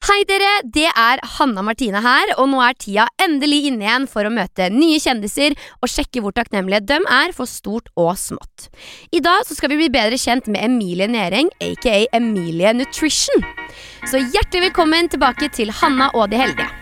Hei 0.00 0.22
dere, 0.24 0.62
det 0.64 0.86
er 0.88 1.20
Hanna 1.36 1.60
Martine 1.60 2.00
her, 2.00 2.30
og 2.40 2.46
nå 2.48 2.62
er 2.64 2.76
tida 2.80 3.04
endelig 3.20 3.66
inne 3.68 3.84
igjen 3.84 4.06
for 4.08 4.24
å 4.24 4.30
møte 4.32 4.70
nye 4.72 4.96
kjendiser 4.96 5.52
og 5.76 5.92
sjekke 5.92 6.22
hvor 6.24 6.32
takknemlige 6.32 6.80
de 6.88 6.96
er 7.04 7.34
for 7.36 7.44
stort 7.44 7.92
og 8.00 8.14
smått. 8.16 8.70
I 9.12 9.20
dag 9.20 9.44
skal 9.44 9.74
vi 9.74 9.82
bli 9.82 9.90
bedre 9.92 10.16
kjent 10.16 10.48
med 10.48 10.64
Emilie 10.64 11.04
Nering, 11.04 11.52
aka 11.60 11.98
Emilie 12.16 12.72
Nutrition. 12.80 13.44
Så 14.08 14.24
hjertelig 14.24 14.70
velkommen 14.70 15.12
tilbake 15.12 15.52
til 15.52 15.68
Hanna 15.82 16.08
og 16.16 16.32
de 16.32 16.40
heldige. 16.46 16.72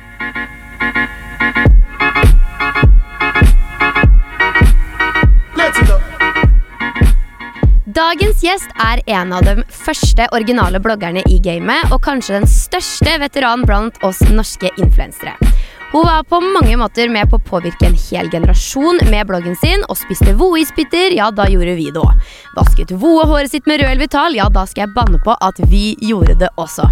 Dagens 7.99 8.45
gjest 8.45 8.69
er 8.79 9.01
en 9.11 9.33
av 9.35 9.43
de 9.43 9.65
første 9.75 10.29
originale 10.37 10.79
bloggerne 10.79 11.25
i 11.27 11.41
gamet, 11.43 11.89
og 11.91 11.99
kanskje 12.05 12.37
den 12.37 12.47
største 12.47 13.17
veteranen 13.19 13.67
blant 13.67 13.99
oss 14.07 14.21
norske 14.31 14.71
influensere. 14.79 15.35
Hun 15.91 16.07
var 16.07 16.23
på 16.31 16.39
mange 16.45 16.77
måter 16.79 17.11
med 17.11 17.27
på 17.33 17.41
å 17.41 17.47
påvirke 17.49 17.89
en 17.89 17.99
hel 17.99 18.31
generasjon 18.31 19.03
med 19.11 19.27
bloggen 19.27 19.59
sin, 19.59 19.83
og 19.91 19.99
spiste 19.99 20.37
Voe-isbiter, 20.39 21.17
ja, 21.19 21.33
da 21.35 21.49
gjorde 21.51 21.75
vi 21.81 21.91
det 21.91 22.05
òg. 22.05 22.23
Vasket 22.61 22.95
Voe 23.03 23.27
håret 23.27 23.51
sitt 23.51 23.67
med 23.67 23.83
Rød 23.83 24.05
Vital, 24.05 24.39
ja, 24.39 24.47
da 24.47 24.63
skal 24.69 24.87
jeg 24.87 24.95
banne 24.95 25.19
på 25.27 25.35
at 25.35 25.59
vi 25.67 25.97
gjorde 25.99 26.39
det 26.45 26.55
også. 26.55 26.87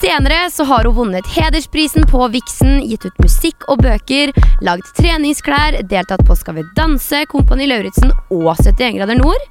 Senere 0.00 0.50
så 0.50 0.64
har 0.64 0.84
hun 0.84 0.94
vunnet 0.94 1.26
hedersprisen 1.26 2.06
på 2.10 2.28
Vixen, 2.28 2.80
gitt 2.82 3.04
ut 3.06 3.18
musikk 3.22 3.66
og 3.70 3.82
bøker, 3.84 4.32
lagd 4.64 4.88
treningsklær, 4.98 5.78
deltatt 5.86 6.24
på 6.26 6.34
Skal 6.38 6.56
vi 6.58 6.64
danse, 6.74 7.20
Kompani 7.30 7.68
Lauritzen 7.70 8.10
og 8.34 8.48
71 8.58 8.98
grader 8.98 9.20
nord. 9.20 9.44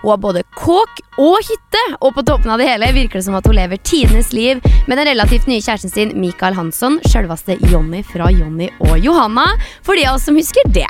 Hun 0.00 0.14
har 0.14 0.22
både 0.22 0.44
kåk 0.56 1.02
og 1.20 1.36
hytte, 1.44 1.82
og 2.00 2.14
på 2.16 2.24
toppen 2.24 2.52
av 2.54 2.62
det 2.62 2.70
hele 2.70 2.88
virker 2.96 3.20
det 3.20 3.26
som 3.26 3.36
at 3.36 3.44
hun 3.44 3.58
lever 3.58 3.82
tidenes 3.84 4.32
liv 4.32 4.62
med 4.88 4.96
den 4.96 5.10
relativt 5.10 5.50
nye 5.50 5.60
kjæresten 5.60 5.92
sin 5.92 6.14
Michael 6.16 6.56
Hansson, 6.56 6.96
sjølveste 7.04 7.58
Jonny 7.68 8.00
fra 8.06 8.32
Jonny 8.32 8.70
og 8.88 8.96
Johanna, 9.04 9.50
for 9.84 10.00
de 10.00 10.08
av 10.08 10.16
oss 10.16 10.24
som 10.30 10.40
husker 10.40 10.72
det. 10.72 10.88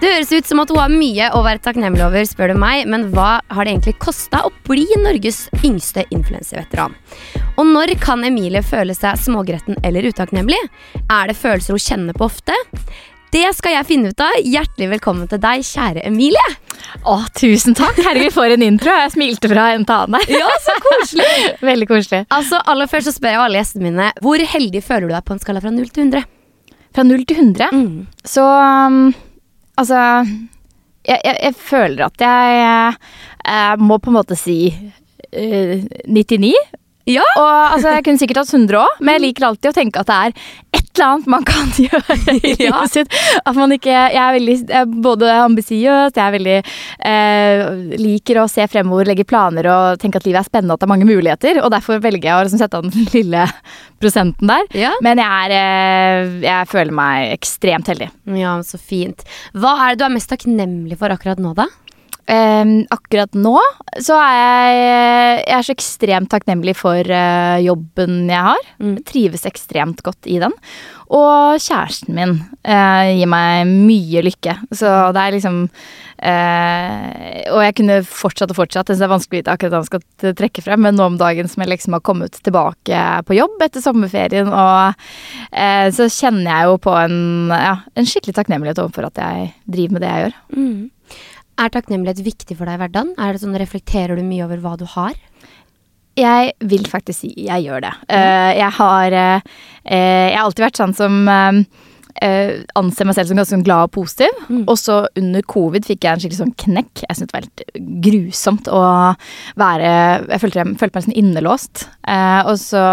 Det 0.00 0.08
høres 0.08 0.30
ut 0.32 0.46
som 0.48 0.62
at 0.62 0.70
hun 0.72 0.78
har 0.80 0.92
mye 0.92 1.26
å 1.36 1.42
være 1.44 1.60
takknemlig 1.60 2.00
over, 2.06 2.24
spør 2.24 2.54
du 2.54 2.60
meg, 2.62 2.86
men 2.88 3.02
hva 3.12 3.34
har 3.52 3.66
det 3.68 3.74
egentlig 3.74 3.98
kosta 4.00 4.40
å 4.48 4.52
bli 4.64 4.86
Norges 5.02 5.42
yngste 5.60 6.06
influenseveteran? 6.14 6.94
Og 7.60 7.68
når 7.68 7.92
kan 8.00 8.24
Emilie 8.24 8.62
føle 8.64 8.96
seg 8.96 9.20
smågretten 9.20 9.76
eller 9.84 10.08
utakknemlig? 10.08 10.56
Er 11.04 11.28
det 11.28 11.36
følelser 11.36 11.76
hun 11.76 11.84
kjenner 11.84 12.16
på 12.16 12.30
ofte? 12.30 12.56
Det 13.30 13.44
skal 13.54 13.76
jeg 13.76 13.86
finne 13.90 14.10
ut 14.10 14.24
av. 14.24 14.40
Hjertelig 14.40 14.88
velkommen 14.96 15.28
til 15.30 15.38
deg, 15.44 15.60
kjære 15.68 16.06
Emilie. 16.08 16.48
Å, 17.06 17.20
tusen 17.36 17.76
takk. 17.78 18.00
Herregud, 18.02 18.32
for 18.34 18.50
en 18.50 18.64
intro. 18.66 18.96
Jeg 19.04 19.12
smilte 19.14 19.52
fra 19.52 19.68
en 19.76 19.84
til 19.86 20.00
annen. 20.08 20.24
Ja, 20.32 20.48
så 20.64 20.74
koselig. 20.82 21.28
Veldig 21.70 21.90
koselig. 21.92 22.24
Altså, 22.34 22.58
aller 22.72 22.88
først 22.90 23.12
så 23.12 23.18
spør 23.20 23.36
jeg 23.36 23.44
alle 23.44 23.60
gjestene 23.60 23.86
mine 23.92 24.08
hvor 24.24 24.42
heldig 24.56 24.82
føler 24.82 25.10
du 25.12 25.14
deg 25.18 25.28
på 25.28 25.36
en 25.36 25.44
skala 25.44 25.62
fra 25.62 25.70
0 25.76 25.92
til 25.92 26.08
100? 26.08 26.24
Fra 26.96 27.04
0 27.06 27.26
til 27.28 27.44
100, 27.44 27.68
Mm. 27.76 28.06
så 28.26 28.42
um, 28.88 29.02
Altså 29.80 30.00
jeg, 31.06 31.20
jeg, 31.24 31.36
jeg 31.40 31.54
føler 31.56 32.04
at 32.06 32.20
jeg, 32.20 32.94
jeg, 33.46 33.80
må 33.80 33.98
på 33.98 34.12
en 34.12 34.18
måte 34.18 34.36
si 34.38 34.58
eh, 35.32 35.86
99. 36.06 36.52
Ja. 37.10 37.24
Og 37.36 37.74
altså, 37.76 37.94
jeg 37.96 38.04
kunne 38.06 38.20
sikkert 38.22 38.42
hatt 38.44 38.52
100 38.54 38.78
òg, 38.80 39.00
men 39.00 39.16
jeg 39.18 39.24
liker 39.28 39.48
alltid 39.50 39.70
å 39.72 39.76
tenke 39.76 40.02
at 40.04 40.10
det 40.10 40.18
er 40.18 40.34
et 40.80 40.86
eller 40.90 41.06
annet 41.06 41.28
man 41.32 41.44
kan 41.48 41.68
gjøre 41.86 42.16
i 42.18 42.34
livet 42.44 42.64
Ja. 42.66 42.80
sitt. 42.90 43.14
At 43.46 43.56
man 43.56 43.72
ikke 43.76 43.90
Jeg 43.90 44.18
er 44.20 44.34
veldig 44.36 44.56
jeg 44.60 44.76
er 44.82 44.90
både 45.06 45.30
ambisiøs, 45.46 46.16
jeg 46.16 46.24
er 46.24 46.34
veldig 46.34 46.56
eh, 47.10 47.62
liker 48.00 48.40
å 48.42 48.46
se 48.50 48.66
fremover, 48.70 49.08
legge 49.08 49.24
planer 49.28 49.68
og 49.70 50.00
tenke 50.02 50.20
at 50.20 50.26
livet 50.28 50.42
er 50.42 50.48
spennende, 50.50 50.74
at 50.76 50.82
det 50.82 50.88
er 50.88 50.92
mange 50.94 51.08
muligheter. 51.08 51.60
Og 51.64 51.70
derfor 51.74 52.02
velger 52.02 52.30
jeg 52.30 52.36
å 52.38 52.44
liksom 52.46 52.62
sette 52.62 52.80
av 52.80 52.86
den 52.88 53.08
lille 53.16 53.46
prosenten 54.00 54.50
der. 54.50 54.66
Ja. 54.76 54.92
Men 55.04 55.20
jeg 55.22 55.44
er 55.44 55.56
eh, 55.56 56.34
Jeg 56.46 56.70
føler 56.70 56.94
meg 56.96 57.34
ekstremt 57.36 57.90
heldig. 57.92 58.10
Ja, 58.38 58.56
så 58.66 58.78
fint. 58.80 59.24
Hva 59.56 59.76
er 59.86 59.94
det 59.94 60.02
du 60.02 60.08
er 60.08 60.14
mest 60.16 60.30
takknemlig 60.32 60.98
for 61.00 61.12
akkurat 61.14 61.40
nå, 61.42 61.54
da? 61.58 61.66
Ehm, 62.28 62.84
akkurat 62.92 63.32
nå 63.34 63.56
så 64.02 64.14
er 64.20 64.34
jeg, 64.36 65.40
jeg 65.40 65.56
er 65.56 65.66
så 65.66 65.74
ekstremt 65.74 66.30
takknemlig 66.30 66.76
for 66.78 67.00
uh, 67.00 67.58
jobben 67.62 68.28
jeg 68.30 68.44
har. 68.50 68.68
Mm. 68.78 68.92
Jeg 68.98 69.06
trives 69.08 69.46
ekstremt 69.48 70.02
godt 70.06 70.28
i 70.30 70.38
den. 70.42 70.54
Og 71.10 71.58
kjæresten 71.58 72.14
min 72.14 72.36
uh, 72.38 73.08
gir 73.10 73.30
meg 73.30 73.66
mye 73.70 74.22
lykke. 74.28 74.54
Så 74.70 74.92
det 75.16 75.24
er 75.24 75.34
liksom 75.34 75.58
uh, 75.66 77.08
Og 77.56 77.64
jeg 77.64 77.76
kunne 77.80 77.98
fortsatt 78.06 78.54
og 78.54 78.60
fortsatt. 78.60 78.92
Det 78.92 79.00
er 79.00 79.10
vanskelig 79.10 79.40
å 79.40 79.42
vite 79.42 79.56
akkurat 79.56 79.74
hva 79.74 79.82
man 79.82 79.90
skal 79.90 80.36
trekke 80.38 80.64
frem, 80.66 80.84
men 80.86 80.98
nå 81.00 81.08
om 81.10 81.18
dagen 81.18 81.50
som 81.50 81.64
jeg 81.64 81.72
liksom 81.72 81.98
har 81.98 82.06
kommet 82.06 82.38
tilbake 82.44 83.02
på 83.26 83.38
jobb 83.40 83.66
etter 83.66 83.82
sommerferien, 83.82 84.50
og 84.52 84.94
så 85.96 86.06
kjenner 86.12 86.46
jeg 86.50 86.68
jo 86.68 86.76
på 86.84 86.94
en, 86.94 87.18
ja, 87.52 87.74
en 87.98 88.08
skikkelig 88.08 88.36
takknemlighet 88.36 88.80
overfor 88.82 89.08
at 89.08 89.18
jeg 89.20 89.50
driver 89.66 89.96
med 89.96 90.04
det 90.04 90.10
jeg 90.10 90.24
gjør. 90.24 90.36
Mm. 90.54 90.80
Er 91.60 91.68
takknemlighet 91.68 92.22
viktig 92.24 92.56
for 92.56 92.64
deg 92.64 92.78
i 92.78 92.80
hverdagen? 92.80 93.12
Er 93.20 93.34
det 93.34 93.42
sånn, 93.42 93.58
Reflekterer 93.60 94.16
du 94.16 94.24
mye 94.24 94.46
over 94.46 94.62
hva 94.64 94.76
du 94.80 94.86
har? 94.88 95.16
Jeg 96.18 96.54
vil 96.72 96.86
faktisk 96.88 97.22
si 97.22 97.30
jeg 97.46 97.66
gjør 97.66 97.84
det. 97.84 97.92
Eh, 98.12 98.52
jeg 98.58 98.72
har 98.76 99.14
uh, 99.14 99.52
Jeg 99.84 100.34
har 100.34 100.44
alltid 100.44 100.64
vært 100.66 100.80
sånn 100.80 100.96
som 100.96 101.20
eh, 101.30 101.60
eh, 102.20 102.62
anser 102.76 103.06
meg 103.08 103.16
selv 103.16 103.30
som 103.30 103.38
ganske 103.40 103.54
sånn 103.54 103.64
glad 103.66 103.88
og 103.88 103.92
positiv. 103.96 104.34
Mm. 104.48 104.64
Og 104.68 104.76
så 104.78 104.98
under 105.16 105.42
covid 105.48 105.86
fikk 105.88 106.04
jeg 106.04 106.12
en 106.12 106.20
skikkelig 106.22 106.40
sånn 106.42 106.54
knekk. 106.64 107.02
Jeg 107.06 107.16
syntes 107.18 107.30
det 107.30 107.36
var 107.36 107.46
helt 107.46 108.02
grusomt 108.04 108.68
å 108.68 108.82
være 109.60 109.90
Jeg 110.30 110.40
følte, 110.42 110.62
jeg 110.64 110.78
følte 110.82 110.98
meg 111.00 111.06
sånn 111.08 111.18
innelåst. 111.22 111.84
Eh, 112.06 112.40
og 112.46 112.56
så 112.60 112.84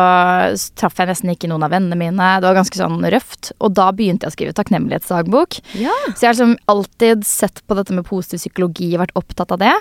s- 0.54 0.70
traff 0.80 0.98
jeg 0.98 1.08
nesten 1.12 1.34
ikke 1.34 1.50
noen 1.52 1.64
av 1.68 1.72
vennene 1.76 1.98
mine. 2.00 2.30
Det 2.42 2.48
var 2.50 2.60
ganske 2.62 2.80
sånn 2.80 3.02
røft. 3.12 3.52
Og 3.60 3.74
da 3.78 3.92
begynte 3.92 4.28
jeg 4.28 4.34
å 4.34 4.38
skrive 4.38 4.58
takknemlighetsdagbok. 4.58 5.60
Ja. 5.80 5.94
Så 6.14 6.22
jeg 6.24 6.30
har 6.30 6.36
liksom 6.38 6.58
alltid 6.68 7.26
sett 7.28 7.62
på 7.68 7.76
dette 7.78 7.94
med 7.94 8.06
positiv 8.08 8.40
psykologi 8.44 8.94
og 8.96 9.04
vært 9.06 9.16
opptatt 9.20 9.52
av 9.56 9.60
det. 9.64 9.76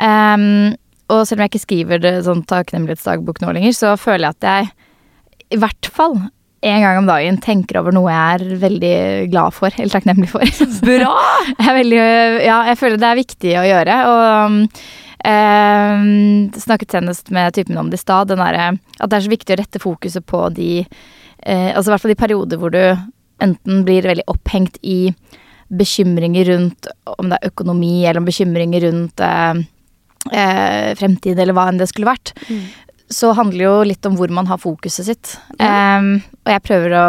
Um, 0.00 0.74
og 1.08 1.24
selv 1.26 1.38
om 1.40 1.44
jeg 1.46 1.52
ikke 1.54 1.64
skriver 1.66 2.02
det 2.02 2.14
sånn 2.26 2.42
takknemlighetsdagbok 2.48 3.40
nå 3.42 3.52
lenger, 3.56 3.72
så 3.76 3.94
føler 4.00 4.28
jeg 4.28 4.36
at 4.36 4.48
jeg 4.48 4.72
i 5.56 5.60
hvert 5.62 5.88
fall 5.94 6.18
en 6.60 6.82
gang 6.82 6.98
om 6.98 7.06
dagen 7.06 7.38
tenker 7.42 7.78
over 7.78 7.94
noe 7.94 8.10
jeg 8.10 8.38
er 8.38 8.62
veldig 8.62 8.94
glad 9.30 9.54
for, 9.54 9.74
eller 9.74 9.92
takknemlig 9.92 10.30
for. 10.32 10.46
Bra! 10.88 11.12
Jeg 11.52 11.68
er 11.68 11.76
veldig, 11.76 12.00
ja, 12.42 12.56
jeg 12.70 12.80
føler 12.80 12.98
det 12.98 13.10
er 13.10 13.20
viktig 13.20 13.52
å 13.60 13.66
gjøre. 13.68 13.98
Og 14.08 14.24
um, 15.28 16.18
snakket 16.58 16.96
senest 16.96 17.30
med 17.34 17.54
typen 17.54 17.78
om 17.78 17.92
det 17.92 18.00
i 18.00 18.02
stad, 18.02 18.34
at 18.34 19.06
det 19.06 19.20
er 19.20 19.26
så 19.26 19.34
viktig 19.34 19.54
å 19.54 19.60
rette 19.62 19.82
fokuset 19.82 20.26
på 20.26 20.48
de 20.56 20.72
uh, 20.82 21.70
Altså 21.76 21.88
i 21.88 21.92
hvert 21.94 22.04
fall 22.04 22.14
de 22.14 22.22
perioder 22.24 22.60
hvor 22.60 22.74
du 22.74 22.82
enten 23.44 23.84
blir 23.86 24.08
veldig 24.08 24.26
opphengt 24.26 24.80
i 24.82 25.12
bekymringer 25.68 26.48
rundt 26.48 26.88
om 27.18 27.28
det 27.30 27.38
er 27.38 27.52
økonomi, 27.52 28.00
eller 28.02 28.22
om 28.22 28.26
bekymringer 28.26 28.88
rundt 28.88 29.22
uh, 29.22 29.54
uh, 30.32 30.90
fremtid, 30.98 31.38
eller 31.38 31.54
hva 31.54 31.68
enn 31.70 31.78
det 31.78 31.90
skulle 31.92 32.10
vært. 32.10 32.34
Så 33.10 33.32
handler 33.36 33.58
det 33.58 33.68
jo 33.68 33.76
litt 33.88 34.08
om 34.08 34.18
hvor 34.18 34.32
man 34.34 34.48
har 34.50 34.60
fokuset 34.60 35.08
sitt. 35.08 35.36
Em, 35.58 36.18
og 36.44 36.52
jeg 36.52 36.64
prøver 36.66 36.96
å 36.98 37.06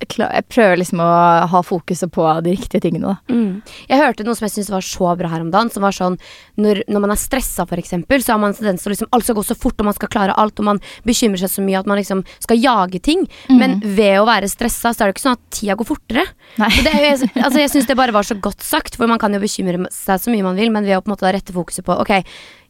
jeg 0.00 0.44
prøver 0.48 0.78
liksom 0.80 1.00
å 1.04 1.08
ha 1.50 1.60
fokuset 1.64 2.08
på 2.12 2.24
de 2.44 2.54
riktige 2.54 2.80
tingene. 2.86 3.16
Mm. 3.28 3.60
Jeg 3.88 4.00
hørte 4.00 4.24
noe 4.24 4.36
som 4.38 4.46
jeg 4.46 4.54
syntes 4.54 4.72
var 4.72 4.86
så 4.86 5.10
bra 5.18 5.28
her 5.28 5.44
om 5.44 5.50
dagen. 5.52 5.70
Som 5.70 5.84
var 5.84 5.92
sånn 5.92 6.16
Når, 6.60 6.82
når 6.88 7.04
man 7.04 7.12
er 7.12 7.20
stressa, 7.20 7.66
eksempel, 7.68 8.22
så 8.24 8.34
har 8.34 8.40
man 8.40 8.50
en 8.50 8.56
tendens 8.56 8.82
til 8.82 8.90
å 8.90 8.94
liksom 8.94 9.10
alt 9.12 9.26
skal 9.26 9.36
gå 9.36 9.44
så 9.44 9.56
fort, 9.56 9.78
og 9.80 9.88
man 9.90 9.96
skal 9.96 10.10
klare 10.12 10.36
alt, 10.40 10.58
og 10.60 10.66
man 10.66 10.80
bekymrer 11.04 11.40
seg 11.40 11.52
så 11.52 11.64
mye 11.64 11.80
at 11.80 11.88
man 11.88 12.00
liksom 12.00 12.24
skal 12.40 12.60
jage 12.60 13.00
ting. 13.04 13.26
Men 13.52 13.78
ved 13.84 14.20
å 14.20 14.26
være 14.28 14.48
stressa, 14.50 14.92
så 14.92 15.04
er 15.04 15.10
det 15.10 15.16
ikke 15.16 15.26
sånn 15.26 15.38
at 15.38 15.46
tida 15.54 15.76
går 15.76 15.88
fortere. 15.88 16.26
Det, 16.56 16.92
jeg, 16.92 17.30
altså, 17.36 17.60
jeg 17.60 17.72
syns 17.72 17.88
det 17.88 17.98
bare 17.98 18.14
var 18.16 18.26
så 18.26 18.36
godt 18.40 18.64
sagt, 18.64 18.96
for 18.96 19.10
man 19.10 19.20
kan 19.20 19.34
jo 19.36 19.40
bekymre 19.42 19.90
seg 19.94 20.20
så 20.22 20.32
mye 20.32 20.46
man 20.46 20.58
vil, 20.58 20.72
men 20.72 20.88
ved 20.88 20.98
å 20.98 21.04
på 21.04 21.10
en 21.10 21.14
måte 21.14 21.32
rette 21.32 21.54
fokuset 21.54 21.84
på 21.86 21.96
Ok, 22.00 22.14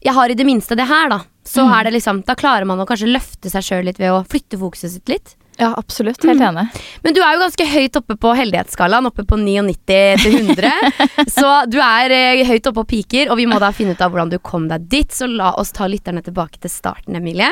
jeg 0.03 0.17
har 0.17 0.33
i 0.33 0.37
det 0.39 0.47
minste 0.49 0.79
det 0.79 0.89
her, 0.91 1.11
da. 1.13 1.23
Så 1.51 1.65
er 1.67 1.87
det 1.87 1.97
liksom 1.97 2.23
Da 2.29 2.37
klarer 2.39 2.69
man 2.69 2.79
å 2.83 2.87
kanskje 2.89 3.11
løfte 3.11 3.51
seg 3.51 3.67
sjøl 3.67 3.89
litt 3.89 3.99
ved 3.99 4.15
å 4.15 4.23
flytte 4.29 4.59
fokuset 4.61 4.95
sitt 4.95 5.11
litt. 5.11 5.35
Ja, 5.61 5.75
absolutt. 5.77 6.25
Helt 6.25 6.41
enig. 6.41 6.67
Men 7.05 7.15
du 7.15 7.21
er 7.21 7.35
jo 7.35 7.43
ganske 7.43 7.65
høyt 7.69 7.97
oppe 8.01 8.17
på 8.17 8.33
heldighetsskalaen, 8.39 9.09
oppe 9.11 9.27
på 9.29 9.37
99 9.37 9.75
til 10.23 10.39
100. 10.39 10.71
så 11.37 11.51
du 11.69 11.77
er 11.85 12.15
eh, 12.17 12.41
høyt 12.49 12.71
oppe 12.71 12.85
og 12.85 12.89
piker, 12.89 13.29
og 13.29 13.37
vi 13.37 13.45
må 13.51 13.61
da 13.61 13.69
finne 13.77 13.93
ut 13.93 14.01
av 14.01 14.15
hvordan 14.15 14.33
du 14.33 14.39
kom 14.41 14.71
deg 14.71 14.89
dit. 14.89 15.13
Så 15.13 15.29
la 15.29 15.53
oss 15.61 15.75
ta 15.77 15.89
lytterne 15.91 16.25
tilbake 16.25 16.63
til 16.65 16.73
starten, 16.73 17.19
Emilie. 17.21 17.51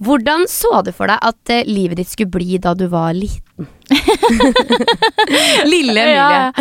Hvordan 0.00 0.48
så 0.48 0.80
du 0.86 0.92
for 0.96 1.12
deg 1.12 1.20
at 1.20 1.52
eh, 1.52 1.68
livet 1.68 2.00
ditt 2.00 2.14
skulle 2.14 2.32
bli 2.32 2.56
da 2.64 2.72
du 2.78 2.86
var 2.88 3.12
liten? 3.12 3.68
Lille 5.68 6.00
Emilie. 6.00 6.16
Ja. 6.16 6.52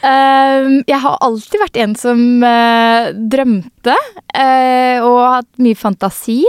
Uh, 0.00 0.80
jeg 0.88 1.00
har 1.04 1.22
alltid 1.28 1.60
vært 1.60 1.80
en 1.84 1.96
som 2.00 2.20
uh, 2.40 3.12
drømte 3.12 3.96
uh, 3.96 4.96
og 5.04 5.20
hatt 5.38 5.50
mye 5.60 5.76
fantasi. 5.76 6.44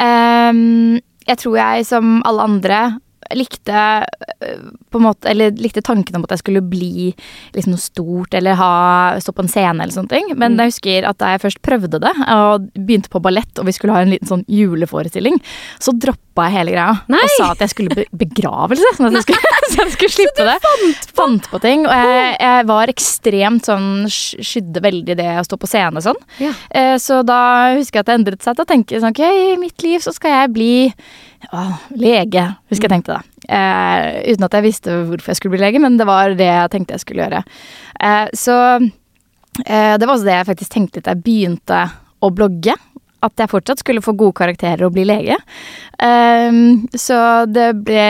Ehm, 0.00 1.00
jeg 1.28 1.38
tror 1.38 1.56
jeg, 1.60 1.86
som 1.86 2.20
alle 2.28 2.42
andre, 2.42 2.80
likte 3.36 3.82
eh, 4.40 4.62
på 4.90 5.00
en 5.00 5.06
måte, 5.06 5.28
eller 5.30 5.54
likte 5.60 5.82
tanken 5.84 6.18
om 6.18 6.24
at 6.26 6.34
jeg 6.34 6.42
skulle 6.44 6.62
bli 6.64 7.10
liksom 7.54 7.74
noe 7.74 7.82
stort 7.82 8.34
eller 8.36 8.58
ha, 8.58 8.72
stå 9.22 9.34
på 9.36 9.44
en 9.44 9.52
scene 9.52 9.76
eller 9.82 9.94
sånne 9.94 10.12
ting. 10.12 10.32
Men 10.40 10.58
jeg 10.58 10.72
husker 10.74 11.08
at 11.08 11.20
da 11.22 11.34
jeg 11.34 11.44
først 11.44 11.62
prøvde 11.66 12.00
det 12.02 12.14
og 12.26 12.70
begynte 12.74 13.12
på 13.12 13.22
ballett 13.22 13.60
og 13.60 13.68
vi 13.68 13.76
skulle 13.76 13.94
ha 13.96 14.02
en 14.04 14.12
liten 14.14 14.30
sånn 14.30 14.44
juleforestilling, 14.50 15.38
så 15.82 15.94
droppa 15.94 16.48
jeg 16.48 16.56
hele 16.56 16.74
greia 16.74 16.92
Nei! 17.10 17.20
og 17.20 17.32
sa 17.36 17.50
at 17.54 17.64
jeg 17.64 17.74
skulle 17.74 17.96
be 17.96 18.06
begravelse. 18.24 18.94
Sånn 18.96 19.10
at 19.10 19.18
jeg 19.20 19.28
skulle, 19.28 19.54
så 19.70 19.82
jeg 19.82 19.94
skulle 19.96 20.16
slippe 20.16 20.46
det. 20.48 20.56
Fant 21.16 21.50
på 21.52 21.62
ting. 21.62 21.86
Og 21.86 21.94
jeg, 21.94 22.34
jeg 22.40 22.68
var 22.70 22.92
ekstremt 22.92 23.70
sånn 23.70 23.88
Skydde 24.10 24.82
veldig 24.82 25.16
det 25.18 25.30
å 25.40 25.46
stå 25.46 25.58
på 25.60 25.68
scene 25.70 26.00
og 26.00 26.06
sånn. 26.06 26.20
Ja. 26.42 26.52
Eh, 26.74 26.96
så 27.02 27.20
da 27.26 27.40
husker 27.76 28.00
jeg 28.00 28.04
at 28.04 28.10
det 28.10 28.18
endret 28.20 28.46
seg 28.46 28.56
til 28.56 28.66
å 28.66 28.70
tenke 28.70 29.00
sånn 29.00 29.10
Ok, 29.10 29.24
i 29.24 29.56
mitt 29.58 29.82
liv 29.82 30.02
så 30.04 30.12
skal 30.14 30.36
jeg 30.36 30.54
bli 30.54 30.72
å, 31.48 31.64
lege, 31.96 32.44
husker 32.70 32.88
jeg 32.88 32.94
tenkte 32.98 33.16
da. 33.16 33.22
Eh, 33.48 34.34
uten 34.34 34.46
at 34.46 34.56
jeg 34.56 34.66
visste 34.66 34.96
hvorfor 35.08 35.32
jeg 35.32 35.40
skulle 35.40 35.56
bli 35.56 35.64
lege, 35.64 35.82
men 35.82 35.96
det 36.00 36.06
var 36.08 36.36
det 36.38 36.50
jeg 36.50 36.72
tenkte 36.74 36.96
jeg 36.96 37.04
skulle 37.04 37.24
gjøre. 37.24 37.42
Eh, 38.00 38.26
så 38.36 38.56
eh, 38.76 39.94
det 39.96 40.06
var 40.06 40.14
også 40.14 40.28
det 40.28 40.38
jeg 40.38 40.50
faktisk 40.52 40.76
tenkte 40.76 41.04
da 41.04 41.16
jeg 41.16 41.24
begynte 41.24 41.82
å 42.20 42.32
blogge. 42.34 42.76
At 43.26 43.40
jeg 43.40 43.50
fortsatt 43.52 43.82
skulle 43.82 44.02
få 44.04 44.14
gode 44.18 44.36
karakterer 44.38 44.86
og 44.86 44.94
bli 44.94 45.04
lege. 45.08 45.36
Um, 46.00 46.86
så 46.96 47.44
det 47.50 47.68
ble 47.84 48.06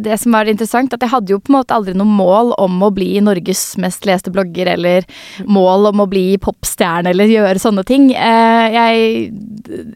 Det 0.00 0.16
som 0.22 0.32
var 0.32 0.48
interessant, 0.48 0.94
at 0.96 1.04
jeg 1.04 1.12
hadde 1.12 1.34
jo 1.34 1.40
på 1.42 1.52
en 1.52 1.58
måte 1.58 1.76
aldri 1.76 1.92
noe 1.96 2.08
mål 2.08 2.54
om 2.62 2.80
å 2.86 2.92
bli 2.94 3.10
Norges 3.20 3.64
mest 3.82 4.08
leste 4.08 4.32
blogger, 4.32 4.72
eller 4.76 5.06
mål 5.44 5.90
om 5.92 6.04
å 6.04 6.08
bli 6.10 6.26
popstjerne 6.40 7.12
eller 7.12 7.32
gjøre 7.32 7.62
sånne 7.62 7.84
ting. 7.88 8.08
Uh, 8.16 8.66
jeg, 8.72 9.32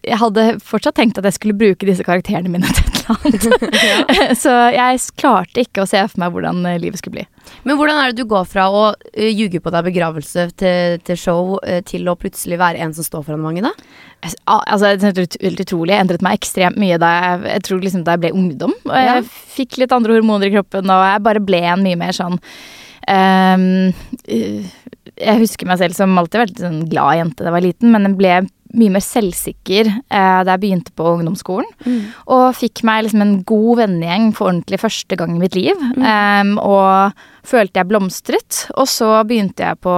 jeg 0.04 0.22
hadde 0.24 0.48
fortsatt 0.64 1.00
tenkt 1.00 1.20
at 1.20 1.28
jeg 1.30 1.40
skulle 1.40 1.60
bruke 1.60 1.88
disse 1.88 2.04
karakterene 2.06 2.52
mine 2.52 2.68
til 2.76 2.99
annet. 3.14 3.46
så 4.42 4.54
jeg 4.74 5.00
klarte 5.20 5.64
ikke 5.64 5.84
å 5.84 5.88
se 5.88 6.02
for 6.06 6.22
meg 6.22 6.34
hvordan 6.34 6.62
eh, 6.68 6.78
livet 6.82 7.00
skulle 7.00 7.20
bli. 7.20 7.26
Men 7.66 7.78
hvordan 7.78 7.98
er 8.00 8.12
det 8.12 8.22
du 8.22 8.30
går 8.30 8.46
fra 8.48 8.66
å 8.70 8.84
eh, 9.12 9.30
ljuge 9.30 9.62
på 9.62 9.72
deg 9.74 9.88
begravelse 9.88 10.46
til, 10.60 11.00
til 11.06 11.18
show, 11.20 11.56
eh, 11.64 11.82
til 11.86 12.08
å 12.10 12.16
plutselig 12.18 12.60
være 12.60 12.82
en 12.84 12.94
som 12.96 13.06
står 13.06 13.26
foran 13.26 13.44
mange, 13.44 13.64
da? 13.64 13.74
Altså, 14.20 14.92
det 15.00 15.08
er 15.08 15.38
helt 15.46 15.64
utrolig. 15.64 15.94
Jeg 15.94 16.04
endret 16.04 16.24
meg 16.24 16.36
ekstremt 16.36 16.80
mye 16.80 16.98
da 17.00 17.10
jeg, 17.14 17.40
jeg 17.54 17.64
tror 17.68 17.82
liksom 17.84 18.04
da 18.04 18.16
jeg 18.16 18.24
ble 18.26 18.34
ungdom. 18.36 18.74
Og 18.84 18.96
jeg 19.00 19.26
fikk 19.56 19.80
litt 19.80 19.94
andre 19.96 20.18
hormoner 20.18 20.50
i 20.50 20.54
kroppen, 20.58 20.92
og 20.92 21.06
jeg 21.08 21.24
bare 21.24 21.44
ble 21.44 21.62
en 21.72 21.84
mye 21.86 21.98
mer 22.00 22.16
sånn 22.16 22.36
uh, 23.08 23.56
Jeg 24.28 25.40
husker 25.40 25.70
meg 25.70 25.80
selv 25.80 25.96
som 25.96 26.20
alltid 26.20 26.42
vært 26.42 26.60
sånn 26.60 26.82
glad 26.92 27.16
jente 27.16 27.40
da 27.40 27.48
jeg 27.48 27.56
var 27.56 27.64
liten, 27.64 27.94
men 27.94 28.10
jeg 28.10 28.18
ble 28.20 28.34
mye 28.78 28.92
mer 28.94 29.02
selvsikker 29.02 29.88
eh, 29.88 30.40
da 30.46 30.54
jeg 30.54 30.62
begynte 30.62 30.92
på 30.96 31.06
ungdomsskolen. 31.16 31.68
Og 32.30 32.44
fikk 32.58 32.84
meg 32.86 33.04
liksom 33.06 33.24
en 33.24 33.36
god 33.46 33.80
vennegjeng 33.82 34.30
for 34.36 34.50
ordentlig 34.50 34.80
første 34.82 35.18
gang 35.18 35.34
i 35.34 35.40
mitt 35.42 35.56
liv. 35.58 35.80
Ehm, 35.98 36.54
og 36.62 37.16
følte 37.46 37.80
jeg 37.80 37.90
blomstret. 37.90 38.60
Og 38.76 38.86
så 38.90 39.10
begynte 39.26 39.66
jeg, 39.66 39.80
på, 39.82 39.94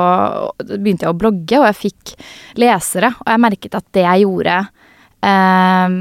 begynte 0.72 1.06
jeg 1.06 1.12
å 1.12 1.19
blogge, 1.19 1.60
og 1.60 1.69
jeg 1.69 1.80
fikk 1.82 2.14
lesere. 2.62 3.12
Og 3.24 3.34
jeg 3.34 3.44
merket 3.44 3.78
at 3.78 3.88
det 3.92 4.06
jeg 4.06 4.24
gjorde 4.24 4.56
ehm, 5.28 6.00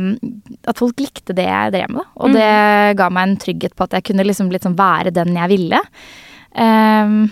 At 0.71 0.79
folk 0.79 1.03
likte 1.03 1.35
det 1.37 1.49
jeg 1.49 1.75
drev 1.75 1.91
med. 1.91 2.01
Da. 2.01 2.09
Og 2.23 2.39
det 2.39 2.49
ga 3.01 3.11
meg 3.11 3.27
en 3.27 3.37
trygghet 3.45 3.75
på 3.75 3.87
at 3.87 3.99
jeg 3.99 4.09
kunne 4.11 4.27
liksom 4.27 4.51
litt 4.53 4.67
sånn 4.67 4.79
være 4.79 5.15
den 5.15 5.35
jeg 5.35 5.55
ville. 5.57 5.83
Ehm, 6.55 7.23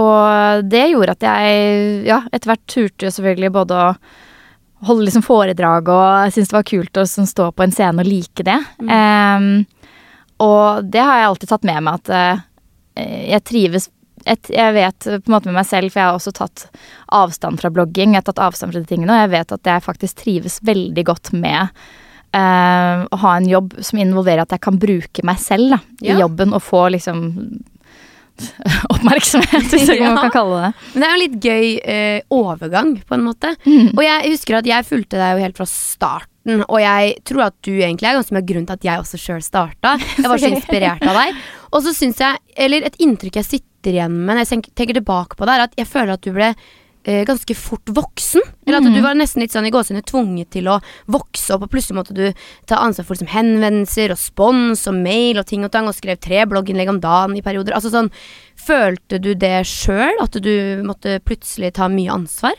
og 0.00 0.68
det 0.72 0.86
gjorde 0.88 1.16
at 1.18 1.24
jeg 1.26 2.04
ja, 2.08 2.22
etter 2.32 2.54
hvert 2.54 2.68
turte 2.70 3.06
jo 3.08 3.12
selvfølgelig 3.12 3.52
både 3.52 3.76
å 3.76 3.88
holde 4.86 5.06
liksom 5.06 5.22
foredrag 5.22 5.88
og 5.92 6.32
synes 6.34 6.50
det 6.50 6.56
var 6.56 6.68
kult 6.68 6.98
å 6.98 7.06
sånn 7.08 7.28
stå 7.30 7.50
på 7.54 7.64
en 7.66 7.74
scene 7.74 8.02
og 8.02 8.08
like 8.08 8.44
det. 8.46 8.58
Ehm, 8.90 9.64
og 10.42 10.86
det 10.90 11.02
har 11.02 11.20
jeg 11.20 11.28
alltid 11.30 11.52
tatt 11.52 11.66
med 11.68 11.84
meg 11.86 12.00
at 12.00 12.12
uh, 12.12 12.40
jeg 13.30 13.44
trives 13.48 13.90
et, 14.22 14.52
Jeg 14.54 14.74
vet 14.76 15.02
på 15.02 15.26
en 15.26 15.34
måte 15.34 15.48
med 15.50 15.56
meg 15.56 15.66
selv, 15.66 15.90
for 15.90 15.98
jeg 15.98 16.06
har 16.06 16.14
også 16.14 16.30
tatt 16.36 16.68
avstand 17.10 17.58
fra 17.58 17.72
blogging. 17.74 18.12
Jeg 18.14 18.22
har 18.22 18.28
tatt 18.28 18.42
avstand 18.44 18.70
fra 18.70 18.82
de 18.82 18.86
tingene, 18.86 19.10
og 19.10 19.24
jeg 19.24 19.32
vet 19.32 19.54
at 19.56 19.70
jeg 19.72 19.82
faktisk 19.82 20.20
trives 20.20 20.60
veldig 20.62 21.04
godt 21.08 21.32
med 21.34 21.72
uh, 22.36 23.02
å 23.02 23.18
ha 23.24 23.32
en 23.34 23.48
jobb 23.50 23.74
som 23.82 23.98
involverer 23.98 24.44
at 24.44 24.54
jeg 24.54 24.62
kan 24.62 24.78
bruke 24.78 25.24
meg 25.26 25.42
selv 25.42 25.74
da, 25.74 25.80
i 26.04 26.12
Ja. 26.12 26.20
jobben 26.22 26.54
og 26.54 26.62
få 26.62 26.84
liksom 26.94 27.24
oppmerksomhet, 28.94 29.70
hvis 29.70 29.88
ja. 29.94 30.10
man 30.12 30.26
kan 30.26 30.34
kalle 30.34 30.58
det 30.60 30.70
Men 30.92 30.98
det 30.98 31.06
er 31.06 31.12
jo 31.12 31.16
en 31.16 31.22
litt 31.22 31.48
gøy 31.48 31.66
eh, 31.94 32.18
overgang, 32.32 32.92
på 33.06 33.16
en 33.16 33.24
måte. 33.26 33.54
Og 33.66 34.02
jeg 34.04 34.34
husker 34.34 34.58
at 34.60 34.68
jeg 34.68 34.88
fulgte 34.88 35.20
deg 35.20 35.34
jo 35.36 35.46
helt 35.46 35.58
fra 35.60 35.68
starten, 35.70 36.64
og 36.66 36.78
jeg 36.82 37.16
tror 37.28 37.46
at 37.48 37.56
du 37.62 37.72
egentlig 37.72 38.10
er 38.10 38.18
ganske 38.18 38.34
mye 38.34 38.42
av 38.42 38.48
grunnen 38.50 38.68
til 38.68 38.78
at 38.80 38.86
jeg 38.88 39.02
også 39.04 39.20
sjøl 39.22 39.42
starta. 39.46 39.94
Jeg 40.18 40.26
var 40.26 40.42
så 40.42 40.50
inspirert 40.50 41.04
av 41.06 41.18
deg. 41.20 41.42
Og 41.72 41.84
så 41.84 41.92
syns 41.96 42.18
jeg, 42.20 42.40
eller 42.66 42.84
et 42.84 42.98
inntrykk 43.00 43.38
jeg 43.38 43.48
sitter 43.48 43.94
igjen 43.94 44.12
med 44.12 44.36
når 44.36 44.42
jeg 44.42 44.64
tenker 44.76 44.98
tilbake 44.98 45.38
på 45.38 45.46
det, 45.48 45.54
er 45.54 45.64
at 45.64 45.78
jeg 45.78 45.88
føler 45.88 46.18
at 46.18 46.26
du 46.26 46.34
ble 46.34 46.50
eh, 47.04 47.22
ganske 47.28 47.56
fort 47.58 47.92
voksen. 47.92 48.44
Eller 48.66 48.78
at 48.78 48.94
du 48.94 49.00
var 49.04 49.16
nesten 49.18 49.42
litt 49.42 49.54
sånn 49.54 49.66
i 49.68 49.72
gåsehudene 49.74 50.06
tvunget 50.06 50.52
til 50.54 50.70
å 50.70 50.78
vokse 51.10 51.54
opp, 51.54 51.66
og 51.66 51.72
plutselig 51.74 51.98
måtte 51.98 52.16
du 52.16 52.24
ta 52.70 52.80
ansvar 52.82 53.08
for 53.08 53.16
liksom, 53.16 53.32
henvendelser 53.32 54.14
og 54.14 54.20
spons 54.20 54.86
og 54.90 54.98
mail 55.02 55.40
og 55.42 55.48
ting 55.50 55.66
og 55.66 55.72
tang, 55.74 55.90
og 55.90 55.98
skrev 55.98 56.20
tre 56.22 56.44
blogginnlegg 56.50 56.92
om 56.92 57.02
dagen 57.02 57.36
i 57.38 57.44
perioder. 57.44 57.76
Altså 57.78 57.92
sånn, 57.92 58.12
Følte 58.62 59.18
du 59.18 59.32
det 59.34 59.64
sjøl, 59.66 60.20
at 60.22 60.36
du 60.38 60.84
måtte 60.86 61.16
plutselig 61.26 61.72
ta 61.74 61.88
mye 61.90 62.12
ansvar? 62.14 62.54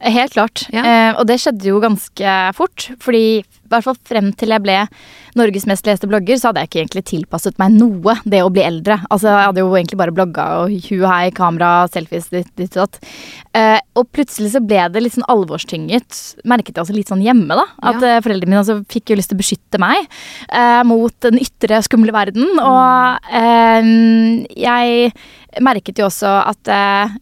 Helt 0.00 0.32
klart. 0.32 0.62
Ja. 0.72 0.80
Eh, 0.80 1.14
og 1.20 1.26
det 1.28 1.36
skjedde 1.42 1.66
jo 1.68 1.80
ganske 1.82 2.34
fort. 2.56 2.86
Fordi 3.04 3.40
i 3.40 3.70
hvert 3.70 3.84
fall 3.86 3.98
frem 4.08 4.30
til 4.34 4.50
jeg 4.50 4.62
ble 4.64 4.76
Norges 5.38 5.66
mest 5.68 5.86
leste 5.86 6.08
blogger, 6.10 6.40
så 6.40 6.48
hadde 6.50 6.62
jeg 6.64 6.70
ikke 6.70 6.78
egentlig 6.80 7.02
tilpasset 7.06 7.58
meg 7.60 7.76
noe, 7.76 8.16
det 8.26 8.40
å 8.42 8.48
bli 8.50 8.64
eldre. 8.66 8.96
Altså, 9.12 9.28
jeg 9.30 9.46
hadde 9.50 9.62
jo 9.62 9.68
egentlig 9.78 9.98
bare 10.00 10.14
blogga 10.16 10.46
og 10.64 10.72
hu 10.88 11.04
hei, 11.06 11.28
kamera, 11.36 11.84
selfies, 11.92 12.26
ditt, 12.32 12.48
ditt 12.58 12.74
og 12.80 12.88
datt. 12.88 12.98
Eh, 13.54 13.76
og 14.00 14.08
plutselig 14.16 14.50
så 14.56 14.62
ble 14.64 14.88
det 14.90 15.04
litt 15.04 15.14
sånn 15.14 15.28
alvorstynget. 15.30 16.18
Merket 16.50 16.74
jeg 16.80 16.82
også 16.82 16.96
litt 16.96 17.12
sånn 17.12 17.22
hjemme, 17.22 17.54
da. 17.60 17.68
At 17.92 18.00
Ja. 18.02 18.16
eh, 18.16 18.24
foreldrene 18.24 18.50
mine 18.50 18.64
altså 18.64 18.80
fikk 18.90 19.12
jo 19.12 19.20
lyst 19.20 19.30
til 19.30 19.38
å 19.38 19.42
beskytte 19.44 19.78
meg 19.78 20.08
eh, 20.50 20.82
mot 20.88 21.14
den 21.22 21.38
ytre, 21.44 21.78
skumle 21.86 22.10
verden. 22.16 22.48
Og 22.58 23.30
eh, 23.30 23.92
jeg 24.66 25.12
merket 25.62 25.98
jo 26.00 26.08
også 26.10 26.34
at 26.50 26.68
eh, 26.74 27.14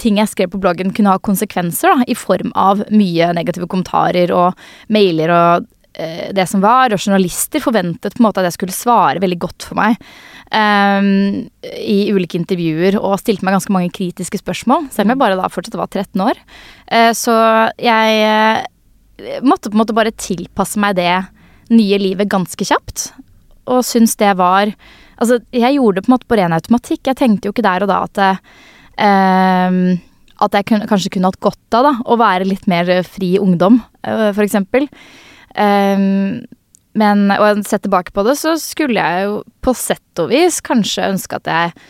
ting 0.00 0.20
jeg 0.20 0.30
skrev 0.30 0.52
på 0.52 0.60
bloggen 0.62 0.94
kunne 0.94 1.12
ha 1.14 1.20
konsekvenser, 1.22 1.92
da, 1.92 2.06
i 2.08 2.16
form 2.18 2.52
av 2.58 2.84
mye 2.92 3.30
negative 3.36 3.68
kommentarer 3.70 4.32
og 4.34 4.58
mailer 4.92 5.32
og 5.34 5.68
eh, 5.94 6.30
det 6.36 6.46
som 6.50 6.62
var. 6.64 6.92
Og 6.92 7.00
journalister 7.00 7.62
forventet 7.64 8.16
på 8.16 8.22
en 8.22 8.28
måte 8.28 8.42
at 8.42 8.50
jeg 8.50 8.58
skulle 8.58 8.76
svare 8.76 9.22
veldig 9.22 9.40
godt 9.42 9.68
for 9.70 9.80
meg 9.80 9.96
eh, 10.52 11.10
i 11.80 11.98
ulike 12.14 12.38
intervjuer, 12.40 12.98
og 13.00 13.20
stilte 13.22 13.46
meg 13.46 13.58
ganske 13.58 13.74
mange 13.74 13.94
kritiske 13.96 14.42
spørsmål, 14.42 14.90
selv 14.94 15.08
om 15.08 15.14
jeg 15.14 15.22
bare 15.24 15.40
da 15.40 15.50
fortsatt 15.52 15.78
var 15.80 15.90
13 15.90 16.26
år. 16.26 16.40
Eh, 16.90 17.10
så 17.16 17.36
jeg 17.80 18.24
eh, 18.26 19.40
måtte 19.46 19.70
på 19.70 19.76
en 19.76 19.84
måte 19.84 19.96
bare 19.96 20.16
tilpasse 20.16 20.80
meg 20.80 20.98
det 20.98 21.12
nye 21.70 22.00
livet 22.02 22.30
ganske 22.30 22.66
kjapt, 22.66 23.12
og 23.70 23.84
syns 23.86 24.16
det 24.18 24.34
var 24.40 24.74
Altså, 25.20 25.36
jeg 25.52 25.76
gjorde 25.76 25.98
det 25.98 26.06
på 26.06 26.08
en 26.08 26.14
måte 26.14 26.28
på 26.30 26.36
ren 26.40 26.54
automatikk. 26.56 27.02
Jeg 27.04 27.18
tenkte 27.20 27.48
jo 27.48 27.52
ikke 27.52 27.66
der 27.66 27.84
og 27.84 27.90
da 27.90 27.98
at 28.06 28.20
ehm, 28.24 28.38
at 29.00 30.56
jeg 30.56 30.66
kunne, 30.68 30.86
kanskje 30.88 31.10
kunne 31.14 31.30
hatt 31.30 31.40
godt 31.40 31.76
av 31.78 31.86
da, 31.86 31.92
å 32.04 32.16
være 32.20 32.48
litt 32.48 32.66
mer 32.70 32.88
fri 33.08 33.34
ungdom, 33.40 33.78
for 34.04 34.42
eksempel. 34.44 34.86
Ehm, 35.58 36.42
men 36.98 37.30
og 37.34 37.44
jeg 37.46 37.64
sett 37.68 37.84
tilbake 37.86 38.14
på 38.14 38.24
det, 38.26 38.36
så 38.40 38.56
skulle 38.60 38.98
jeg 39.00 39.28
jo 39.28 39.40
på 39.62 39.74
sett 39.78 40.22
og 40.22 40.30
vis 40.32 40.60
kanskje 40.64 41.10
ønske 41.12 41.40
at 41.42 41.50
jeg 41.50 41.80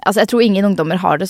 Altså, 0.00 0.22
jeg 0.22 0.30
tror 0.30 0.40
ingen 0.40 0.64
ungdommer 0.64 0.96
har 0.96 1.18
det 1.20 1.26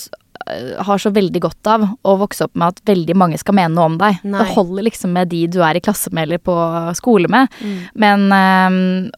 øh, 0.46 0.76
har 0.86 1.00
så 1.02 1.10
veldig 1.10 1.40
godt 1.42 1.66
av 1.66 1.88
å 2.06 2.12
vokse 2.20 2.46
opp 2.46 2.52
med 2.54 2.70
at 2.70 2.84
veldig 2.86 3.16
mange 3.18 3.40
skal 3.40 3.56
mene 3.58 3.74
noe 3.74 3.88
om 3.88 3.96
deg. 3.98 4.20
Nei. 4.22 4.44
Det 4.44 4.54
holder 4.54 4.86
liksom 4.86 5.10
med 5.16 5.26
de 5.32 5.40
du 5.50 5.58
er 5.66 5.74
i 5.74 5.82
klasse 5.82 6.12
med 6.14 6.28
eller 6.28 6.38
på 6.38 6.54
skole 6.94 7.26
med. 7.26 7.50
Mm. 7.58 7.80
Men 8.04 8.28
øh, 8.36 8.76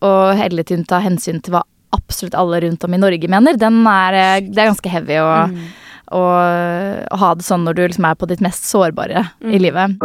å 0.08 0.12
hele 0.40 0.64
tiden 0.64 0.86
ta 0.88 1.02
hensyn 1.04 1.42
til 1.44 1.52
hva 1.52 1.60
absolutt 1.92 2.38
alle 2.40 2.62
rundt 2.64 2.88
om 2.88 2.96
i 2.96 3.02
Norge 3.02 3.28
mener, 3.28 3.60
den 3.60 3.82
er, 3.92 4.16
øh, 4.22 4.48
det 4.48 4.64
er 4.64 4.70
ganske 4.72 4.94
heavy 4.94 5.20
å, 5.20 5.30
Mm. 5.52 5.68
Å 6.12 6.22
ha 7.18 7.34
det 7.34 7.46
sånn 7.46 7.66
når 7.66 7.78
du 7.78 7.82
liksom 7.86 8.08
er 8.08 8.18
på 8.20 8.28
ditt 8.30 8.44
mest 8.44 8.68
sårbare 8.68 9.26
i 9.42 9.60
livet. 9.62 9.96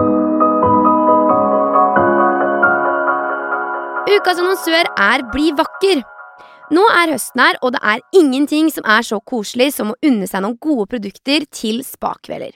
Ukas 4.08 4.40
annonsør 4.40 4.88
er 4.88 5.26
Bli 5.34 5.52
vakker. 5.56 6.00
Nå 6.74 6.84
er 6.96 7.14
høsten 7.14 7.42
her, 7.44 7.58
og 7.64 7.76
det 7.76 7.82
er 7.84 8.04
ingenting 8.16 8.72
som 8.72 8.88
er 8.88 9.06
så 9.08 9.20
koselig 9.24 9.70
som 9.76 9.94
å 9.94 10.00
unne 10.04 10.28
seg 10.28 10.44
noen 10.44 10.58
gode 10.64 10.88
produkter 10.92 11.46
til 11.54 11.80
spakvelder. 11.86 12.56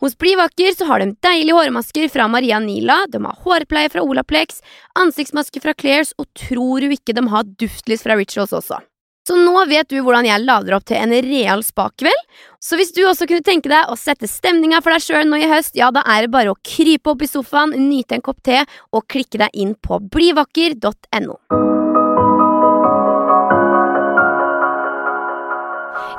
Hos 0.00 0.16
Bli 0.16 0.32
vakker 0.38 0.72
så 0.72 0.86
har 0.88 1.02
de 1.02 1.12
deilige 1.20 1.58
hårmasker 1.58 2.08
fra 2.08 2.26
Maria 2.32 2.58
Nila, 2.62 3.02
de 3.12 3.20
har 3.20 3.42
hårpleie 3.44 3.90
fra 3.92 4.02
Olaplex, 4.02 4.62
ansiktsmasker 4.98 5.62
fra 5.62 5.74
Clairs, 5.76 6.14
og 6.16 6.30
tror 6.38 6.80
du 6.80 6.94
ikke 6.96 7.14
de 7.18 7.26
har 7.34 7.50
duftlys 7.60 8.06
fra 8.06 8.16
Rituals 8.16 8.54
også. 8.56 8.80
Så 9.30 9.36
nå 9.38 9.60
vet 9.70 9.86
du 9.86 10.00
hvordan 10.02 10.26
jeg 10.26 10.42
lader 10.42 10.74
opp 10.74 10.88
til 10.90 10.98
en 10.98 11.12
real 11.22 11.60
spakveld. 11.62 12.24
Så 12.58 12.74
hvis 12.74 12.90
du 12.96 13.04
også 13.06 13.28
kunne 13.30 13.46
tenke 13.46 13.70
deg 13.70 13.86
å 13.86 13.94
sette 13.94 14.26
stemninga 14.26 14.80
for 14.82 14.90
deg 14.90 15.04
sjøl 15.04 15.28
nå 15.30 15.38
i 15.38 15.46
høst, 15.46 15.76
ja, 15.78 15.92
da 15.94 16.02
er 16.02 16.26
det 16.26 16.32
bare 16.34 16.50
å 16.50 16.58
krype 16.66 17.12
opp 17.12 17.22
i 17.22 17.28
sofaen, 17.30 17.76
nyte 17.78 18.18
en 18.18 18.24
kopp 18.26 18.42
te 18.42 18.58
og 18.90 19.06
klikke 19.06 19.38
deg 19.44 19.54
inn 19.54 19.76
på 19.78 20.00
blivakker.no. 20.10 21.38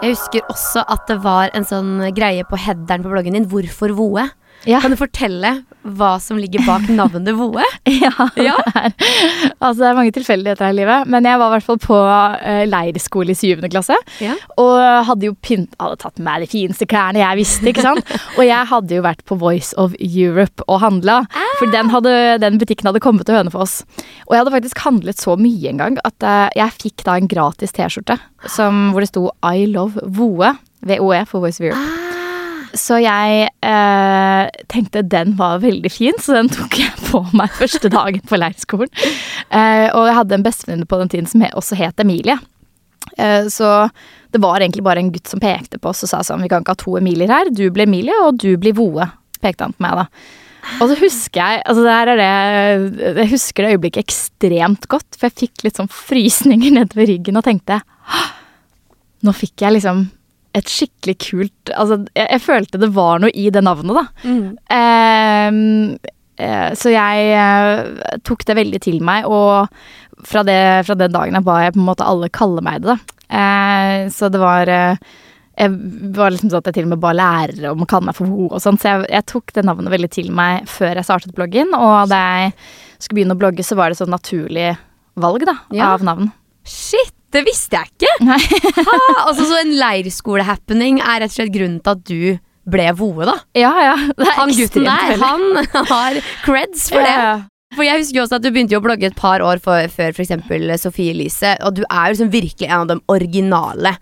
Jeg 0.02 0.16
husker 0.16 0.48
også 0.48 0.88
at 0.88 1.04
det 1.12 1.20
var 1.28 1.52
en 1.52 1.68
sånn 1.68 1.98
greie 2.16 2.48
på 2.48 2.64
headeren 2.64 3.04
på 3.04 3.12
bloggen 3.12 3.36
din. 3.36 3.52
Hvorfor 3.52 3.92
Voe? 4.00 4.30
Ja. 4.70 4.80
Kan 4.84 4.94
du 4.94 4.98
fortelle 5.00 5.64
hva 5.82 6.12
som 6.22 6.38
ligger 6.38 6.62
bak 6.68 6.84
navnet 6.94 7.34
Voe? 7.40 7.64
Ja, 7.90 8.12
Ja. 8.38 8.58
det 8.68 8.76
er 8.78 8.94
Altså, 9.62 9.80
det 9.82 9.88
er 9.90 9.98
mange 9.98 10.14
tilfeldigheter 10.14 10.68
her 10.68 10.76
i 10.76 10.78
livet. 10.78 11.08
Men 11.10 11.26
jeg 11.26 11.40
var 11.42 11.50
i 11.50 11.56
hvert 11.56 11.66
fall 11.66 11.80
på 11.82 11.98
uh, 11.98 12.62
leirskole 12.70 13.34
i 13.34 13.38
syvende 13.38 13.70
klasse. 13.74 13.98
Ja. 14.22 14.36
Og 14.62 14.78
hadde 15.08 15.30
jo 15.30 15.36
pynt 15.42 15.74
Hadde 15.82 15.98
tatt 16.02 16.22
med 16.22 16.44
de 16.46 16.50
fineste 16.52 16.86
klærne 16.90 17.22
jeg 17.24 17.40
visste, 17.42 17.66
ikke 17.72 17.86
sant. 17.86 18.14
og 18.38 18.44
jeg 18.46 18.70
hadde 18.70 18.98
jo 19.00 19.06
vært 19.06 19.24
på 19.30 19.38
Voice 19.42 19.74
of 19.82 19.96
Europe 20.00 20.66
og 20.68 20.82
handla. 20.84 21.22
For 21.60 21.70
den, 21.74 21.90
hadde, 21.94 22.14
den 22.44 22.60
butikken 22.62 22.90
hadde 22.90 23.02
kommet 23.04 23.26
til 23.30 23.38
Hønefoss. 23.40 23.82
Og 24.28 24.36
jeg 24.36 24.44
hadde 24.44 24.54
faktisk 24.58 24.84
handlet 24.86 25.22
så 25.22 25.38
mye 25.40 25.74
en 25.74 25.82
gang 25.82 25.98
at 26.06 26.18
uh, 26.26 26.48
jeg 26.58 26.78
fikk 26.82 27.06
da 27.08 27.18
en 27.18 27.30
gratis 27.32 27.74
T-skjorte 27.78 28.20
hvor 28.52 29.02
det 29.02 29.10
sto 29.10 29.28
I 29.46 29.66
love 29.70 30.02
Voe. 30.06 30.54
VOE 30.86 31.26
for 31.30 31.44
Voice 31.46 31.62
of 31.62 31.70
Europe. 31.70 32.01
Så 32.78 33.02
jeg 33.04 33.50
eh, 33.68 34.62
tenkte 34.72 35.04
den 35.04 35.36
var 35.40 35.60
veldig 35.64 35.92
fin, 35.92 36.18
så 36.22 36.38
den 36.38 36.50
tok 36.52 36.78
jeg 36.80 36.92
på 37.10 37.24
meg 37.36 37.52
første 37.58 37.92
dagen 37.92 38.24
på 38.28 38.40
leirskolen. 38.40 38.92
Eh, 39.50 39.88
og 39.90 40.08
jeg 40.08 40.18
hadde 40.18 40.38
en 40.38 40.46
bestevenninne 40.46 40.90
på 40.90 41.00
den 41.02 41.12
tiden 41.12 41.30
som 41.30 41.44
også 41.50 41.78
het 41.80 42.00
Emilie. 42.04 42.38
Eh, 43.18 43.50
så 43.52 43.90
det 44.32 44.40
var 44.44 44.62
egentlig 44.62 44.86
bare 44.86 45.04
en 45.04 45.12
gutt 45.12 45.28
som 45.28 45.42
pekte 45.44 45.82
på 45.82 45.92
oss 45.92 46.06
og 46.06 46.12
sa 46.12 46.22
sånn 46.24 46.44
Vi 46.46 46.48
kan 46.52 46.64
ikke 46.64 46.76
ha 46.78 46.80
to 46.80 46.96
Emilier 47.00 47.32
her. 47.32 47.52
Du 47.52 47.66
blir 47.74 47.90
Emilie, 47.90 48.16
og 48.24 48.40
du 48.40 48.54
blir 48.62 48.78
Voe. 48.78 49.10
Pekte 49.44 49.68
han 49.68 49.76
på 49.76 49.84
meg, 49.84 50.04
da. 50.04 50.08
Og 50.78 50.92
så 50.92 50.96
husker 51.00 51.42
jeg 51.42 51.62
altså 51.66 51.84
det 51.84 51.94
her 51.96 52.10
er 52.12 52.20
det, 52.20 53.14
Jeg 53.18 53.32
husker 53.32 53.66
det 53.66 53.72
øyeblikket 53.76 54.06
ekstremt 54.06 54.86
godt, 54.92 55.18
for 55.18 55.28
jeg 55.28 55.48
fikk 55.48 55.64
litt 55.66 55.80
sånn 55.80 55.90
frysninger 55.90 56.76
nedover 56.76 57.10
ryggen 57.10 57.40
og 57.40 57.48
tenkte 57.48 57.80
Nå 59.26 59.34
fikk 59.38 59.66
jeg 59.66 59.80
liksom 59.80 60.04
et 60.58 60.68
skikkelig 60.68 61.16
kult 61.24 61.72
Altså, 61.76 62.02
jeg, 62.18 62.28
jeg 62.28 62.42
følte 62.44 62.80
det 62.82 62.90
var 62.96 63.22
noe 63.24 63.32
i 63.34 63.46
det 63.54 63.62
navnet, 63.64 63.96
da. 63.96 64.04
Mm. 64.28 64.46
eh, 66.42 66.70
så 66.78 66.92
jeg 66.94 67.32
eh, 67.38 68.18
tok 68.28 68.46
det 68.50 68.58
veldig 68.58 68.82
til 68.84 69.00
meg, 69.06 69.28
og 69.30 69.70
fra, 70.28 70.44
det, 70.46 70.60
fra 70.88 70.96
den 71.00 71.14
dagen 71.14 71.38
jeg 71.40 71.46
ba 71.48 71.60
jeg 71.66 71.76
på 71.76 71.82
en 71.82 71.88
måte 71.90 72.06
alle 72.08 72.30
kalle 72.34 72.64
meg 72.66 72.84
det. 72.84 72.96
da. 72.96 73.18
Eh, 73.32 74.10
så 74.14 74.28
det 74.34 74.42
var 74.42 74.68
eh, 74.70 74.98
Jeg 75.62 75.72
var 76.18 76.32
liksom 76.34 76.50
sånn 76.52 76.62
at 76.64 76.68
jeg 76.72 76.78
til 76.80 76.88
og 76.90 76.94
med 76.96 77.02
ba 77.04 77.12
lærere 77.16 77.72
om 77.72 77.84
å 77.84 77.88
kalle 77.90 78.10
meg 78.10 78.18
for 78.18 78.28
ho 78.32 78.48
og 78.50 78.60
sånn, 78.64 78.80
så 78.82 78.92
jeg, 78.96 79.08
jeg 79.14 79.28
tok 79.30 79.54
det 79.56 79.66
navnet 79.68 79.92
veldig 79.94 80.10
til 80.16 80.32
meg 80.36 80.68
før 80.72 80.96
jeg 81.00 81.08
startet 81.08 81.36
bloggen, 81.38 81.74
og 81.78 82.10
da 82.12 82.22
jeg 82.44 82.54
skulle 83.02 83.20
begynne 83.22 83.36
å 83.38 83.42
blogge, 83.42 83.64
så 83.68 83.78
var 83.80 83.92
det 83.92 84.00
sånn 84.02 84.12
naturlig 84.14 84.72
valg, 85.22 85.44
da, 85.48 85.58
Ja. 85.76 85.92
av 85.94 86.04
navn. 86.08 86.32
Shit, 86.68 87.14
det 87.32 87.44
visste 87.48 87.80
jeg 87.80 87.92
ikke! 87.96 88.14
Ha, 88.88 88.98
altså 89.28 89.46
Så 89.50 89.60
en 89.62 89.76
leirskole-happening 89.80 91.00
er 91.04 91.22
rett 91.24 91.32
og 91.32 91.38
slett 91.40 91.54
grunnen 91.54 91.80
til 91.84 91.96
at 91.96 92.04
du 92.08 92.72
ble 92.72 92.90
Voe, 92.98 93.26
da? 93.28 93.38
Ja, 93.58 93.72
ja. 93.82 93.96
Han 94.38 94.52
gutten 94.54 94.86
der, 94.86 95.16
veldig. 95.16 95.66
han 95.72 95.88
har 95.96 96.20
creds 96.46 96.90
for 96.92 97.02
det. 97.02 97.16
Ja, 97.16 97.24
ja. 97.32 97.40
For 97.72 97.88
jeg 97.88 98.02
husker 98.02 98.20
jo 98.20 98.24
også 98.26 98.38
at 98.38 98.44
du 98.44 98.50
begynte 98.52 98.76
jo 98.76 98.82
å 98.82 98.84
blogge 98.84 99.08
et 99.08 99.16
par 99.16 99.44
år 99.48 99.62
for, 99.64 99.88
før 99.94 100.12
f.eks. 100.12 100.34
Sofie 100.84 101.14
Elise, 101.14 101.54
og 101.64 101.78
du 101.78 101.86
er 101.86 102.10
jo 102.10 102.18
liksom 102.18 102.32
virkelig 102.34 102.68
en 102.68 102.82
av 102.82 102.90
de 102.90 102.98
originale. 103.14 103.94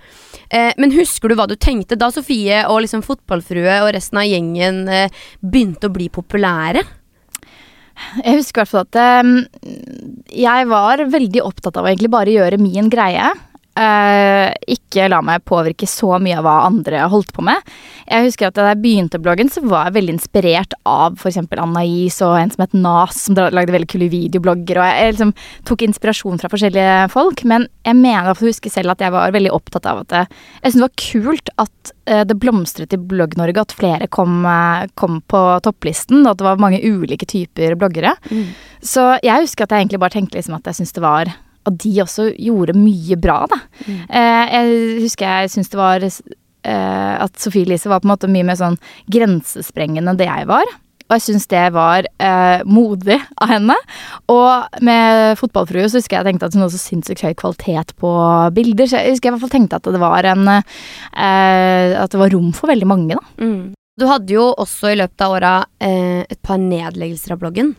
Eh, 0.50 0.72
men 0.82 0.94
husker 0.96 1.30
du 1.30 1.38
hva 1.38 1.46
du 1.50 1.54
tenkte 1.54 1.98
da 2.00 2.10
Sofie 2.14 2.64
og 2.66 2.82
liksom 2.82 3.04
fotballfrue 3.06 3.76
og 3.84 3.92
resten 3.94 4.18
av 4.18 4.26
gjengen 4.26 4.82
eh, 4.90 5.22
begynte 5.46 5.86
å 5.86 5.94
bli 5.94 6.10
populære? 6.14 6.82
Jeg 8.24 8.40
husker 8.40 8.62
i 8.62 8.64
hvert 8.64 8.72
fall 8.72 8.86
at 8.88 9.00
ehm, 9.04 9.36
jeg 10.34 10.68
var 10.72 11.04
veldig 11.12 11.44
opptatt 11.46 11.78
av 11.78 11.86
å 11.86 11.92
egentlig 11.92 12.12
bare 12.14 12.34
gjøre 12.34 12.60
min 12.62 12.90
greie. 12.92 13.32
Eh, 13.80 14.50
ikke 14.74 15.06
la 15.08 15.22
meg 15.24 15.46
påvirke 15.48 15.88
så 15.88 16.18
mye 16.20 16.40
av 16.40 16.44
hva 16.44 16.56
andre 16.66 17.06
holdt 17.12 17.30
på 17.36 17.44
med. 17.46 17.62
Jeg 18.10 18.26
husker 18.26 18.50
at 18.50 18.58
Da 18.60 18.66
jeg 18.74 18.82
begynte 18.82 19.22
bloggen, 19.22 19.48
så 19.48 19.62
var 19.64 19.88
jeg 19.88 19.96
veldig 20.00 20.16
inspirert 20.18 20.74
av 20.90 21.16
f.eks. 21.16 21.38
Anna-Is 21.54 22.18
og 22.26 22.36
en 22.42 22.52
som 22.52 22.64
het 22.66 22.76
Nas, 22.76 23.22
som 23.24 23.38
lagde 23.38 23.72
veldig 23.72 23.88
kule 23.88 24.10
videoblogger. 24.12 24.82
Og 24.82 24.90
jeg, 24.90 25.00
jeg 25.00 25.16
liksom 25.16 25.34
tok 25.70 25.86
inspirasjon 25.86 26.42
fra 26.42 26.52
forskjellige 26.52 27.08
folk, 27.14 27.46
men 27.48 27.70
jeg 27.88 28.00
mener 28.02 28.34
å 28.34 28.40
huske 28.42 28.74
selv 28.74 28.96
at 28.96 29.06
jeg 29.06 29.16
var 29.16 29.36
veldig 29.36 29.54
opptatt 29.56 29.88
av 29.88 30.04
at 30.04 30.12
det, 30.12 30.24
jeg 30.60 30.74
syntes 30.74 30.80
det 30.80 30.88
var 30.88 30.96
kult 31.06 31.54
at 31.64 31.94
eh, 32.10 32.24
det 32.28 32.40
blomstret 32.42 32.96
i 32.96 33.04
Blogg-Norge, 33.12 33.64
at 33.64 33.76
flere 33.80 34.10
kom, 34.12 34.42
eh, 34.50 34.88
kom 35.00 35.22
på 35.30 35.44
topplisten, 35.64 36.26
og 36.26 36.34
at 36.34 36.42
det 36.42 36.50
var 36.50 36.64
mange 36.66 36.82
ulike 36.84 37.30
typer 37.30 37.78
bloggere. 37.80 38.18
Så 38.84 39.14
jeg 39.24 39.46
husker 39.46 39.64
at 39.64 39.76
jeg 39.76 39.86
egentlig 39.86 40.02
bare 40.04 40.18
tenkte 40.18 40.40
liksom 40.40 40.58
at 40.58 40.68
jeg 40.68 40.82
syntes 40.82 40.98
det 40.98 41.06
var 41.06 41.32
At 41.68 41.80
de 41.84 41.96
også 42.04 42.30
gjorde 42.40 42.78
mye 42.78 43.18
bra, 43.20 43.42
da. 43.52 43.58
Eh, 43.88 44.44
jeg 44.54 45.02
husker 45.04 45.26
jeg 45.28 45.52
syns 45.56 45.70
det 45.70 45.80
var 45.80 46.06
eh, 46.06 47.16
At 47.20 47.40
Sofie 47.40 47.68
Elise 47.68 47.90
var 47.92 48.00
på 48.00 48.08
en 48.08 48.14
måte 48.14 48.30
mye 48.32 48.48
mer 48.48 48.60
sånn 48.60 48.78
grensesprengende 49.12 50.14
enn 50.14 50.22
det 50.22 50.30
jeg 50.30 50.48
var. 50.50 50.70
Og 51.10 51.16
jeg 51.18 51.24
syns 51.26 51.48
det 51.50 51.64
var 51.74 52.06
eh, 52.22 52.62
modig 52.70 53.18
av 53.42 53.50
henne. 53.50 53.76
Og 54.30 54.80
med 54.86 55.40
Fotballfrue 55.40 55.88
så 55.90 55.98
husker 55.98 56.20
jeg 56.20 56.28
tenkte 56.28 56.46
at 56.46 56.54
hun 56.54 56.62
hadde 56.62 56.78
så 56.78 56.84
sinnssykt 56.84 57.24
høy 57.26 57.34
kvalitet 57.34 57.96
på 57.98 58.12
bilder. 58.54 58.86
Så 58.86 59.02
jeg 59.02 59.16
husker 59.16 59.30
jeg 59.30 59.34
i 59.34 59.36
hvert 59.38 59.46
fall 59.48 59.56
tenkte 59.56 59.80
at 59.82 59.90
det 59.90 60.02
var 60.04 60.28
en 60.30 60.46
eh, 60.54 61.98
At 61.98 62.14
det 62.14 62.22
var 62.22 62.30
rom 62.36 62.52
for 62.54 62.70
veldig 62.70 62.90
mange, 62.90 63.18
da. 63.18 63.26
Du 64.00 64.06
hadde 64.08 64.32
jo 64.32 64.46
også 64.54 64.94
i 64.94 65.00
løpet 65.02 65.26
av 65.26 65.34
åra 65.36 65.54
eh, 65.84 66.22
et 66.30 66.40
par 66.46 66.62
nedleggelser 66.62 67.34
av 67.36 67.42
bloggen. 67.42 67.74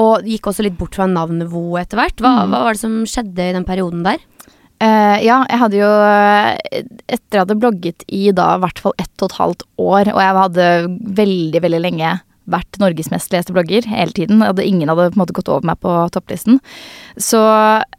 Og 0.00 0.26
gikk 0.26 0.50
også 0.50 0.64
litt 0.66 0.78
bort 0.78 0.96
fra 0.98 1.06
navnet 1.10 1.50
Vo 1.52 1.76
etter 1.78 2.00
hvert. 2.00 2.18
Hva, 2.22 2.44
mm. 2.44 2.54
hva 2.54 2.62
var 2.66 2.76
det 2.76 2.82
som 2.82 3.02
skjedde 3.08 3.50
i 3.50 3.56
den 3.56 3.66
perioden 3.68 4.02
der? 4.06 4.22
Uh, 4.82 5.16
ja, 5.22 5.38
jeg 5.46 5.60
hadde 5.60 5.78
jo 5.78 5.88
etter 5.88 6.82
Etter 7.14 7.36
jeg 7.36 7.42
hadde 7.44 7.56
blogget 7.62 8.04
i 8.10 8.24
da 8.34 8.56
i 8.56 8.62
hvert 8.64 8.80
fall 8.82 8.94
ett 8.98 9.22
og 9.22 9.30
et 9.30 9.36
halvt 9.38 9.62
år, 9.80 10.10
og 10.10 10.18
jeg 10.20 10.36
hadde 10.40 10.66
veldig, 11.20 11.60
veldig 11.62 11.80
lenge 11.84 12.10
vært 12.50 12.78
Norges 12.82 13.10
mest 13.12 13.32
leste 13.32 13.54
blogger 13.54 13.86
hele 13.88 14.12
tiden. 14.16 14.42
Hadde, 14.44 14.64
ingen 14.66 14.90
hadde 14.90 15.08
på 15.10 15.16
en 15.16 15.22
måte 15.22 15.36
gått 15.36 15.50
over 15.52 15.66
meg 15.68 15.80
på 15.82 15.92
topplisten. 16.14 16.60
Så 17.20 17.40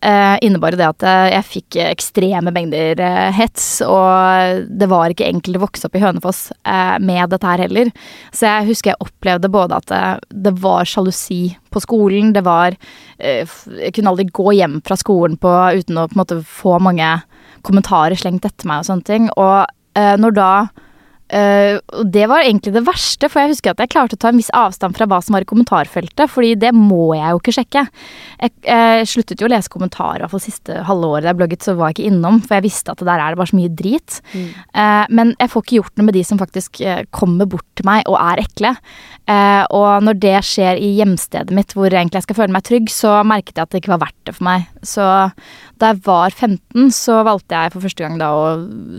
eh, 0.05 0.35
innebar 0.45 0.77
det 0.77 0.87
at 0.87 1.05
eh, 1.05 1.31
jeg 1.33 1.49
fikk 1.49 1.79
ekstreme 1.87 2.53
mengder 2.55 3.01
eh, 3.01 3.31
hets, 3.35 3.67
og 3.85 4.65
det 4.69 4.89
var 4.91 5.13
ikke 5.13 5.27
enkelt 5.27 5.59
å 5.59 5.65
vokse 5.65 5.89
opp 5.89 5.97
i 5.97 6.03
Hønefoss 6.03 6.47
eh, 6.61 6.95
med 7.01 7.33
dette 7.33 7.49
her 7.49 7.65
heller. 7.65 7.91
Så 8.35 8.49
jeg 8.49 8.69
husker 8.71 8.93
jeg 8.93 9.03
opplevde 9.07 9.51
både 9.51 9.81
at 9.81 9.89
det, 9.91 10.03
det 10.47 10.55
var 10.63 10.87
sjalusi 10.89 11.55
på 11.73 11.81
skolen, 11.83 12.33
det 12.35 12.45
var 12.45 12.75
eh, 13.17 13.43
Jeg 13.81 13.95
kunne 13.97 14.13
aldri 14.13 14.29
gå 14.31 14.53
hjem 14.55 14.79
fra 14.85 14.97
skolen 14.99 15.39
på, 15.41 15.51
uten 15.51 15.99
å 15.99 16.07
på 16.07 16.15
en 16.15 16.21
måte 16.21 16.41
få 16.47 16.77
mange 16.83 17.17
kommentarer 17.65 18.17
slengt 18.19 18.45
etter 18.45 18.69
meg 18.69 18.83
og 18.83 18.89
sånne 18.91 19.07
ting. 19.07 19.29
Og 19.35 19.65
eh, 19.97 20.15
når 20.21 20.37
da 20.37 20.51
eh, 21.33 21.77
og 21.95 22.11
det 22.13 22.27
var 22.29 22.43
egentlig 22.43 22.73
det 22.75 22.83
verste, 22.85 23.29
for 23.31 23.41
jeg 23.41 23.55
husker 23.55 23.73
at 23.73 23.81
jeg 23.83 23.91
klarte 23.93 24.17
å 24.17 24.21
ta 24.21 24.31
en 24.31 24.39
viss 24.39 24.51
avstand 24.55 24.97
fra 24.97 25.07
hva 25.09 25.21
som 25.23 25.37
var 25.37 25.45
i 25.45 25.49
kommentarfeltet, 25.49 26.29
fordi 26.31 26.53
det 26.61 26.73
må 26.75 27.13
jeg 27.17 27.33
jo 27.33 27.41
ikke 27.41 27.55
sjekke. 27.59 27.85
Jeg, 28.41 28.55
jeg 28.67 29.09
sluttet 29.11 29.41
jo 29.41 29.49
å 29.49 29.53
lese 29.53 29.71
kommentarer, 29.73 30.21
i 30.21 30.25
hvert 30.25 30.35
fall 30.35 30.45
siste 30.45 30.83
halve 30.89 31.11
året 31.17 31.29
jeg 31.29 31.39
blogget, 31.39 31.65
så 31.65 31.77
var 31.79 31.91
jeg 31.91 31.97
ikke 31.97 32.13
innom, 32.13 32.41
for 32.45 32.57
jeg 32.57 32.67
visste 32.67 32.93
at 32.93 33.01
det 33.01 33.09
der 33.09 33.23
er 33.23 33.33
det 33.33 33.41
bare 33.41 33.53
så 33.53 33.59
mye 33.59 33.75
drit. 33.81 34.19
Eh, 34.35 35.05
men 35.09 35.35
jeg 35.39 35.53
får 35.53 35.65
ikke 35.65 35.79
gjort 35.79 35.97
noe 35.97 36.09
med 36.09 36.17
de 36.19 36.25
som 36.27 36.41
faktisk 36.41 36.81
eh, 36.85 37.03
kommer 37.15 37.49
bort 37.49 37.67
til 37.75 37.87
meg 37.87 38.05
og 38.11 38.19
er 38.21 38.45
ekle. 38.45 38.75
Uh, 39.25 39.63
og 39.73 40.03
når 40.05 40.19
det 40.21 40.35
skjer 40.45 40.77
i 40.77 40.91
hjemstedet 40.99 41.53
mitt, 41.55 41.73
hvor 41.73 41.89
egentlig 41.89 42.19
jeg 42.19 42.27
skal 42.27 42.37
føle 42.37 42.53
meg 42.53 42.65
trygg, 42.67 42.91
så 42.93 43.17
merket 43.25 43.57
jeg 43.57 43.65
at 43.65 43.71
det 43.73 43.81
ikke 43.81 43.95
var 43.95 44.03
verdt 44.03 44.27
det 44.29 44.35
for 44.37 44.45
meg. 44.45 44.67
Så 44.85 45.05
da 45.81 45.89
jeg 45.91 46.03
var 46.05 46.35
15, 46.35 46.91
så 46.93 47.23
valgte 47.25 47.57
jeg 47.57 47.73
for 47.73 47.87
første 47.87 48.05
gang 48.05 48.19
da 48.21 48.29
å 48.37 48.43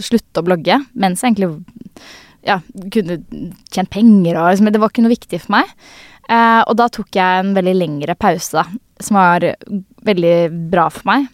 slutte 0.02 0.42
å 0.42 0.46
blogge, 0.48 0.80
mens 0.98 1.22
jeg 1.22 1.36
egentlig 1.36 1.52
ja, 2.46 2.60
kunne 2.94 3.20
tjent 3.74 3.90
penger 3.92 4.38
og 4.38 4.52
liksom, 4.52 4.70
Det 4.72 4.82
var 4.82 4.92
ikke 4.92 5.04
noe 5.06 5.16
viktig 5.16 5.42
for 5.44 5.58
meg. 5.58 5.72
Eh, 6.26 6.62
og 6.66 6.74
da 6.78 6.88
tok 6.90 7.14
jeg 7.14 7.42
en 7.42 7.52
veldig 7.54 7.74
lengre 7.76 8.16
pause, 8.18 8.56
da, 8.56 8.64
som 9.02 9.18
var 9.18 9.44
veldig 10.06 10.36
bra 10.72 10.88
for 10.90 11.06
meg. 11.08 11.28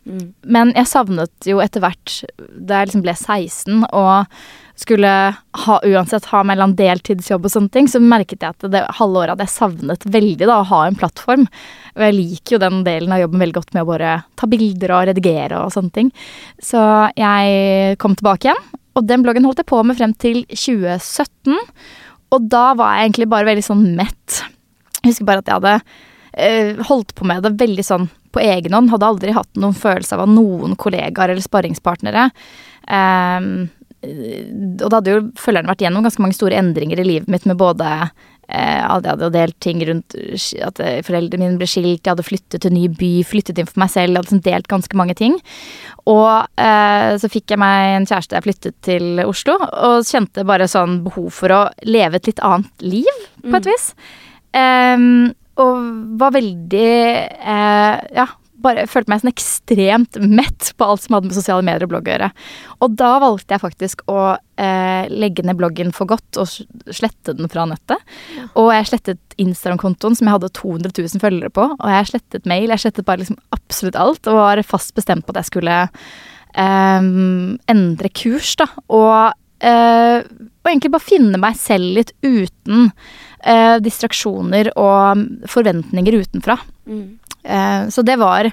Men 0.45 0.75
jeg 0.76 0.90
savnet 0.90 1.49
jo 1.49 1.62
etter 1.64 1.85
hvert, 1.85 2.19
da 2.52 2.83
jeg 2.83 2.90
liksom 2.90 3.07
ble 3.07 3.16
16 3.16 3.87
og 3.88 4.42
skulle 4.83 5.09
ha, 5.37 5.75
uansett 5.85 6.26
ha 6.33 6.40
mellom 6.49 6.73
deltidsjobb 6.76 7.47
og 7.47 7.52
sånne 7.54 7.73
ting, 7.75 7.88
så 7.88 8.00
merket 8.02 8.42
jeg 8.42 8.57
at 8.57 8.69
det 8.73 8.83
halve 8.99 9.21
året 9.21 9.35
hadde 9.35 9.47
jeg 9.47 9.54
savnet 9.54 10.07
veldig 10.14 10.49
da, 10.49 10.59
å 10.61 10.69
ha 10.73 10.83
en 10.88 10.99
plattform. 10.99 11.47
Og 11.92 12.04
jeg 12.07 12.16
liker 12.16 12.57
jo 12.57 12.62
den 12.62 12.81
delen 12.87 13.12
av 13.14 13.21
jobben 13.23 13.45
veldig 13.45 13.59
godt 13.59 13.75
med 13.76 13.85
å 13.85 13.90
bare 13.92 14.14
ta 14.40 14.49
bilder 14.50 14.95
og 14.97 15.09
redigere 15.12 15.61
og 15.61 15.75
sånne 15.75 15.97
ting. 15.97 16.12
Så 16.61 16.83
jeg 17.21 17.99
kom 18.02 18.16
tilbake 18.19 18.49
igjen, 18.49 18.64
og 18.92 19.08
den 19.08 19.25
bloggen 19.25 19.46
holdt 19.49 19.62
jeg 19.62 19.70
på 19.70 19.82
med 19.87 19.99
frem 19.99 20.14
til 20.20 20.42
2017. 20.50 21.58
Og 22.32 22.49
da 22.52 22.64
var 22.78 22.96
jeg 22.96 23.08
egentlig 23.08 23.28
bare 23.32 23.49
veldig 23.49 23.64
sånn 23.64 23.84
mett. 23.96 24.40
Jeg 25.00 25.12
husker 25.12 25.28
bare 25.28 25.42
at 25.42 25.50
jeg 25.50 25.61
hadde 25.61 25.76
uh, 25.80 26.82
holdt 26.88 27.14
på 27.18 27.28
med 27.28 27.44
det 27.44 27.54
veldig 27.61 27.87
sånn 27.87 28.08
på 28.32 28.42
egen 28.44 28.76
hånd. 28.76 28.92
Hadde 28.92 29.08
aldri 29.08 29.37
hatt 29.37 29.61
noen 29.61 29.76
følelse 29.76 30.16
av 30.16 30.28
noen 30.30 30.76
kollegaer 30.80 31.32
eller 31.32 31.44
sparringspartnere. 31.44 32.28
Um, 32.88 33.70
og 34.02 34.88
da 34.88 34.99
hadde 34.99 35.12
jo 35.12 35.25
følgerne 35.38 35.70
vært 35.70 35.84
gjennom 35.84 36.04
ganske 36.04 36.22
mange 36.25 36.37
store 36.37 36.58
endringer 36.58 36.99
i 36.99 37.06
livet 37.06 37.30
mitt 37.30 37.44
med 37.46 37.61
både 37.61 37.88
Jeg 38.52 39.12
hadde 39.12 39.30
delt 39.32 39.56
ting 39.64 39.80
rundt 39.88 40.16
at 40.66 40.80
eh, 40.85 41.00
foreldrene 41.06 41.47
mine 41.47 41.61
ble 41.61 41.68
skilt, 41.71 42.02
jeg 42.02 42.12
hadde 42.12 42.26
flyttet 42.26 42.61
til 42.61 42.73
en 42.73 42.76
ny 42.76 42.87
by, 42.99 43.11
flyttet 43.26 43.61
inn 43.61 43.68
for 43.68 43.82
meg 43.82 43.92
selv, 43.92 44.12
jeg 44.12 44.18
hadde 44.18 44.28
liksom 44.28 44.42
delt 44.44 44.71
ganske 44.73 44.99
mange 45.00 45.16
ting. 45.18 45.38
Og 46.11 46.61
eh, 46.61 47.12
så 47.23 47.30
fikk 47.32 47.54
jeg 47.54 47.62
meg 47.62 47.97
en 47.97 48.09
kjæreste 48.11 48.37
jeg 48.37 48.47
flyttet 48.49 48.78
til 48.85 49.23
Oslo, 49.25 49.56
og 49.59 50.09
kjente 50.09 50.44
bare 50.49 50.68
sånn 50.71 51.00
behov 51.06 51.30
for 51.37 51.56
å 51.56 51.62
leve 51.88 52.21
et 52.21 52.28
litt 52.32 52.44
annet 52.44 52.85
liv, 52.85 53.25
på 53.42 53.56
et 53.59 53.71
vis. 53.73 53.92
Um, 54.52 55.32
og 55.62 55.80
var 56.21 56.35
veldig 56.35 56.88
eh, 56.92 57.97
Ja, 58.16 58.26
bare 58.64 58.87
følte 58.90 59.12
meg 59.12 59.23
sånn 59.23 59.33
ekstremt 59.33 60.19
mett 60.23 60.73
på 60.78 60.87
alt 60.87 61.04
som 61.04 61.16
hadde 61.16 61.31
med 61.31 61.37
sosiale 61.37 61.64
medier 61.66 61.87
og 61.87 61.92
blogg 61.92 62.09
å 62.09 62.14
gjøre. 62.14 62.31
Og 62.85 62.97
da 63.00 63.11
valgte 63.23 63.57
jeg 63.57 63.62
faktisk 63.62 64.04
å 64.11 64.21
eh, 64.33 65.11
legge 65.12 65.45
ned 65.47 65.59
bloggen 65.61 65.92
for 65.97 66.11
godt 66.11 66.40
og 66.40 66.50
slette 66.95 67.37
den 67.38 67.50
fra 67.52 67.66
nettet. 67.69 68.02
Og 68.59 68.73
jeg 68.75 68.90
slettet 68.90 69.37
Instagram-kontoen 69.42 70.19
som 70.19 70.28
jeg 70.28 70.37
hadde 70.37 70.52
200 70.59 70.95
000 70.99 71.23
følgere 71.23 71.52
på. 71.54 71.66
Og 71.75 71.95
jeg 71.95 72.11
slettet 72.12 72.49
mail. 72.50 72.71
Jeg 72.73 72.87
slettet 72.87 73.09
bare 73.09 73.23
liksom 73.25 73.40
absolutt 73.54 73.99
alt 74.00 74.31
og 74.31 74.40
var 74.40 74.62
fast 74.66 74.95
bestemt 74.99 75.26
på 75.26 75.35
at 75.35 75.42
jeg 75.42 75.52
skulle 75.52 75.81
eh, 75.88 77.11
endre 77.75 78.12
kurs, 78.16 78.54
da. 78.61 78.69
Og, 78.92 79.35
eh, 79.64 80.19
og 80.23 80.71
egentlig 80.71 80.95
bare 80.95 81.11
finne 81.11 81.40
meg 81.42 81.59
selv 81.61 81.99
litt 81.99 82.14
uten 82.23 82.90
eh, 83.42 83.78
distraksjoner 83.83 84.73
og 84.78 85.26
forventninger 85.50 86.21
utenfra. 86.23 86.59
Eh, 87.44 87.88
så 87.90 88.04
det 88.06 88.18
var 88.20 88.49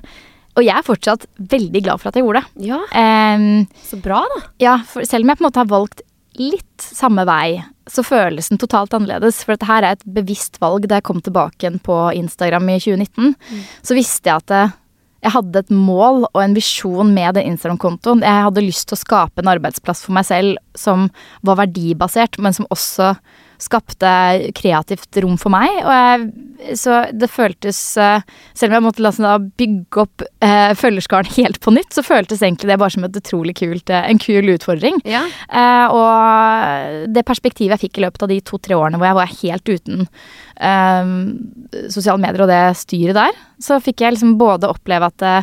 Og 0.57 0.63
jeg 0.65 0.73
er 0.75 0.83
fortsatt 0.83 1.25
veldig 1.37 1.81
glad 1.85 1.99
for 2.01 2.09
at 2.09 2.15
jeg 2.17 2.23
gjorde 2.25 2.41
det. 2.41 2.65
Ja, 2.67 2.79
Ehm, 2.97 3.67
så 3.85 3.99
bra, 4.01 4.23
da. 4.33 4.39
ja, 4.59 4.77
selv 5.05 5.23
om 5.23 5.29
jeg 5.29 5.37
på 5.37 5.43
en 5.45 5.47
måte 5.47 5.61
har 5.61 5.69
valgt 5.71 6.01
litt 6.39 6.81
samme 6.83 7.23
vei, 7.27 7.61
så 7.87 8.03
føles 8.03 8.49
den 8.49 8.57
totalt 8.59 8.91
annerledes. 8.97 9.43
For 9.45 9.53
dette 9.55 9.67
her 9.69 9.83
er 9.83 9.91
et 9.95 10.03
bevisst 10.05 10.59
valg. 10.59 10.87
Da 10.87 10.99
jeg 10.99 11.03
kom 11.07 11.21
tilbake 11.21 11.63
igjen 11.63 11.79
på 11.83 11.95
Instagram 12.17 12.67
i 12.73 12.79
2019, 12.79 13.35
så 13.83 13.95
visste 13.97 14.29
jeg 14.29 14.35
at 14.41 14.47
det, 14.51 14.61
jeg 15.23 15.31
hadde 15.37 15.59
et 15.59 15.71
mål 15.71 16.25
og 16.33 16.41
en 16.43 16.53
visjon 16.55 17.13
med 17.13 17.35
den 17.35 17.49
Instagram-kontoen. 17.53 18.21
Jeg 18.23 18.45
hadde 18.49 18.63
lyst 18.63 18.87
til 18.89 18.95
å 18.95 19.03
skape 19.03 19.39
en 19.43 19.51
arbeidsplass 19.51 20.03
for 20.05 20.15
meg 20.15 20.25
selv 20.27 20.57
som 20.79 21.09
var 21.43 21.59
verdibasert, 21.59 22.39
men 22.39 22.53
som 22.55 22.67
også 22.71 23.13
skapte 23.59 24.11
kreativt 24.55 25.19
rom 25.23 25.35
for 25.39 25.51
meg. 25.53 25.69
Og 25.83 25.91
jeg, 25.93 26.75
så 26.79 27.01
det 27.15 27.29
føltes 27.31 27.79
eh, 27.99 28.23
Selv 28.57 28.73
om 28.73 28.77
jeg 28.77 28.85
måtte 28.87 29.03
la 29.03 29.11
sånn 29.15 29.47
bygge 29.59 30.01
opp 30.03 30.23
eh, 30.43 30.71
følgerskaren 30.79 31.31
helt 31.37 31.59
på 31.63 31.73
nytt, 31.75 31.91
så 31.95 32.03
føltes 32.05 32.43
egentlig 32.43 32.71
det 32.71 32.79
bare 32.81 32.95
som 32.95 33.07
et 33.07 33.19
utrolig 33.19 33.55
kult, 33.59 33.91
eh, 33.91 34.07
en 34.09 34.21
kul 34.21 34.53
utfordring. 34.55 35.01
Ja. 35.07 35.25
Eh, 35.47 35.95
og 35.95 37.09
det 37.15 37.25
perspektivet 37.27 37.75
jeg 37.77 37.87
fikk 37.87 37.99
i 37.99 38.05
løpet 38.07 38.25
av 38.25 38.31
de 38.31 38.39
to-tre 38.47 38.77
årene 38.77 38.99
hvor 38.99 39.09
jeg 39.09 39.19
var 39.19 39.33
helt 39.39 39.73
uten 39.73 40.05
eh, 40.59 41.15
sosiale 41.91 42.21
medier 42.23 42.45
og 42.45 42.51
det 42.51 42.63
styret 42.79 43.19
der, 43.19 43.43
så 43.61 43.81
fikk 43.83 44.05
jeg 44.05 44.15
liksom 44.15 44.37
både 44.39 44.71
oppleve 44.71 45.09
at 45.11 45.19
det, 45.23 45.35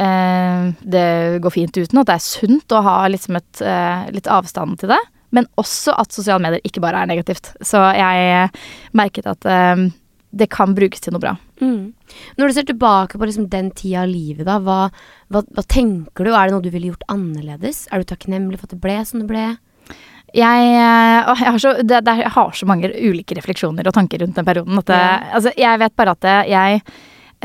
eh, 0.00 0.68
det 0.96 1.06
går 1.44 1.56
fint 1.56 1.80
uten, 1.80 1.96
og 1.96 2.04
at 2.04 2.12
det 2.12 2.18
er 2.18 2.28
sunt 2.28 2.76
å 2.76 2.84
ha 2.86 2.98
liksom 3.12 3.40
et, 3.40 3.64
eh, 3.64 4.10
litt 4.16 4.28
avstand 4.30 4.80
til 4.80 4.92
det. 4.94 5.00
Men 5.36 5.46
også 5.60 5.94
at 6.00 6.12
sosiale 6.14 6.42
medier 6.42 6.60
ikke 6.66 6.82
bare 6.82 7.02
er 7.04 7.10
negativt. 7.10 7.52
Så 7.62 7.78
jeg 7.94 8.50
merket 8.98 9.28
at 9.30 9.46
eh, 9.46 9.84
det 10.30 10.46
kan 10.50 10.74
brukes 10.76 11.02
til 11.02 11.14
noe 11.14 11.22
bra. 11.22 11.32
Mm. 11.60 11.92
Når 12.38 12.46
du 12.50 12.54
ser 12.56 12.66
tilbake 12.68 13.18
på 13.18 13.26
liksom 13.26 13.48
den 13.50 13.70
tida 13.74 14.04
av 14.04 14.10
livet, 14.12 14.44
da, 14.46 14.58
hva, 14.62 14.84
hva, 15.30 15.42
hva 15.54 15.64
tenker 15.66 16.26
du? 16.26 16.30
Er 16.34 16.46
det 16.50 16.54
noe 16.54 16.62
du 16.64 16.70
ville 16.70 16.92
gjort 16.92 17.06
annerledes? 17.10 17.84
Er 17.90 18.02
du 18.02 18.08
takknemlig 18.10 18.60
for 18.60 18.70
at 18.70 18.76
det 18.76 18.82
ble 18.84 18.98
som 19.06 19.22
det 19.24 19.28
ble? 19.30 19.46
Jeg, 20.30 20.66
eh, 20.78 21.26
jeg, 21.26 21.50
har 21.50 21.58
så, 21.58 21.72
det, 21.82 22.02
det, 22.06 22.12
jeg 22.22 22.30
har 22.36 22.52
så 22.54 22.66
mange 22.70 22.90
ulike 22.94 23.34
refleksjoner 23.34 23.88
og 23.90 23.96
tanker 23.96 24.22
rundt 24.22 24.38
den 24.38 24.46
perioden. 24.46 24.78
At 24.78 24.86
det, 24.92 24.98
Ja. 25.00 25.16
altså, 25.40 25.54
jeg 25.58 25.80
vet 25.82 25.96
bare 25.98 26.14
at 26.14 26.20
det, 26.26 26.36
jeg 26.52 26.82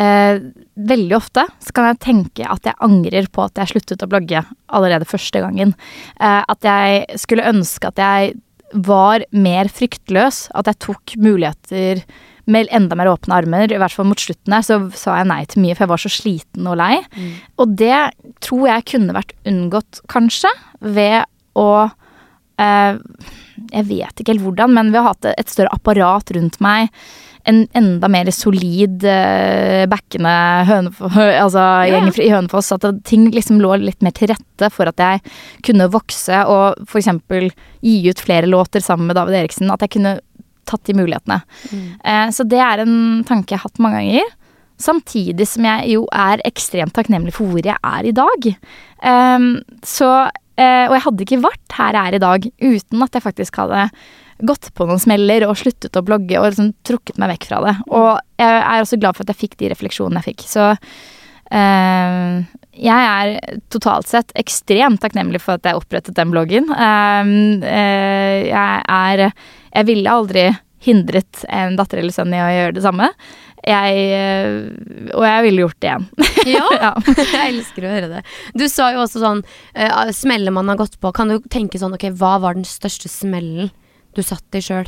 eh, 0.02 0.40
Veldig 0.76 1.16
ofte 1.16 1.46
så 1.64 1.76
kan 1.76 1.90
jeg 1.90 2.02
tenke 2.04 2.48
at 2.52 2.68
jeg 2.68 2.80
angrer 2.84 3.30
på 3.32 3.46
at 3.46 3.62
jeg 3.62 3.76
sluttet 3.76 4.04
å 4.04 4.10
blogge 4.12 4.42
allerede 4.68 5.08
første 5.08 5.40
gangen. 5.44 5.72
Eh, 6.20 6.42
at 6.44 6.68
jeg 6.68 7.20
skulle 7.22 7.48
ønske 7.48 7.92
at 7.94 8.02
jeg 8.02 8.36
var 8.76 9.24
mer 9.32 9.70
fryktløs. 9.72 10.50
At 10.58 10.68
jeg 10.68 10.82
tok 10.84 11.16
muligheter 11.22 12.04
med 12.46 12.70
enda 12.76 12.98
mer 12.98 13.10
åpne 13.10 13.40
armer. 13.40 13.72
I 13.72 13.80
hvert 13.82 13.94
fall 13.94 14.08
mot 14.10 14.22
slutten 14.22 14.54
her 14.54 14.66
så 14.66 14.80
sa 14.98 15.20
jeg 15.20 15.30
nei 15.32 15.42
til 15.50 15.64
mye, 15.64 15.76
for 15.76 15.86
jeg 15.86 15.94
var 15.94 16.04
så 16.04 16.12
sliten 16.14 16.70
og 16.70 16.78
lei. 16.82 17.00
Og 17.62 17.76
det 17.80 18.02
tror 18.46 18.68
jeg 18.70 18.88
kunne 18.92 19.16
vært 19.18 19.34
unngått, 19.50 20.04
kanskje, 20.12 20.52
ved 20.82 21.24
å 21.56 21.70
eh, 22.60 22.98
Jeg 23.72 23.88
vet 23.88 24.20
ikke 24.20 24.34
helt 24.34 24.44
hvordan, 24.44 24.74
men 24.76 24.92
ved 24.92 25.00
å 25.02 25.08
ha 25.08 25.16
et 25.32 25.50
større 25.50 25.72
apparat 25.74 26.36
rundt 26.36 26.60
meg. 26.62 26.92
En 27.46 27.64
enda 27.78 28.10
mer 28.10 28.32
solid, 28.34 29.04
uh, 29.06 29.84
backende 29.92 30.36
Hønefo 30.70 31.10
altså, 31.14 31.64
gjeng 31.92 32.10
i 32.24 32.32
Hønefoss. 32.34 32.72
At 32.74 32.88
ting 33.06 33.28
liksom 33.34 33.60
lå 33.62 33.76
litt 33.84 34.02
mer 34.06 34.16
til 34.18 34.32
rette 34.34 34.72
for 34.74 34.90
at 34.90 35.02
jeg 35.02 35.22
kunne 35.66 35.92
vokse 35.94 36.46
og 36.50 36.82
f.eks. 36.88 37.12
gi 37.86 37.98
ut 38.10 38.24
flere 38.24 38.50
låter 38.50 38.82
sammen 38.82 39.12
med 39.12 39.20
David 39.20 39.44
Eriksen. 39.44 39.70
At 39.74 39.86
jeg 39.86 39.98
kunne 39.98 40.18
tatt 40.66 40.86
de 40.90 40.96
mulighetene. 40.98 41.42
Eh, 42.02 42.30
så 42.34 42.46
det 42.50 42.62
er 42.62 42.84
en 42.84 43.22
tanke 43.28 43.54
jeg 43.54 43.62
har 43.62 43.70
hatt 43.70 43.84
mange 43.84 44.02
ganger. 44.02 44.34
Samtidig 44.82 45.48
som 45.48 45.68
jeg 45.68 45.94
jo 45.94 46.04
er 46.12 46.44
ekstremt 46.48 46.96
takknemlig 46.96 47.36
for 47.38 47.48
hvor 47.48 47.64
jeg 47.64 47.78
er 47.78 48.10
i 48.10 48.16
dag. 48.16 48.50
Um, 49.06 49.48
så, 49.86 50.10
uh, 50.28 50.86
og 50.90 50.96
jeg 50.98 51.04
hadde 51.06 51.26
ikke 51.28 51.44
vært 51.46 51.78
her 51.78 51.96
jeg 51.96 52.10
er 52.10 52.18
i 52.18 52.24
dag 52.26 52.48
uten 52.50 53.06
at 53.06 53.16
jeg 53.16 53.24
faktisk 53.24 53.62
hadde 53.62 53.86
gått 54.44 54.72
på 54.76 54.88
noen 54.88 55.00
smeller 55.00 55.46
og 55.48 55.58
sluttet 55.60 55.96
å 55.96 56.04
blogge 56.06 56.40
og 56.40 56.50
liksom 56.50 56.74
trukket 56.88 57.20
meg 57.22 57.36
vekk 57.36 57.50
fra 57.52 57.62
det. 57.64 57.76
Og 57.88 58.10
jeg 58.42 58.58
er 58.62 58.82
også 58.82 59.00
glad 59.00 59.16
for 59.16 59.24
at 59.24 59.32
jeg 59.32 59.46
fikk 59.46 59.60
de 59.62 59.72
refleksjonene 59.72 60.24
jeg 60.24 60.34
fikk. 60.34 60.50
Så 60.52 60.74
Uh, 61.54 62.42
jeg 62.74 63.06
er 63.06 63.60
totalt 63.70 64.10
sett 64.10 64.32
ekstremt 64.40 64.98
takknemlig 65.04 65.44
for 65.44 65.60
at 65.60 65.68
jeg 65.68 65.78
opprettet 65.78 66.18
den 66.18 66.32
bloggen. 66.34 66.72
Uh, 66.74 67.62
uh, 67.62 68.38
jeg 68.50 68.80
er 68.82 69.28
Jeg 69.30 69.88
ville 69.92 70.10
aldri 70.12 70.48
hindret 70.86 71.46
en 71.50 71.78
datter 71.78 72.02
eller 72.02 72.14
sønn 72.14 72.34
i 72.34 72.42
å 72.42 72.50
gjøre 72.50 72.76
det 72.78 72.86
samme. 72.86 73.10
Jeg, 73.66 74.02
og 75.18 75.24
jeg 75.26 75.46
ville 75.48 75.64
gjort 75.64 75.80
det 75.82 75.88
igjen. 75.90 76.04
Ja, 76.56 76.66
Ja. 76.78 76.92
jeg 77.18 77.48
elsker 77.48 77.88
å 77.88 77.94
høre 77.96 78.10
det. 78.12 78.20
Du 78.54 78.68
sa 78.70 78.92
jo 78.94 79.00
også 79.02 79.24
sånn 79.24 79.42
Smeller 80.14 80.54
man 80.54 80.70
har 80.70 80.78
gått 80.78 81.00
på. 81.02 81.10
Kan 81.18 81.34
du 81.34 81.40
tenke 81.50 81.82
sånn 81.82 81.96
Ok, 81.98 82.06
hva 82.20 82.36
var 82.44 82.54
den 82.54 82.68
største 82.70 83.10
smellen 83.10 83.72
du 84.16 84.26
satt 84.26 84.58
i 84.58 84.64
sjøl? 84.64 84.88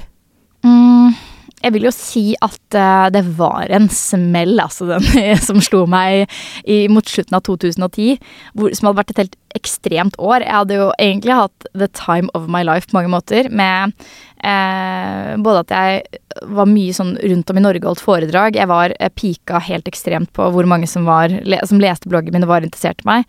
Mm, 0.66 1.16
jeg 1.64 1.74
vil 1.74 1.88
jo 1.88 1.94
si 1.94 2.24
at 2.44 2.78
uh, 2.78 3.08
det 3.14 3.24
var 3.38 3.72
en 3.74 3.88
smell, 3.94 4.60
altså, 4.62 4.88
den 4.92 5.06
som 5.48 5.62
slo 5.64 5.86
meg 5.90 6.28
i, 6.64 6.86
mot 6.92 7.08
slutten 7.08 7.38
av 7.38 7.46
2010. 7.48 8.18
Hvor, 8.54 8.76
som 8.78 8.90
hadde 8.90 9.02
vært 9.02 9.14
et 9.16 9.24
helt 9.26 9.38
ekstremt 9.58 10.18
år. 10.22 10.44
Jeg 10.46 10.54
hadde 10.54 10.78
jo 10.78 10.90
egentlig 11.02 11.38
hatt 11.40 11.70
the 11.74 11.90
time 11.98 12.30
of 12.38 12.50
my 12.52 12.64
life 12.68 12.90
på 12.90 13.00
mange 13.00 13.12
måter. 13.14 13.50
Med 13.50 13.96
uh, 14.44 15.34
både 15.44 15.64
at 15.66 15.74
jeg 15.76 16.22
var 16.54 16.70
mye 16.70 16.96
sånn 16.96 17.16
rundt 17.22 17.50
om 17.52 17.60
i 17.60 17.64
Norge 17.64 17.84
og 17.84 17.92
holdt 17.92 18.04
foredrag. 18.06 18.60
Jeg 18.60 18.70
var 18.70 18.94
uh, 18.94 19.10
pika 19.14 19.62
helt 19.64 19.90
ekstremt 19.90 20.32
på 20.36 20.52
hvor 20.54 20.70
mange 20.70 20.90
som, 20.90 21.08
var, 21.10 21.34
le, 21.34 21.62
som 21.68 21.82
leste 21.82 22.12
bloggen 22.12 22.36
min 22.36 22.46
og 22.48 22.54
var 22.54 22.68
interessert 22.68 23.04
i 23.04 23.10
meg. 23.10 23.26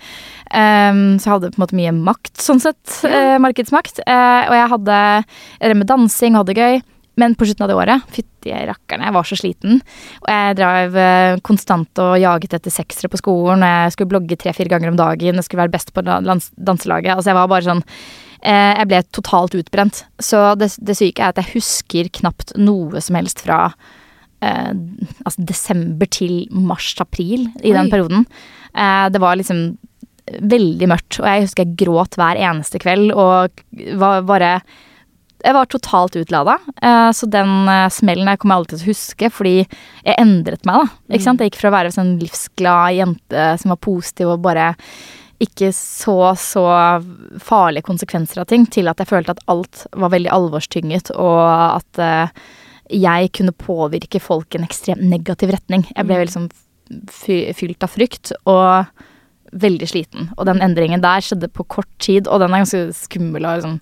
Eh, 0.49 0.93
så 1.19 1.25
jeg 1.25 1.35
hadde 1.35 1.51
på 1.55 1.59
en 1.59 1.65
måte 1.65 1.79
mye 1.79 1.95
makt, 1.97 2.37
sånn 2.43 2.63
sett. 2.63 3.01
markedsmakt. 3.41 4.01
og 4.05 4.55
jeg 4.57 4.71
hadde 4.73 5.01
Jeg 5.61 5.69
drev 5.69 5.77
med 5.83 5.91
dansing 5.91 6.35
og 6.35 6.43
hadde 6.43 6.55
det 6.55 6.63
gøy. 6.63 6.81
Men 7.19 7.35
på 7.35 7.49
slutten 7.49 7.65
av 7.67 7.71
det 7.73 7.79
året, 7.79 8.11
fytti 8.15 8.53
rakkerne, 8.69 9.09
jeg 9.09 9.15
var 9.17 9.27
så 9.27 9.37
sliten. 9.41 9.81
Og 10.23 10.29
jeg 10.31 10.59
drev 10.61 10.99
eh, 11.03 11.41
konstant 11.47 12.03
og 12.05 12.15
jaget 12.23 12.55
etter 12.61 12.75
seksere 12.75 13.11
på 13.11 13.19
skolen. 13.19 13.65
Jeg 13.67 13.95
skulle 13.95 14.13
blogge 14.13 14.39
tre-fire 14.39 14.71
ganger 14.71 14.93
om 14.93 15.01
dagen. 15.01 15.41
Jeg 15.41 15.49
skulle 15.49 15.65
være 15.65 15.75
best 15.75 15.91
på 15.97 16.05
danselaget. 16.07 17.17
Altså 17.17 17.33
jeg 17.33 17.39
var 17.41 17.51
bare 17.51 17.67
sånn 17.67 17.83
eh, 17.83 18.28
Jeg 18.43 18.87
ble 18.91 19.01
totalt 19.15 19.57
utbrent. 19.59 20.05
Så 20.23 20.41
det, 20.61 20.71
det 20.79 20.95
syke 20.99 21.25
er 21.25 21.33
at 21.33 21.41
jeg 21.43 21.57
husker 21.57 22.11
knapt 22.21 22.55
noe 22.61 23.03
som 23.03 23.19
helst 23.19 23.43
fra 23.43 23.73
eh, 24.45 24.73
altså 25.25 25.47
desember 25.49 26.11
til 26.11 26.45
mars-april 26.55 27.49
i 27.63 27.75
den 27.75 27.91
perioden. 27.91 28.27
Eh, 28.75 29.07
det 29.13 29.23
var 29.23 29.39
liksom 29.41 29.73
veldig 30.29 30.91
mørkt, 30.91 31.21
og 31.23 31.29
jeg 31.29 31.47
husker 31.47 31.65
jeg 31.65 31.79
gråt 31.87 32.19
hver 32.21 32.39
eneste 32.39 32.81
kveld 32.83 33.15
og 33.15 33.63
var 33.99 34.27
bare 34.29 34.59
jeg 35.39 35.55
var 35.55 35.69
totalt 35.71 36.17
utlada. 36.19 36.57
Uh, 36.83 37.13
så 37.15 37.29
den 37.31 37.69
uh, 37.71 37.87
smellen 37.95 38.27
kommer 38.43 38.57
jeg 38.57 38.63
alltid 38.63 38.81
til 38.81 38.89
å 38.89 38.91
huske, 38.91 39.29
fordi 39.31 39.55
jeg 39.61 40.17
endret 40.19 40.67
meg, 40.67 40.83
da. 40.83 41.15
Ikke 41.15 41.27
sant? 41.29 41.45
Jeg 41.45 41.53
gikk 41.53 41.61
fra 41.61 41.71
å 41.71 41.77
være 41.77 41.93
en 41.93 41.95
sånn 41.95 42.17
livsglad 42.19 42.97
jente 42.97 43.45
som 43.63 43.71
var 43.71 43.79
positiv 43.87 44.33
og 44.35 44.43
bare 44.43 44.73
ikke 45.43 45.71
så 45.77 46.33
så 46.39 46.65
farlige 47.43 47.87
konsekvenser 47.87 48.43
av 48.43 48.49
ting, 48.51 48.67
til 48.67 48.91
at 48.91 48.99
jeg 48.99 49.11
følte 49.11 49.37
at 49.37 49.45
alt 49.51 49.85
var 49.95 50.13
veldig 50.15 50.33
alvorstynget, 50.35 51.13
og 51.15 51.43
at 51.49 52.01
uh, 52.03 52.49
jeg 52.91 53.31
kunne 53.37 53.55
påvirke 53.55 54.21
folk 54.23 54.55
i 54.55 54.59
en 54.59 54.67
ekstremt 54.67 55.05
negativ 55.05 55.53
retning. 55.55 55.87
Jeg 55.93 56.09
ble 56.09 56.25
liksom 56.25 56.49
sånn 56.49 56.65
fylt 57.13 57.85
av 57.85 57.93
frykt. 57.93 58.33
og 58.49 58.89
veldig 59.53 59.89
sliten. 59.89 60.29
Og 60.37 60.47
den 60.49 60.61
endringen 60.65 61.03
der 61.03 61.23
skjedde 61.25 61.51
på 61.53 61.65
kort 61.73 61.89
tid, 62.03 62.29
og 62.29 62.43
den 62.43 62.53
er 62.53 62.65
ganske 62.65 62.83
skummel 62.97 63.47
å, 63.47 63.55
liksom, 63.57 63.79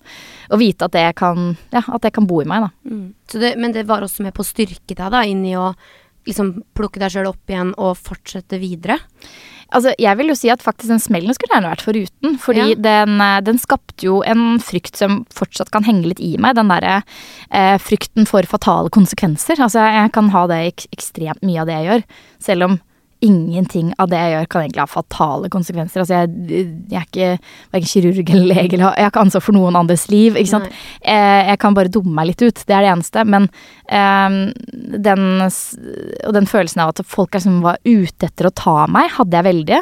å 0.53 0.59
vite 0.61 0.87
at 0.87 0.95
det, 0.95 1.05
kan, 1.19 1.53
ja, 1.73 1.81
at 1.83 2.05
det 2.05 2.13
kan 2.15 2.27
bo 2.29 2.41
i 2.43 2.47
meg, 2.47 2.67
da. 2.67 2.93
Mm. 2.93 3.05
Det, 3.33 3.53
men 3.59 3.75
det 3.75 3.87
var 3.89 4.05
også 4.05 4.25
med 4.25 4.35
på 4.37 4.45
å 4.45 4.47
styrke 4.47 4.95
deg, 4.95 5.09
da, 5.13 5.23
inn 5.27 5.43
i 5.47 5.57
å 5.59 5.71
liksom 6.27 6.53
plukke 6.75 7.01
deg 7.03 7.13
sjøl 7.13 7.29
opp 7.31 7.51
igjen 7.51 7.73
og 7.75 7.97
fortsette 7.99 8.59
videre? 8.61 8.99
Altså, 9.75 9.91
jeg 9.99 10.17
vil 10.19 10.31
jo 10.31 10.37
si 10.37 10.49
at 10.53 10.63
faktisk 10.63 10.93
den 10.93 11.01
smellen 11.03 11.35
skulle 11.35 11.55
gjerne 11.55 11.71
vært 11.73 11.83
foruten. 11.83 12.37
Fordi 12.39 12.65
ja. 12.71 12.79
den, 12.87 13.17
eh, 13.23 13.39
den, 13.43 13.59
skapte 13.59 14.07
jo 14.07 14.21
en 14.23 14.61
frykt 14.63 14.99
som 14.99 15.21
fortsatt 15.35 15.71
kan 15.73 15.85
henge 15.87 16.07
litt 16.07 16.23
i 16.23 16.35
meg. 16.41 16.55
Den 16.59 16.71
derre 16.71 17.01
eh, 17.51 17.75
frykten 17.81 18.29
for 18.29 18.47
fatale 18.47 18.91
konsekvenser. 18.93 19.59
Altså, 19.59 19.83
jeg 19.83 20.13
kan 20.15 20.31
ha 20.35 20.45
det 20.51 20.61
ek 20.71 20.87
ekstremt 20.95 21.43
mye 21.45 21.63
av 21.63 21.69
det 21.69 21.79
jeg 21.79 21.89
gjør. 21.89 22.05
Selv 22.47 22.69
om 22.69 22.79
ingenting 23.23 23.91
av 23.97 24.09
det 24.11 24.19
jeg 24.19 24.33
gjør, 24.33 24.47
kan 24.51 24.63
egentlig 24.63 24.83
ha 24.83 24.89
fatale 24.91 25.49
konsekvenser. 25.53 26.03
Altså, 26.03 26.19
jeg, 26.21 26.65
jeg 26.91 26.99
er 26.99 27.07
ikke 27.07 27.29
verken 27.73 27.91
kirurg 27.91 28.31
eller 28.33 28.49
lege, 28.51 28.77
eller 28.77 28.85
jeg 28.85 29.07
har 29.07 29.13
ikke 29.13 29.23
ansvar 29.25 29.45
for 29.45 29.57
noen 29.57 29.79
andres 29.79 30.05
liv. 30.11 30.37
ikke 30.37 30.53
sant? 30.53 30.77
Jeg, 31.01 31.47
jeg, 31.49 31.59
kan 31.63 31.77
bare 31.77 31.93
dumme 31.93 32.13
meg 32.17 32.31
litt 32.31 32.43
ut, 32.45 32.63
det 32.67 32.77
er 32.77 32.85
det 32.85 32.91
eneste. 32.93 33.25
Men 33.27 33.49
um, 33.89 34.37
den 35.07 35.25
Og 35.47 36.33
den 36.35 36.49
følelsen 36.49 36.83
av 36.83 36.93
at 36.93 37.03
folk 37.07 37.33
liksom 37.33 37.47
som 37.47 37.63
var 37.63 37.77
ute 37.85 38.27
etter 38.27 38.49
å 38.49 38.55
ta 38.55 38.77
meg, 38.91 39.09
hadde 39.15 39.37
jeg 39.37 39.47
veldig. 39.47 39.81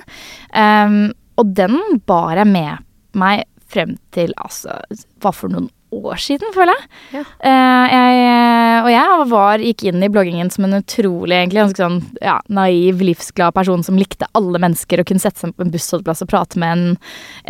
Um, 0.53 0.99
og 1.41 1.55
den 1.57 1.79
bar 2.07 2.37
jeg 2.37 2.51
med 2.51 2.83
meg 3.17 3.45
frem 3.71 3.95
til 4.13 4.33
altså 4.37 4.77
Hva 5.23 5.31
for 5.33 5.51
noen 5.51 5.71
år 6.03 6.19
siden, 6.21 6.51
føler 6.55 6.75
jeg. 6.75 6.89
Ja. 7.17 7.23
Uh, 7.45 7.85
jeg 7.91 8.81
og 8.85 8.89
jeg 8.91 9.27
var, 9.31 9.63
gikk 9.63 9.85
inn 9.89 10.03
i 10.05 10.09
bloggingen 10.11 10.51
som 10.53 10.67
en 10.67 10.79
utrolig 10.79 11.37
egentlig, 11.37 11.63
ganske 11.63 11.83
sånn 11.83 12.01
ja, 12.23 12.35
naiv, 12.53 13.01
livsglad 13.05 13.55
person 13.55 13.85
som 13.85 13.99
likte 13.99 14.29
alle 14.37 14.61
mennesker 14.61 15.01
og 15.01 15.09
kunne 15.09 15.23
sette 15.23 15.41
seg 15.41 15.55
på 15.55 15.65
en 15.65 15.73
bussholdeplass 15.73 16.25
og 16.25 16.31
prate 16.31 16.61
med 16.61 16.75
en, 16.75 16.99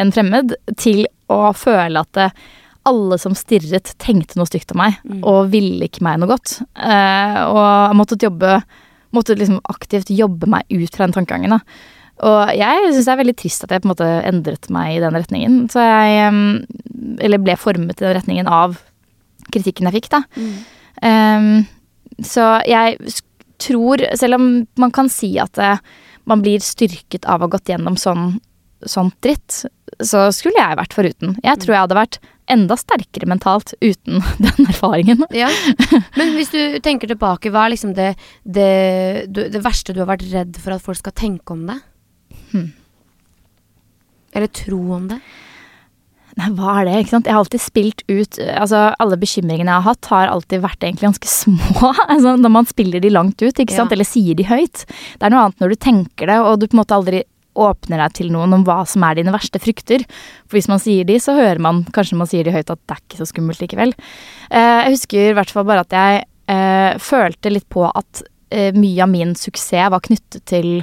en, 0.02 0.14
fremmed, 0.16 0.56
til 0.80 1.06
å 1.32 1.50
føle 1.58 2.06
at 2.06 2.12
det, 2.18 2.30
alle 2.86 3.18
som 3.18 3.34
stirret, 3.38 3.96
tenkte 4.02 4.38
noe 4.38 4.50
stygt 4.50 4.76
om 4.76 4.84
meg 4.84 5.00
mm. 5.02 5.24
og 5.26 5.50
ville 5.54 5.88
ikke 5.88 6.06
meg 6.06 6.20
noe 6.22 6.30
godt. 6.36 6.60
Uh, 6.78 7.40
og 7.50 8.06
jeg 8.14 8.28
jobbe 8.30 8.60
Måtte 9.16 9.32
liksom 9.38 9.62
aktivt 9.72 10.10
jobbe 10.12 10.50
meg 10.52 10.66
ut 10.68 10.92
fra 10.92 11.06
den 11.06 11.14
tankegangen. 11.16 11.54
da. 11.56 11.62
Og 12.24 12.56
jeg 12.56 12.92
syns 12.94 13.08
det 13.08 13.12
er 13.12 13.20
veldig 13.20 13.36
trist 13.40 13.66
at 13.66 13.74
jeg 13.74 13.84
på 13.84 13.90
en 13.90 13.92
måte 13.92 14.10
endret 14.30 14.70
meg 14.72 14.96
i 14.96 15.02
den 15.04 15.18
retningen. 15.18 15.58
Så 15.72 15.84
jeg 15.84 16.34
Eller 17.26 17.42
ble 17.44 17.58
formet 17.60 18.00
i 18.00 18.06
den 18.08 18.16
retningen 18.18 18.48
av 18.48 18.80
kritikken 19.52 19.90
jeg 19.90 20.00
fikk, 20.00 20.10
da. 20.16 20.24
Mm. 20.40 20.54
Um, 21.06 22.24
så 22.24 22.48
jeg 22.66 22.98
tror, 23.62 24.02
selv 24.18 24.40
om 24.40 24.48
man 24.80 24.94
kan 24.96 25.12
si 25.12 25.36
at 25.42 25.60
uh, 25.62 25.78
man 26.26 26.42
blir 26.44 26.64
styrket 26.64 27.28
av 27.30 27.44
å 27.44 27.48
ha 27.48 27.54
gått 27.54 27.70
gjennom 27.70 27.98
sånn, 28.00 28.40
sånt 28.90 29.16
dritt, 29.24 29.66
så 30.04 30.28
skulle 30.36 30.60
jeg 30.60 30.80
vært 30.80 30.96
foruten. 30.98 31.36
Jeg 31.46 31.62
tror 31.62 31.76
jeg 31.76 31.84
hadde 31.86 32.00
vært 32.00 32.20
enda 32.52 32.78
sterkere 32.78 33.30
mentalt 33.30 33.74
uten 33.82 34.22
den 34.46 34.70
erfaringen. 34.70 35.26
Ja. 35.36 35.50
Men 36.18 36.36
hvis 36.38 36.54
du 36.54 36.80
tenker 36.86 37.10
tilbake, 37.12 37.52
hva 37.54 37.66
er 37.66 37.76
liksom 37.76 37.96
det, 37.98 38.14
det, 38.44 38.72
det 39.30 39.64
verste 39.66 39.94
du 39.94 40.02
har 40.04 40.12
vært 40.16 40.28
redd 40.34 40.60
for 40.62 40.76
at 40.76 40.86
folk 40.86 41.02
skal 41.02 41.16
tenke 41.18 41.56
om 41.56 41.66
deg? 41.70 41.84
Hmm. 42.56 42.72
Eller 44.36 44.52
tro 44.52 44.80
om 44.96 45.10
det? 45.12 45.20
Nei, 46.36 46.50
hva 46.58 46.82
er 46.82 46.90
det? 46.90 46.96
ikke 47.00 47.14
sant? 47.14 47.28
Jeg 47.30 47.36
har 47.36 47.46
alltid 47.46 47.64
spilt 47.64 48.02
ut 48.10 48.40
Altså, 48.44 48.90
alle 49.00 49.16
bekymringene 49.20 49.72
jeg 49.72 49.84
har 49.86 49.86
hatt, 49.86 50.10
har 50.12 50.32
alltid 50.34 50.66
vært 50.66 50.84
egentlig 50.84 51.08
ganske 51.08 51.32
små. 51.42 51.94
altså, 52.10 52.36
når 52.42 52.54
man 52.58 52.68
spiller 52.68 53.04
de 53.04 53.14
langt 53.14 53.40
ut, 53.40 53.54
ikke 53.54 53.76
sant? 53.76 53.94
Ja. 53.94 53.96
Eller 53.96 54.10
sier 54.10 54.36
de 54.36 54.48
høyt. 54.50 54.84
Det 55.16 55.24
er 55.24 55.32
noe 55.32 55.46
annet 55.46 55.64
når 55.64 55.72
du 55.72 55.80
tenker 55.88 56.32
det, 56.32 56.42
og 56.44 56.60
du 56.60 56.68
på 56.68 56.76
en 56.76 56.84
måte 56.84 56.98
aldri 56.98 57.24
åpner 57.56 58.02
deg 58.04 58.16
til 58.18 58.32
noen 58.34 58.52
om 58.58 58.66
hva 58.68 58.82
som 58.90 59.04
er 59.08 59.16
dine 59.16 59.32
verste 59.32 59.62
frykter. 59.64 60.04
For 60.44 60.60
hvis 60.60 60.68
man 60.68 60.82
sier 60.84 61.08
de, 61.08 61.16
så 61.24 61.38
hører 61.38 61.62
man 61.64 61.86
kanskje 61.96 62.20
man 62.20 62.28
sier 62.28 62.44
de 62.44 62.52
høyt 62.52 62.68
at 62.68 62.82
det 62.84 62.98
er 62.98 63.04
ikke 63.06 63.22
så 63.22 63.30
skummelt 63.32 63.64
likevel. 63.64 63.96
Uh, 64.52 64.84
jeg 64.84 64.96
husker 64.98 65.30
i 65.30 65.36
hvert 65.38 65.54
fall 65.56 65.68
bare 65.68 65.86
at 65.86 65.96
jeg 65.96 66.26
uh, 66.52 67.00
følte 67.00 67.54
litt 67.54 67.68
på 67.72 67.88
at 67.88 68.26
uh, 68.26 68.72
mye 68.76 69.00
av 69.08 69.14
min 69.14 69.32
suksess 69.40 69.94
var 69.94 70.04
knyttet 70.04 70.44
til 70.52 70.74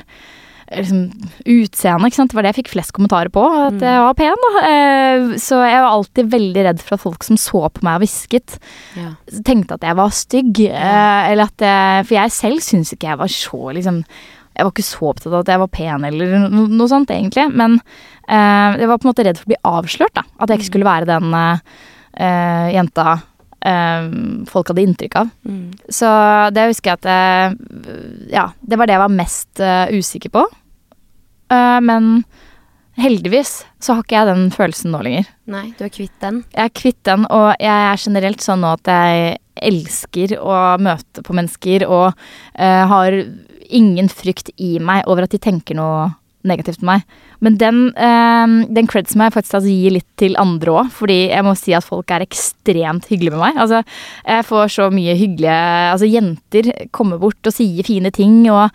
liksom, 0.76 1.28
utseende, 1.54 2.10
ikke 2.10 2.20
sant. 2.20 2.32
Det 2.32 2.38
var 2.38 2.46
det 2.46 2.52
jeg 2.52 2.60
fikk 2.62 2.72
flest 2.74 2.94
kommentarer 2.96 3.32
på, 3.32 3.44
at 3.44 3.78
mm. 3.78 3.86
jeg 3.86 4.04
var 4.06 4.18
pen, 4.18 4.44
da. 4.46 4.66
Eh, 4.72 5.24
så 5.42 5.62
jeg 5.62 5.80
var 5.84 5.88
alltid 5.90 6.34
veldig 6.34 6.66
redd 6.68 6.84
for 6.84 6.96
at 6.96 7.04
folk 7.06 7.26
som 7.26 7.40
så 7.40 7.64
på 7.68 7.86
meg 7.86 7.98
og 7.98 8.04
hvisket, 8.04 8.58
ja. 8.98 9.14
tenkte 9.46 9.78
at 9.78 9.88
jeg 9.88 9.98
var 9.98 10.14
stygg. 10.16 10.62
Ja. 10.66 10.84
Eh, 10.84 11.32
eller 11.32 11.50
at 11.50 11.66
jeg 11.66 12.06
For 12.06 12.16
jeg 12.18 12.34
selv 12.34 12.62
syns 12.64 12.92
ikke 12.94 13.12
jeg 13.12 13.20
var 13.20 13.30
så 13.32 13.74
liksom 13.76 14.04
jeg 14.52 14.66
var 14.66 14.72
ikke 14.74 14.84
så 14.84 15.08
opptatt 15.08 15.32
av 15.32 15.42
at 15.42 15.50
jeg 15.52 15.60
var 15.62 15.72
pen 15.72 16.06
eller 16.08 16.32
no, 16.42 16.66
noe 16.68 16.90
sånt, 16.90 17.12
egentlig. 17.14 17.46
Men 17.56 17.78
uh, 17.80 18.70
jeg 18.76 18.88
var 18.90 18.98
på 18.98 19.06
en 19.06 19.12
måte 19.12 19.26
redd 19.26 19.40
for 19.40 19.48
å 19.48 19.52
bli 19.54 19.60
avslørt, 19.72 20.14
da. 20.18 20.26
At 20.36 20.52
jeg 20.52 20.60
ikke 20.60 20.68
mm. 20.68 20.72
skulle 20.72 20.90
være 20.90 21.08
den 21.08 21.36
uh, 21.36 22.66
jenta 22.74 23.06
uh, 23.16 24.10
folk 24.50 24.72
hadde 24.72 24.84
inntrykk 24.84 25.20
av. 25.22 25.30
Mm. 25.48 25.62
Så 26.00 26.10
det 26.52 26.68
husker 26.68 26.92
jeg 26.92 27.00
at 27.00 28.32
Ja, 28.32 28.50
det 28.60 28.78
var 28.78 28.90
det 28.90 28.98
jeg 28.98 29.04
var 29.06 29.20
mest 29.22 29.64
usikker 29.96 30.36
på. 30.36 30.44
Uh, 31.52 31.78
men 31.84 32.24
heldigvis 33.00 33.62
så 33.82 33.96
har 33.96 34.04
ikke 34.04 34.18
jeg 34.18 34.28
den 34.28 34.48
følelsen 34.54 34.92
nå 34.92 35.02
lenger. 35.04 35.28
Nei, 35.52 35.66
du 35.78 35.84
er 35.86 35.92
kvitt 35.92 36.16
den? 36.22 36.42
Jeg 36.52 36.68
er 36.68 36.74
kvitt 36.76 37.00
den, 37.08 37.26
og 37.32 37.52
jeg 37.60 37.86
er 37.92 38.02
generelt 38.02 38.44
sånn 38.44 38.62
nå 38.64 38.74
at 38.76 38.92
jeg 38.92 39.38
elsker 39.72 40.36
å 40.40 40.56
møte 40.82 41.24
på 41.24 41.36
mennesker 41.36 41.86
og 41.88 42.10
uh, 42.12 42.84
har 42.92 43.16
ingen 43.72 44.08
frykt 44.12 44.50
i 44.60 44.76
meg 44.82 45.06
over 45.08 45.26
at 45.26 45.32
de 45.32 45.40
tenker 45.40 45.76
noe 45.78 46.10
negativt 46.46 46.82
om 46.82 46.90
meg. 46.90 47.04
Men 47.44 47.56
den, 47.58 47.80
uh, 47.94 48.66
den 48.74 48.88
creds 48.90 49.16
må 49.16 49.28
jeg 49.28 49.36
faktisk 49.36 49.58
altså 49.60 49.72
gi 49.72 49.94
litt 49.94 50.08
til 50.20 50.36
andre 50.40 50.76
òg, 50.82 50.92
fordi 50.94 51.18
jeg 51.30 51.46
må 51.46 51.54
si 51.58 51.74
at 51.76 51.86
folk 51.86 52.10
er 52.12 52.24
ekstremt 52.26 53.08
hyggelige 53.10 53.36
med 53.36 53.44
meg. 53.44 53.60
Altså, 53.62 53.82
jeg 54.26 54.48
får 54.50 54.76
så 54.76 54.90
mye 54.94 55.16
hyggelige 55.18 55.58
Altså, 55.92 56.08
jenter 56.10 56.70
kommer 56.94 57.20
bort 57.22 57.48
og 57.48 57.54
sier 57.54 57.86
fine 57.86 58.12
ting, 58.14 58.44
og 58.52 58.70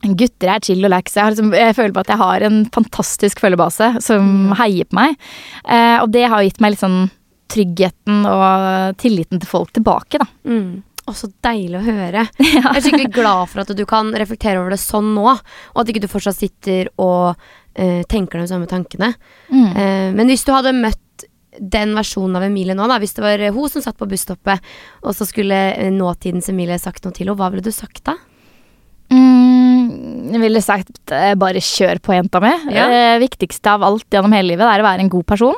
Gutter 0.00 0.54
er 0.54 0.64
chill 0.64 0.84
og 0.86 0.92
lax. 0.92 1.16
Jeg, 1.16 1.34
liksom, 1.34 1.54
jeg, 1.56 1.76
føler 1.76 1.94
på 1.96 2.04
at 2.04 2.12
jeg 2.12 2.20
har 2.22 2.44
en 2.46 2.60
fantastisk 2.72 3.42
følgebase 3.42 3.92
som 4.04 4.52
heier 4.60 4.88
på 4.88 4.98
meg. 4.98 5.16
Eh, 5.64 5.96
og 6.00 6.10
det 6.14 6.28
har 6.32 6.44
gitt 6.46 6.60
meg 6.62 6.74
litt 6.74 6.84
sånn 6.84 7.02
tryggheten 7.50 8.22
og 8.30 8.96
tilliten 9.02 9.42
til 9.42 9.50
folk 9.50 9.74
tilbake, 9.76 10.22
da. 10.22 10.28
Mm. 10.46 10.80
Å, 11.08 11.14
så 11.16 11.30
deilig 11.42 11.80
å 11.80 11.84
høre. 11.84 12.26
Jeg 12.38 12.62
er 12.62 12.82
skikkelig 12.84 13.12
glad 13.14 13.50
for 13.50 13.64
at 13.64 13.72
du 13.76 13.84
kan 13.88 14.12
reflektere 14.14 14.62
over 14.62 14.74
det 14.74 14.80
sånn 14.82 15.12
nå, 15.16 15.26
og 15.34 15.82
at 15.82 15.90
ikke 15.90 16.04
du 16.04 16.10
fortsatt 16.12 16.38
sitter 16.38 16.92
og 17.02 17.34
uh, 17.34 18.02
tenker 18.08 18.38
de 18.38 18.46
samme 18.52 18.70
tankene. 18.70 19.12
Mm. 19.50 19.70
Uh, 19.74 20.08
men 20.14 20.30
hvis 20.30 20.46
du 20.46 20.54
hadde 20.54 20.76
møtt 20.76 21.26
den 21.58 21.94
versjonen 21.98 22.38
av 22.38 22.46
Emilie 22.46 22.76
nå, 22.78 22.86
da. 22.88 22.98
Hvis 23.02 23.16
det 23.16 23.24
var 23.24 23.42
hun 23.50 23.70
som 23.72 23.82
satt 23.84 23.98
på 23.98 24.08
busstoppet, 24.10 24.62
og 25.02 25.16
så 25.16 25.26
skulle 25.28 25.58
eh, 25.74 25.90
nåtidens 25.92 26.50
Emilie 26.52 26.78
sagt 26.80 27.04
noe 27.04 27.16
til 27.16 27.26
henne, 27.26 27.38
hva 27.38 27.50
ville 27.52 27.64
du 27.64 27.72
sagt 27.74 28.04
da? 28.06 28.16
Mm, 29.10 30.30
jeg 30.30 30.42
ville 30.44 30.62
sagt 30.62 31.14
eh, 31.14 31.32
bare 31.38 31.62
kjør 31.64 31.98
på, 32.02 32.14
jenta 32.14 32.40
mi. 32.42 32.52
Ja. 32.70 32.86
Det 32.90 33.22
viktigste 33.24 33.74
av 33.74 33.84
alt 33.86 34.06
gjennom 34.12 34.34
hele 34.36 34.52
livet 34.52 34.66
er 34.66 34.82
å 34.82 34.86
være 34.86 35.04
en 35.04 35.12
god 35.12 35.26
person, 35.28 35.56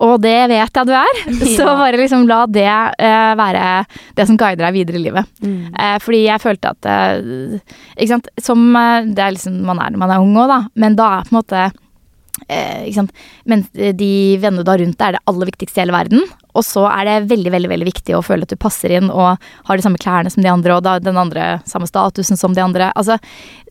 og 0.00 0.14
det 0.24 0.36
vet 0.52 0.80
jeg 0.80 0.88
du 0.88 0.94
er. 0.96 1.20
Så 1.56 1.66
bare 1.66 2.00
liksom 2.00 2.26
la 2.28 2.42
det 2.50 2.68
uh, 2.68 3.32
være 3.40 3.66
det 4.18 4.28
som 4.28 4.38
guider 4.40 4.66
deg 4.66 4.76
videre 4.76 5.00
i 5.00 5.04
livet. 5.06 5.30
Mm. 5.44 5.70
Uh, 5.74 5.96
fordi 6.04 6.24
jeg 6.26 6.44
følte 6.44 6.74
at 6.74 6.90
uh, 6.90 7.60
Ikke 7.96 8.12
sant, 8.14 8.28
som 8.40 8.60
eh, 8.76 9.08
Det 9.08 9.22
er 9.22 9.34
liksom 9.34 9.60
man 9.66 9.80
er 9.82 9.92
når 9.92 10.00
man 10.02 10.12
er 10.14 10.24
ung 10.24 10.36
òg, 10.38 10.50
da, 10.50 10.60
men 10.80 10.96
da 10.98 11.08
er 11.18 11.28
på 11.28 11.34
en 11.34 11.40
måte 11.40 11.64
eh? 12.48 13.00
Men 13.44 13.64
de 13.74 14.12
vennene 14.40 14.64
du 14.64 14.70
har 14.70 14.80
rundt 14.80 14.98
deg, 14.98 15.08
er 15.08 15.18
det 15.18 15.24
aller 15.30 15.50
viktigste 15.50 15.80
i 15.80 15.84
hele 15.84 15.96
verden. 15.96 16.24
Og 16.56 16.64
så 16.66 16.84
er 16.90 17.06
det 17.06 17.16
veldig 17.30 17.52
veldig, 17.54 17.70
veldig 17.70 17.88
viktig 17.88 18.16
å 18.16 18.22
føle 18.26 18.46
at 18.46 18.52
du 18.52 18.58
passer 18.60 18.94
inn 18.96 19.10
og 19.10 19.36
har 19.68 19.78
de 19.78 19.84
samme 19.84 20.00
klærne 20.02 20.32
som 20.32 20.42
de 20.44 20.50
andre, 20.50 20.76
og 20.76 20.86
da 20.86 20.96
den 21.02 21.20
andre 21.20 21.52
samme 21.68 21.88
statusen 21.90 22.40
som 22.40 22.56
de 22.56 22.64
andre. 22.64 22.90
Altså, 22.98 23.18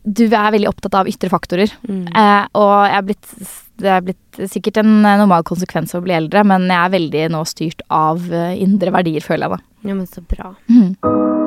du 0.04 0.24
er 0.28 0.54
veldig 0.54 0.70
opptatt 0.70 0.96
av 1.02 1.10
ytre 1.10 1.32
faktorer. 1.32 1.72
Mm. 1.88 2.06
Eh, 2.08 2.44
og 2.60 2.76
jeg 2.86 2.96
er 2.96 3.08
blitt, 3.10 3.34
det 3.80 3.92
er 3.96 4.06
blitt 4.06 4.40
sikkert 4.52 4.80
en 4.82 4.94
eh, 5.02 5.18
normal 5.20 5.44
konsekvens 5.48 5.94
av 5.94 6.02
å 6.02 6.08
bli 6.08 6.16
eldre, 6.16 6.44
men 6.46 6.68
jeg 6.70 6.80
er 6.80 6.96
veldig 6.96 7.26
nå 7.36 7.44
styrt 7.48 7.84
av 7.92 8.24
eh, 8.32 8.56
indre 8.62 8.94
verdier, 8.96 9.24
føler 9.24 9.48
jeg 9.48 9.58
da. 9.58 9.62
Ja, 9.90 9.96
men 9.96 10.08
så 10.08 10.24
bra. 10.24 10.54
Mhm. 10.70 11.39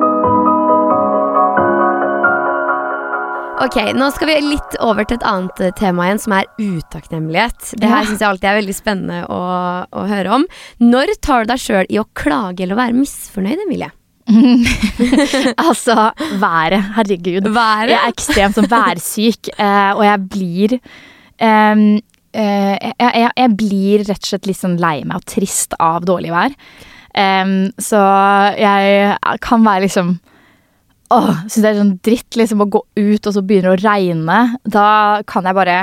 Ok, 3.62 3.76
nå 3.94 4.08
skal 4.10 4.28
vi 4.28 4.34
litt 4.42 4.76
over 4.82 5.06
til 5.06 5.20
et 5.20 5.26
annet 5.28 5.60
eh, 5.62 5.74
tema 5.78 6.08
igjen, 6.08 6.20
som 6.24 6.32
er 6.34 6.48
utakknemlighet. 6.58 7.74
Det 7.78 7.90
her 7.90 8.06
syns 8.08 8.22
jeg 8.22 8.26
alltid 8.26 8.48
er 8.50 8.56
veldig 8.58 8.74
spennende 8.74 9.18
å, 9.30 9.42
å 9.86 10.06
høre 10.10 10.32
om. 10.40 10.46
Når 10.82 11.14
tar 11.22 11.44
du 11.44 11.52
deg 11.52 11.62
sjøl 11.62 11.86
i 11.92 12.00
å 12.02 12.06
klage 12.18 12.64
eller 12.66 12.80
være 12.80 12.96
misfornøyd, 12.98 13.62
Emilie? 13.66 13.92
altså, 15.68 16.08
været. 16.40 16.90
Herregud. 16.96 17.46
Været? 17.54 17.94
Jeg 17.94 18.00
er 18.00 18.16
ekstremt 18.16 18.58
sånn 18.58 18.70
værsyk, 18.72 19.52
eh, 19.54 19.92
og 19.94 20.02
jeg 20.08 20.26
blir 20.34 20.76
um, 20.80 21.86
eh, 22.34 22.74
jeg, 22.74 22.96
jeg, 22.98 23.30
jeg 23.38 23.56
blir 23.62 24.06
rett 24.08 24.18
og 24.18 24.32
slett 24.32 24.50
litt 24.50 24.62
sånn 24.64 24.78
lei 24.82 24.96
meg 25.06 25.22
og 25.22 25.30
trist 25.30 25.78
av 25.78 26.08
dårlig 26.10 26.34
vær. 26.34 26.58
Um, 27.14 27.70
så 27.78 28.00
jeg 28.58 29.14
kan 29.46 29.62
være 29.62 29.86
liksom 29.86 30.16
Åh, 31.14 31.30
syns 31.46 31.62
det 31.62 31.70
er 31.72 31.80
sånn 31.80 31.96
dritt 32.04 32.38
liksom 32.40 32.62
å 32.64 32.68
gå 32.74 32.80
ut, 32.98 33.26
og 33.26 33.32
så 33.36 33.42
begynner 33.46 33.74
det 33.74 33.80
å 33.80 33.82
regne. 33.88 34.38
Da 34.66 34.86
kan 35.30 35.46
jeg 35.48 35.56
bare 35.58 35.78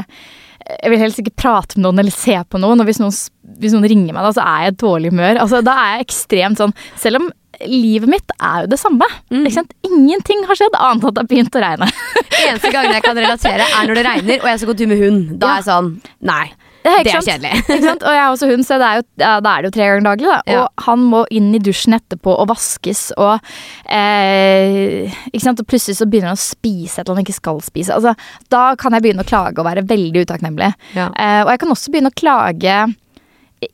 Jeg 0.62 0.92
vil 0.94 1.00
helst 1.02 1.20
ikke 1.20 1.34
prate 1.42 1.76
med 1.78 1.84
noen 1.88 2.00
eller 2.04 2.14
se 2.16 2.36
på 2.48 2.60
noen. 2.62 2.80
Og 2.84 2.88
hvis 2.88 3.00
noen, 3.02 3.16
hvis 3.60 3.74
noen 3.76 3.88
ringer 3.90 4.14
meg, 4.14 4.24
da, 4.28 4.32
så 4.38 4.44
er 4.46 4.68
jeg 4.68 4.74
i 4.76 4.82
dårlig 4.84 5.10
humør. 5.12 5.40
Altså, 5.42 5.60
da 5.66 5.74
er 5.82 5.96
jeg 5.98 6.06
ekstremt 6.06 6.62
sånn 6.62 6.76
Selv 7.02 7.20
om 7.20 7.32
livet 7.68 8.10
mitt 8.10 8.32
er 8.42 8.64
jo 8.64 8.70
det 8.72 8.80
samme. 8.82 9.06
Mm. 9.30 9.44
Ingenting 9.86 10.46
har 10.50 10.58
skjedd 10.58 10.78
annet 10.80 11.04
enn 11.04 11.10
at 11.12 11.18
det 11.18 11.22
har 11.26 11.30
begynt 11.30 11.58
å 11.58 11.62
regne. 11.62 11.90
Eneste 12.48 12.72
gangen 12.74 12.96
jeg 12.96 13.04
kan 13.06 13.18
relatere, 13.20 13.68
er 13.68 13.90
når 13.90 14.00
det 14.00 14.06
regner 14.08 14.40
og 14.42 14.48
jeg 14.50 14.62
skal 14.62 14.72
gå 14.72 14.78
tur 14.80 14.90
med 14.90 15.02
hund. 15.04 15.26
Da 15.42 15.48
Ja. 15.48 15.52
er 15.52 15.60
jeg 15.60 15.68
sånn 15.68 15.92
Nei, 16.32 16.46
Det 16.82 16.92
er, 16.92 17.04
det 17.06 17.14
er 17.14 17.26
kjedelig. 17.26 17.52
Og 18.08 18.16
jeg 18.16 18.22
er 18.22 18.30
også 18.32 18.48
hund, 18.50 18.66
så 18.66 18.78
det 18.82 18.88
er 18.88 19.00
jo, 19.00 19.06
ja, 19.22 19.34
da 19.44 19.52
er 19.54 19.62
det 19.62 19.70
jo 19.70 19.74
tre 19.76 19.90
ganger 19.90 20.08
daglig. 20.08 20.30
Da. 20.32 20.40
Ja. 20.50 20.62
Og 20.62 20.86
han 20.88 21.04
må 21.12 21.22
inn 21.34 21.52
i 21.54 21.62
dusjen 21.62 21.98
etterpå 21.98 22.34
og 22.34 22.50
vaskes, 22.50 23.04
og 23.22 23.52
eh, 23.86 25.12
ikke 25.30 25.44
sant? 25.44 25.62
Og 25.62 25.70
plutselig 25.70 26.00
så 26.00 26.08
begynner 26.10 26.34
han 26.34 26.40
å 26.40 26.42
spise 26.42 27.02
et 27.02 27.04
eller 27.04 27.14
annet 27.14 27.22
han 27.22 27.30
ikke 27.30 27.38
skal 27.38 27.62
spise. 27.66 27.98
Altså, 27.98 28.16
da 28.54 28.64
kan 28.82 28.98
jeg 28.98 29.06
begynne 29.06 29.26
å 29.26 29.30
klage 29.30 29.62
og 29.62 29.70
være 29.70 29.86
veldig 29.92 30.26
utakknemlig. 30.26 30.72
Ja. 30.98 31.12
Eh, 31.14 31.44
og 31.46 31.54
jeg 31.54 31.64
kan 31.64 31.76
også 31.76 31.94
begynne 31.94 32.14
å 32.14 32.20
klage, 32.24 32.80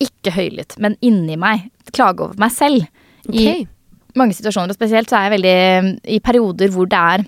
ikke 0.03 0.35
høylytt, 0.35 0.75
men 0.83 0.99
inni 1.05 1.39
meg. 1.39 1.69
Klage 1.95 2.27
over 2.27 2.39
meg 2.41 2.51
selv. 2.51 2.87
I 3.31 3.63
mange 4.17 4.35
situasjoner, 4.35 4.73
og 4.73 4.77
spesielt 4.77 5.11
så 5.11 5.19
er 5.19 5.27
jeg 5.27 5.35
veldig 5.37 5.57
i 6.15 6.19
perioder 6.23 6.71
hvor 6.73 6.87
det 6.89 6.99
er 7.15 7.25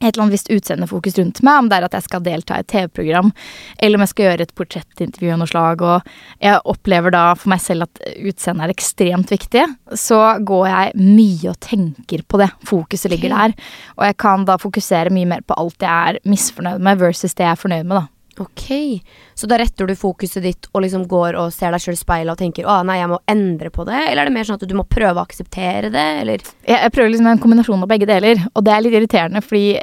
et 0.00 0.08
eller 0.10 0.24
annet 0.24 0.34
visst 0.36 0.50
utseendefokus 0.52 1.18
rundt 1.18 1.40
meg, 1.46 1.58
om 1.58 1.68
det 1.70 1.78
er 1.78 1.86
at 1.86 1.96
jeg 1.96 2.06
skal 2.08 2.24
delta 2.24 2.58
i 2.58 2.64
et 2.64 2.70
TV-program, 2.72 3.30
eller 3.78 3.98
om 3.98 4.04
jeg 4.04 4.12
skal 4.12 4.28
gjøre 4.28 4.46
et 4.46 4.54
portrettintervju 4.58 5.34
av 5.34 5.40
noe 5.40 5.50
slag, 5.50 5.84
og 5.86 6.14
jeg 6.42 6.62
opplever 6.74 7.14
da 7.14 7.24
for 7.38 7.52
meg 7.54 7.62
selv 7.62 7.86
at 7.86 8.02
utseendet 8.14 8.66
er 8.66 8.74
ekstremt 8.74 9.34
viktig, 9.34 9.66
så 9.98 10.20
går 10.44 10.66
jeg 10.70 10.96
mye 11.04 11.52
og 11.52 11.60
tenker 11.64 12.24
på 12.26 12.42
det. 12.42 12.50
Fokuset 12.66 13.12
ligger 13.12 13.34
der. 13.36 13.54
Og 13.98 14.08
jeg 14.08 14.18
kan 14.24 14.48
da 14.48 14.58
fokusere 14.60 15.14
mye 15.14 15.30
mer 15.30 15.46
på 15.46 15.56
alt 15.60 15.84
jeg 15.84 16.14
er 16.14 16.20
misfornøyd 16.28 16.82
med, 16.82 17.00
versus 17.00 17.36
det 17.36 17.46
jeg 17.46 17.54
er 17.54 17.62
fornøyd 17.62 17.86
med, 17.86 18.02
da. 18.02 18.13
Ok, 18.42 19.00
Så 19.34 19.46
da 19.50 19.58
retter 19.60 19.86
du 19.86 19.94
fokuset 19.98 20.42
ditt 20.42 20.68
og 20.72 20.82
liksom 20.82 21.06
går 21.10 21.36
og 21.38 21.52
ser 21.54 21.74
deg 21.74 21.82
sjøl 21.82 21.94
i 21.94 22.00
speilet 22.00 22.32
og 22.32 22.40
tenker 22.40 22.66
å 22.66 22.80
nei, 22.86 22.98
jeg 23.00 23.10
må 23.12 23.18
endre 23.30 23.70
på 23.74 23.86
det? 23.86 24.00
Eller 24.10 24.24
er 24.24 24.30
det 24.30 24.34
mer 24.34 24.48
sånn 24.48 24.58
at 24.58 24.66
du 24.70 24.76
må 24.78 24.86
prøve 24.90 25.20
å 25.20 25.24
akseptere 25.26 25.90
det, 25.94 26.06
eller? 26.22 26.44
Jeg, 26.66 26.78
jeg 26.78 26.94
prøver 26.94 27.12
liksom 27.14 27.30
en 27.30 27.42
kombinasjon 27.42 27.84
av 27.86 27.90
begge 27.90 28.08
deler, 28.10 28.42
og 28.54 28.66
det 28.66 28.74
er 28.74 28.86
litt 28.86 28.96
irriterende, 28.98 29.42
fordi 29.44 29.76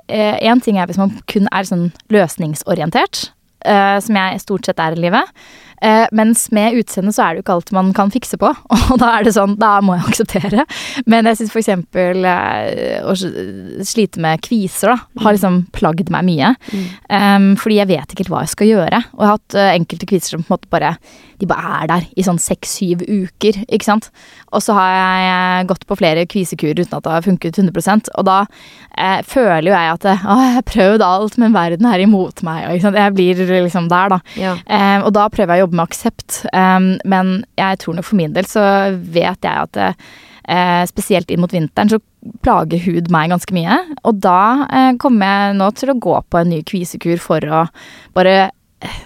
én 0.52 0.64
ting 0.64 0.80
er 0.80 0.90
hvis 0.90 1.00
man 1.02 1.14
kun 1.32 1.48
er 1.52 1.68
sånn 1.68 1.90
løsningsorientert, 2.14 3.30
eh, 3.66 3.98
som 4.04 4.20
jeg 4.20 4.44
stort 4.44 4.68
sett 4.68 4.82
er 4.84 4.98
i 4.98 5.04
livet. 5.06 5.44
Eh, 5.82 6.06
mens 6.13 6.46
med 6.54 6.78
utseende 6.78 7.13
så 7.15 7.24
er 7.26 7.34
det 7.34 7.41
jo 7.41 7.46
ikke 7.46 7.56
alt 7.58 7.72
man 7.74 7.91
kan 7.98 8.12
fikse 8.13 8.38
på, 8.41 8.52
og 8.91 9.00
da 9.02 9.15
er 9.17 9.26
det 9.26 9.34
sånn, 9.38 9.58
da 9.62 9.74
må 9.82 9.98
jeg 9.98 10.12
akseptere. 10.12 10.65
Men 11.10 11.30
jeg 11.30 11.41
syns 11.41 11.56
eksempel 11.62 12.28
eh, 12.28 13.02
å 13.06 13.15
slite 13.17 14.22
med 14.22 14.44
kviser, 14.46 14.94
da, 14.94 15.24
har 15.24 15.36
liksom 15.38 15.63
plagd 15.76 16.12
meg 16.13 16.28
mye. 16.28 16.54
Em, 17.10 17.52
fordi 17.60 17.80
jeg 17.82 17.91
vet 17.91 18.13
ikke 18.13 18.26
helt 18.26 18.34
hva 18.34 18.46
jeg 18.46 18.54
skal 18.56 18.72
gjøre. 18.72 19.02
Og 19.15 19.24
jeg 19.24 19.30
har 19.30 19.38
hatt 19.38 19.58
eh, 19.58 19.74
enkelte 19.80 20.10
kviser 20.10 20.36
som 20.36 20.46
på 20.46 20.52
en 20.52 20.58
måte 20.58 20.72
bare 20.72 20.96
De 21.41 21.48
bare 21.50 21.72
er 21.82 21.88
der 21.89 22.04
i 22.13 22.22
sånn 22.22 22.38
seks-syv 22.38 23.00
uker, 23.02 23.63
ikke 23.65 23.88
sant. 23.88 24.12
Og 24.54 24.62
så 24.62 24.76
har 24.78 24.91
jeg 24.94 25.70
gått 25.72 25.88
på 25.89 25.98
flere 25.98 26.28
kvisekurer 26.30 26.84
uten 26.84 26.98
at 27.00 27.08
det 27.08 27.15
har 27.15 27.26
funket 27.26 27.58
100 27.58 28.12
Og 28.13 28.28
da 28.28 28.44
eh, 28.94 29.24
føler 29.26 29.72
jo 29.72 29.74
jeg 29.74 29.96
at 29.96 30.06
eh, 30.06 30.26
å, 30.28 30.38
jeg 30.38 30.56
har 30.60 30.67
prøvd 30.70 31.06
alt, 31.08 31.39
men 31.41 31.56
verden 31.56 31.88
er 31.89 32.04
imot 32.04 32.44
meg. 32.46 32.67
Og? 32.70 32.86
Jeg 32.94 33.15
blir 33.17 33.41
liksom 33.65 33.89
der, 33.89 34.13
da. 34.13 34.20
Ja. 34.38 34.54
Eh, 34.65 35.00
og 35.02 35.10
da 35.17 35.26
prøver 35.34 35.56
jeg 35.56 35.63
å 35.63 35.65
jobbe 35.65 35.71
med 35.76 35.88
aksept. 35.90 36.42
Um, 36.54 36.94
men 37.08 37.42
jeg 37.60 37.82
tror 37.82 37.98
nok 37.98 38.08
for 38.08 38.20
min 38.20 38.36
del 38.36 38.48
så 38.50 38.64
vet 38.92 39.48
jeg 39.48 39.68
at 39.68 39.74
det, 39.78 39.90
eh, 40.48 40.86
spesielt 40.90 41.32
inn 41.32 41.42
mot 41.42 41.54
vinteren 41.54 41.92
så 41.92 42.00
plager 42.46 42.82
hud 42.86 43.12
meg 43.14 43.32
ganske 43.34 43.56
mye. 43.56 43.78
Og 44.08 44.22
da 44.24 44.68
eh, 44.70 44.92
kommer 45.02 45.28
jeg 45.28 45.60
nå 45.60 45.70
til 45.78 45.94
å 45.94 46.00
gå 46.08 46.18
på 46.30 46.42
en 46.42 46.52
ny 46.54 46.62
kvisekur 46.68 47.22
for 47.22 47.46
å 47.46 47.66
bare 48.18 48.36
eh, 48.82 49.00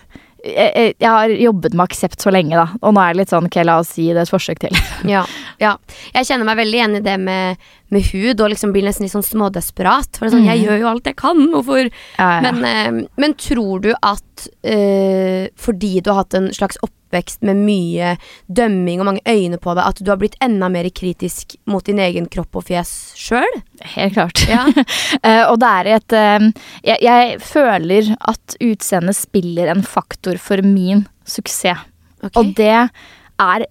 jeg, 0.46 0.94
jeg 1.02 1.10
har 1.10 1.32
jobbet 1.34 1.74
med 1.76 1.86
aksept 1.88 2.22
så 2.22 2.32
lenge, 2.34 2.56
da. 2.58 2.68
Og 2.82 2.94
nå 2.96 3.02
er 3.02 3.14
det 3.14 3.24
litt 3.24 3.34
sånn 3.34 3.48
ok, 3.50 3.58
la 3.66 3.80
oss 3.82 3.96
gi 3.98 4.12
det 4.14 4.26
et 4.26 4.34
forsøk 4.34 4.62
til. 4.66 4.82
Ja, 5.16 5.24
ja. 5.62 5.76
Jeg 6.16 6.28
kjenner 6.30 6.48
meg 6.48 6.60
veldig 6.60 6.78
igjen 6.80 6.98
i 7.00 7.04
det 7.06 7.16
med, 7.22 7.62
med 7.94 8.10
hud, 8.12 8.42
og 8.42 8.52
liksom 8.54 8.74
blir 8.76 8.86
nesten 8.88 9.06
litt 9.06 9.14
sånn 9.14 9.26
smådesperat. 9.26 10.18
For 10.18 10.26
det 10.26 10.32
er 10.32 10.36
sånn, 10.38 10.50
jeg 10.50 10.66
gjør 10.66 10.82
jo 10.82 10.92
alt 10.92 11.10
jeg 11.12 11.20
kan, 11.20 11.42
hvorfor 11.54 11.84
Ja, 11.86 12.30
ja. 12.40 12.42
Men, 12.46 12.62
eh, 12.70 13.08
men 13.22 13.38
tror 13.40 13.84
du 13.86 13.92
at 14.00 14.48
eh, 14.68 15.52
fordi 15.60 15.98
du 16.02 16.12
har 16.14 16.24
hatt 16.24 16.38
en 16.38 16.52
slags 16.56 16.80
oppvekst 16.82 17.05
med 17.46 17.62
mye 17.66 18.14
dømming 18.48 19.02
og 19.02 19.10
mange 19.10 19.24
øyne 19.28 19.60
på 19.62 19.76
deg, 19.76 19.84
at 19.86 20.02
du 20.02 20.12
har 20.12 20.20
blitt 20.22 20.38
enda 20.44 20.70
mer 20.72 20.90
kritisk 20.96 21.58
mot 21.70 21.86
din 21.86 22.02
egen 22.04 22.30
kropp 22.32 22.60
og 22.60 22.68
fjes 22.70 22.94
sjøl? 23.20 23.60
Helt 23.96 24.18
klart. 24.18 24.46
Ja. 24.50 24.66
uh, 24.70 25.44
og 25.52 25.60
det 25.64 25.72
er 25.72 25.92
et 25.98 26.18
uh, 26.18 26.48
jeg, 26.86 27.02
jeg 27.06 27.42
føler 27.44 28.14
at 28.20 28.58
utseendet 28.64 29.18
spiller 29.18 29.74
en 29.74 29.86
faktor 29.86 30.40
for 30.42 30.64
min 30.66 31.06
suksess. 31.26 31.86
Okay. 32.26 32.40
Og 32.40 32.56
det 32.58 32.72
er 32.74 33.66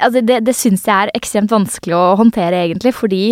altså 0.00 0.22
det, 0.24 0.40
det 0.46 0.54
syns 0.56 0.86
jeg 0.88 1.06
er 1.06 1.12
ekstremt 1.16 1.52
vanskelig 1.52 1.96
å 1.96 2.14
håndtere, 2.20 2.64
egentlig, 2.64 2.94
fordi 2.96 3.24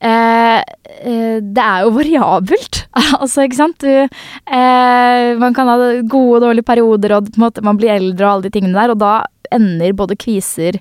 det 0.00 1.62
er 1.64 1.84
jo 1.84 1.92
variabelt. 1.94 2.84
altså, 3.20 3.44
ikke 3.44 3.60
sant. 3.60 3.84
Du, 3.84 3.88
eh, 3.88 5.28
man 5.40 5.56
kan 5.56 5.70
ha 5.70 5.76
gode 6.02 6.38
og 6.38 6.46
dårlige 6.48 6.68
perioder, 6.68 7.16
og 7.18 7.30
måte 7.40 7.64
man 7.64 7.78
blir 7.80 7.94
eldre 7.94 8.26
og 8.26 8.32
alle 8.32 8.48
de 8.48 8.54
tingene 8.56 8.76
der, 8.76 8.94
og 8.94 9.00
da 9.02 9.14
ender 9.54 9.94
både 9.96 10.18
kviser 10.18 10.80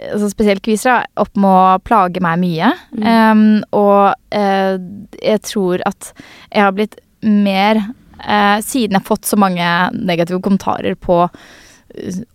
altså 0.00 0.28
spesielt 0.32 0.64
kviser, 0.64 1.04
opp 1.20 1.34
med 1.38 1.48
å 1.48 1.80
plage 1.84 2.22
meg 2.24 2.40
mye. 2.42 2.70
Um, 2.96 3.60
og 3.76 4.14
uh, 4.34 4.76
jeg 5.20 5.42
tror 5.46 5.84
at 5.88 6.12
jeg 6.48 6.64
har 6.64 6.72
blitt 6.76 6.96
mer 7.22 7.78
uh, 8.24 8.58
Siden 8.64 8.96
jeg 8.96 8.98
har 8.98 9.06
fått 9.06 9.28
så 9.28 9.38
mange 9.38 9.66
negative 9.94 10.40
kommentarer 10.42 10.96
på 10.98 11.24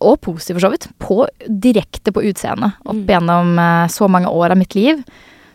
og 0.05 0.19
positive, 0.21 0.59
for 0.59 0.67
så 0.67 0.69
vidt, 0.69 0.83
på, 1.01 1.15
direkte 1.49 2.11
på 2.13 2.21
utseendet 2.29 2.77
opp 2.85 3.09
gjennom 3.09 3.55
uh, 3.57 3.87
så 3.89 4.05
mange 4.11 4.29
år 4.29 4.53
av 4.53 4.59
mitt 4.59 4.77
liv, 4.77 5.01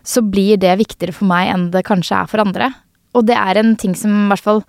så 0.04 0.22
blir 0.24 0.56
det 0.62 0.78
viktigere 0.80 1.14
for 1.14 1.28
meg 1.30 1.52
enn 1.54 1.68
det 1.74 1.84
kanskje 1.88 2.22
er 2.22 2.26
for 2.32 2.42
andre. 2.42 2.72
Og 3.14 3.26
det 3.28 3.36
er 3.36 3.60
en 3.60 3.74
ting 3.76 3.94
som 3.98 4.10
i 4.24 4.28
hvert 4.32 4.42
fall 4.46 4.62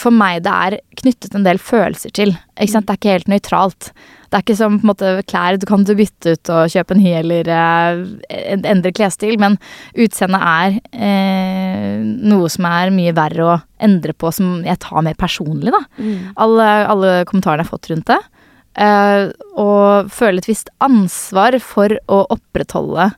for 0.00 0.08
meg 0.16 0.38
det 0.46 0.48
er 0.50 0.74
knyttet 0.96 1.34
en 1.36 1.44
del 1.44 1.58
følelser 1.60 2.10
til. 2.16 2.30
Ikke 2.56 2.72
sant? 2.72 2.86
Det 2.88 2.94
er 2.94 3.00
ikke 3.02 3.12
helt 3.18 3.28
nøytralt. 3.28 3.88
Det 4.32 4.38
er 4.38 4.42
ikke 4.46 4.56
som 4.56 4.78
på 4.80 4.86
en 4.86 4.88
måte 4.88 5.10
klær 5.28 5.58
du 5.60 5.66
kan 5.68 5.84
du 5.84 5.92
bytte 5.98 6.32
ut 6.38 6.50
og 6.54 6.70
kjøpe 6.72 6.96
en 6.96 7.02
ny 7.04 7.12
eller 7.20 7.50
eh, 7.52 8.00
en- 8.54 8.64
endre 8.64 8.90
klesstil, 8.96 9.36
men 9.38 9.58
utseendet 9.92 10.40
er 10.40 10.78
eh, 10.96 12.00
noe 12.02 12.48
som 12.50 12.64
er 12.70 12.90
mye 12.96 13.12
verre 13.16 13.44
å 13.52 13.58
endre 13.84 14.16
på, 14.16 14.32
som 14.34 14.62
jeg 14.66 14.80
tar 14.82 15.04
mer 15.04 15.14
personlig, 15.20 15.70
da. 15.76 15.82
Alle, 16.40 16.70
alle 16.90 17.12
kommentarene 17.28 17.62
jeg 17.62 17.68
har 17.68 17.74
fått 17.76 17.90
rundt 17.92 18.08
det. 18.10 18.20
eh, 18.80 19.28
og 19.60 20.08
føle 20.10 20.40
et 20.42 20.48
visst 20.50 20.72
ansvar 20.82 21.60
for 21.62 21.92
å 22.10 22.24
opprettholde 22.34 23.10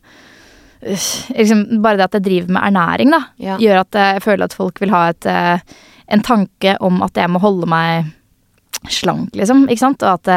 liksom 0.83 1.83
Bare 1.83 1.97
det 1.97 2.05
at 2.09 2.17
jeg 2.19 2.25
driver 2.27 2.53
med 2.57 2.63
ernæring, 2.69 3.11
da, 3.15 3.21
Ja. 3.39 3.57
gjør 3.59 3.81
at 3.81 3.93
jeg 3.93 4.23
føler 4.23 4.45
at 4.45 4.55
folk 4.55 4.81
vil 4.81 4.91
ha 4.91 5.09
et, 5.09 5.27
eh, 5.27 5.59
en 6.09 6.23
tanke 6.23 6.77
om 6.81 7.03
at 7.03 7.15
jeg 7.15 7.29
må 7.31 7.41
holde 7.41 7.67
meg 7.67 8.13
slank, 8.89 9.31
liksom. 9.35 9.65
Ikke 9.69 9.79
sant? 9.83 10.03
Og 10.03 10.21
at 10.21 10.29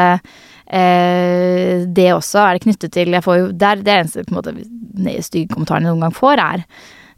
eh, 0.72 1.84
det 1.86 2.08
også 2.14 2.40
er 2.44 2.56
det 2.56 2.62
knyttet 2.64 2.92
til 2.94 3.10
Jeg 3.14 3.22
får 3.26 3.38
jo 3.38 3.46
Det 3.52 3.62
er 3.68 3.82
det 3.84 3.94
eneste 3.98 4.24
på 4.26 4.34
en 4.34 4.38
måte 4.40 5.22
stygge 5.24 5.50
kommentaren 5.54 5.86
jeg 5.86 5.92
noen 5.94 6.00
gang 6.08 6.14
får, 6.16 6.38
er 6.42 6.64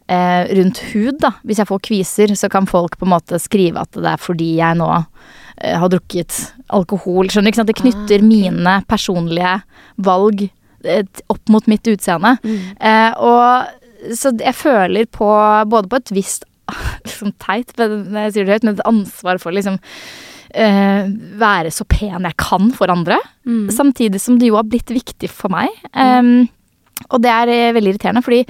eh, 0.08 0.44
rundt 0.58 0.78
hud, 0.92 1.18
da. 1.22 1.32
Hvis 1.44 1.58
jeg 1.62 1.66
får 1.70 1.80
kviser, 1.88 2.35
så 2.37 2.50
kan 2.52 2.66
folk 2.68 2.98
på 2.98 3.06
en 3.08 3.14
måte 3.14 3.38
skrive 3.40 3.80
at 3.80 3.92
det 3.96 4.04
er 4.12 4.20
fordi 4.20 4.56
jeg 4.61 4.76
nå 4.78 4.88
eh, 4.98 5.78
har 5.78 5.88
drukket 5.88 6.52
alkohol. 6.70 7.28
Skjønner 7.32 7.48
du? 7.48 7.52
ikke 7.52 7.62
sant? 7.62 7.72
Det 7.72 7.80
knytter 7.80 8.22
mine 8.26 8.76
personlige 8.88 9.54
valg 10.04 10.44
eh, 10.44 10.50
opp 11.33 11.53
mot 11.53 11.68
mitt 11.71 11.87
utseende. 11.90 12.37
Eh, 12.81 13.12
og 13.23 14.16
så 14.18 14.33
jeg 14.40 14.59
føler 14.59 15.07
på 15.11 15.29
både 15.71 15.90
på 15.90 16.01
et 16.01 16.14
visst 16.16 16.47
liksom 17.07 17.35
teit, 17.42 17.73
men 17.79 18.27
jeg 18.27 18.35
sier 18.35 18.47
det 18.47 18.59
høyt, 18.59 18.66
men 18.66 18.77
et 18.77 18.87
ansvar 18.88 19.40
for 19.42 19.55
liksom 19.55 19.79
eh, 20.55 21.11
være 21.40 21.73
så 21.75 21.87
pen 21.90 22.29
jeg 22.29 22.38
kan 22.40 22.73
for 22.77 22.92
andre. 22.92 23.18
Samtidig 23.75 24.21
som 24.23 24.38
det 24.40 24.51
jo 24.51 24.59
har 24.59 24.68
blitt 24.68 24.92
viktig 24.92 25.31
for 25.33 25.53
meg. 25.53 25.73
Um, 25.92 26.49
og 27.11 27.23
det 27.25 27.33
er 27.33 27.51
eh, 27.51 27.75
veldig 27.75 27.95
irriterende, 27.95 28.23
fordi 28.25 28.45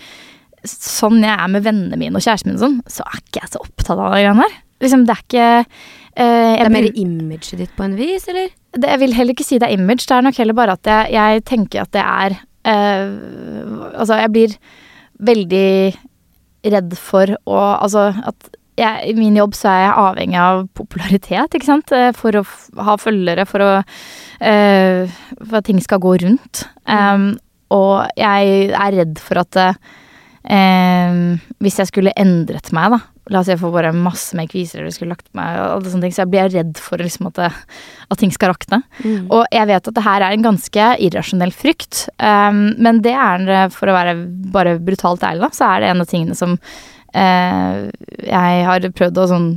sånn 0.68 1.22
jeg 1.24 1.32
er 1.32 1.48
med 1.50 1.64
vennene 1.64 1.98
mine 1.98 2.18
og 2.18 2.22
kjæresten 2.22 2.52
min 2.52 2.60
sånn, 2.60 2.76
så 2.90 3.04
er 3.08 3.22
ikke 3.22 3.40
jeg 3.40 3.54
så 3.54 3.62
opptatt 3.64 3.96
av 3.96 4.12
de 4.12 4.20
greiene 4.20 4.44
der. 4.44 4.58
Liksom, 4.82 5.06
det 5.06 5.14
er 5.14 5.22
ikke 5.22 5.48
eh, 5.62 6.56
Det 6.58 6.66
er 6.66 6.74
mer 6.74 6.90
imaget 6.92 7.58
ditt 7.60 7.76
på 7.78 7.86
en 7.86 7.96
vis, 7.98 8.28
eller? 8.28 8.50
det, 8.72 8.88
jeg 8.88 9.00
vil 9.02 9.14
heller 9.16 9.36
ikke 9.36 9.46
si 9.46 9.58
det 9.60 9.68
er 9.68 9.76
image, 9.76 10.06
det 10.08 10.16
er 10.16 10.24
nok 10.24 10.38
heller 10.40 10.56
bare 10.56 10.78
at 10.78 10.88
jeg, 10.88 11.12
jeg 11.12 11.44
tenker 11.48 11.84
at 11.84 11.92
det 11.92 12.02
er 12.04 12.38
eh, 12.64 13.92
Altså, 13.92 14.16
jeg 14.20 14.32
blir 14.32 14.56
veldig 15.22 15.68
redd 16.72 16.96
for 16.98 17.36
å 17.44 17.60
Altså 17.82 18.10
at 18.14 18.52
jeg, 18.80 19.10
i 19.10 19.14
min 19.18 19.36
jobb 19.36 19.52
så 19.56 19.68
er 19.68 19.80
jeg 19.82 19.96
avhengig 20.00 20.38
av 20.40 20.62
popularitet, 20.72 21.54
ikke 21.54 21.68
sant. 21.68 21.92
Eh, 21.92 22.08
For 22.16 22.38
å 22.40 22.42
ha 22.86 22.94
følgere, 22.96 23.44
for 23.44 23.60
å 23.60 23.70
eh, 24.40 25.12
For 25.42 25.58
at 25.58 25.66
ting 25.68 25.82
skal 25.84 26.00
gå 26.00 26.14
rundt. 26.22 26.62
Um, 26.88 27.34
og 27.72 28.08
jeg 28.16 28.72
er 28.72 28.96
redd 28.96 29.20
for 29.20 29.42
at 29.42 29.60
eh, 29.60 31.20
hvis 31.60 31.78
jeg 31.82 31.92
skulle 31.92 32.16
endret 32.16 32.72
meg, 32.72 32.96
da 32.96 33.11
La 33.30 33.38
oss 33.38 33.46
si 33.46 33.52
jeg 33.52 33.60
får 33.60 33.70
bare 33.74 33.92
masse 33.94 34.34
mer 34.34 34.48
kviser 34.50 34.80
eller 34.80 34.94
skulle 34.94 35.14
lagt 35.14 35.28
meg 35.38 35.54
og 35.60 35.76
alle 35.76 35.90
sånne 35.92 36.08
ting, 36.08 36.14
så 36.16 36.24
jeg 36.24 36.32
blir 36.32 36.48
redd 36.50 36.80
for 36.82 36.98
liksom 36.98 37.28
at, 37.30 37.38
det, 37.38 37.50
at 38.10 38.18
ting 38.18 38.32
skal 38.34 38.50
rakne. 38.50 38.80
Og 39.30 39.44
jeg 39.54 39.68
vet 39.70 39.90
at 39.92 39.98
det 39.98 40.06
her 40.08 40.24
er 40.26 40.34
en 40.34 40.48
ganske 40.48 40.88
irrasjonell 41.06 41.54
frykt, 41.54 42.08
um, 42.18 42.64
men 42.82 42.98
det 43.04 43.14
er 43.14 43.70
for 43.74 43.90
å 43.90 43.94
være 43.94 44.16
bare 44.54 44.74
brutalt 44.82 45.22
ærlig, 45.28 45.46
da, 45.46 45.52
så 45.54 45.70
er 45.70 45.84
det 45.84 45.92
en 45.92 46.02
av 46.02 46.10
tingene 46.10 46.38
som 46.38 46.58
uh, 46.58 47.86
jeg 48.26 48.66
har 48.72 48.90
prøvd 48.98 49.22
å 49.22 49.30
sånn 49.36 49.48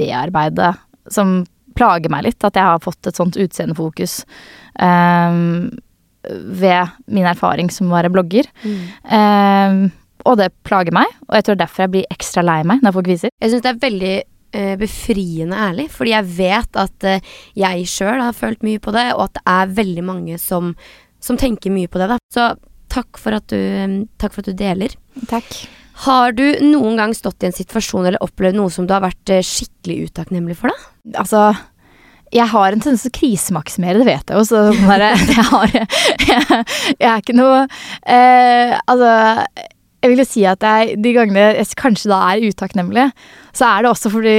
bearbeide, 0.00 0.72
som 1.12 1.42
plager 1.76 2.12
meg 2.12 2.30
litt, 2.30 2.44
at 2.44 2.56
jeg 2.56 2.68
har 2.68 2.80
fått 2.84 3.08
et 3.08 3.18
sånt 3.18 3.36
utseendefokus 3.40 4.22
um, 4.80 5.68
ved 6.22 6.96
min 7.12 7.26
erfaring 7.28 7.68
som 7.72 7.90
å 7.90 7.96
være 7.98 8.12
blogger. 8.14 8.48
Um, 9.04 9.90
og 10.28 10.38
det 10.40 10.50
plager 10.66 10.94
meg, 10.94 11.10
og 11.28 11.38
jeg 11.38 11.48
tror 11.48 11.58
derfor 11.60 11.84
jeg 11.84 11.94
blir 11.96 12.12
ekstra 12.14 12.44
lei 12.46 12.60
meg 12.68 12.84
når 12.84 12.96
folk 12.98 13.10
viser. 13.10 13.32
Jeg 13.42 13.52
syns 13.52 13.64
det 13.64 13.72
er 13.72 13.82
veldig 13.82 14.14
eh, 14.18 14.74
befriende 14.80 15.60
ærlig, 15.68 15.88
fordi 15.92 16.14
jeg 16.14 16.30
vet 16.38 16.80
at 16.82 17.08
eh, 17.08 17.30
jeg 17.58 17.86
sjøl 17.90 18.22
har 18.22 18.36
følt 18.36 18.64
mye 18.66 18.82
på 18.82 18.94
det, 18.94 19.08
og 19.16 19.26
at 19.28 19.38
det 19.38 19.44
er 19.54 19.76
veldig 19.82 20.06
mange 20.06 20.38
som, 20.42 20.74
som 21.22 21.40
tenker 21.40 21.74
mye 21.74 21.90
på 21.90 22.02
det. 22.02 22.12
Da. 22.14 22.20
Så 22.34 22.48
takk 22.92 23.20
for, 23.20 23.38
at 23.38 23.48
du, 23.52 24.04
takk 24.20 24.34
for 24.34 24.44
at 24.44 24.52
du 24.52 24.58
deler. 24.58 24.94
Takk. 25.30 25.50
Har 26.06 26.32
du 26.36 26.44
noen 26.64 26.96
gang 26.98 27.12
stått 27.16 27.44
i 27.44 27.50
en 27.50 27.56
situasjon 27.56 28.08
eller 28.08 28.22
opplevd 28.24 28.58
noe 28.58 28.72
som 28.72 28.88
du 28.88 28.94
har 28.94 29.04
vært 29.04 29.32
eh, 29.32 29.44
skikkelig 29.44 30.12
utakknemlig 30.12 30.58
for, 30.58 30.72
da? 30.72 31.20
Altså 31.22 31.50
jeg 32.32 32.48
har 32.48 32.72
en 32.72 32.80
tendens 32.80 33.02
til 33.04 33.12
å 33.12 33.18
krisemaksimere, 33.18 34.00
det 34.00 34.08
vet 34.08 34.30
jeg 34.32 34.38
jo. 34.38 34.44
Så 34.48 34.62
sånn 34.72 34.88
der, 34.92 35.04
jeg, 35.20 35.44
har, 35.50 35.74
jeg, 35.76 36.62
jeg 36.96 37.08
er 37.10 37.20
ikke 37.20 37.36
noe 37.36 37.58
eh, 38.08 38.72
Altså, 38.88 39.10
jeg 40.02 40.10
vil 40.10 40.22
jo 40.22 40.26
si 40.26 40.42
at 40.48 40.64
jeg, 40.66 40.96
de 41.02 41.14
gangene 41.14 41.52
jeg 41.54 41.78
kanskje 41.78 42.10
da 42.10 42.18
er 42.32 42.42
utakknemlig, 42.50 43.06
så 43.54 43.68
er 43.68 43.84
det 43.84 43.92
også 43.92 44.10
fordi 44.10 44.32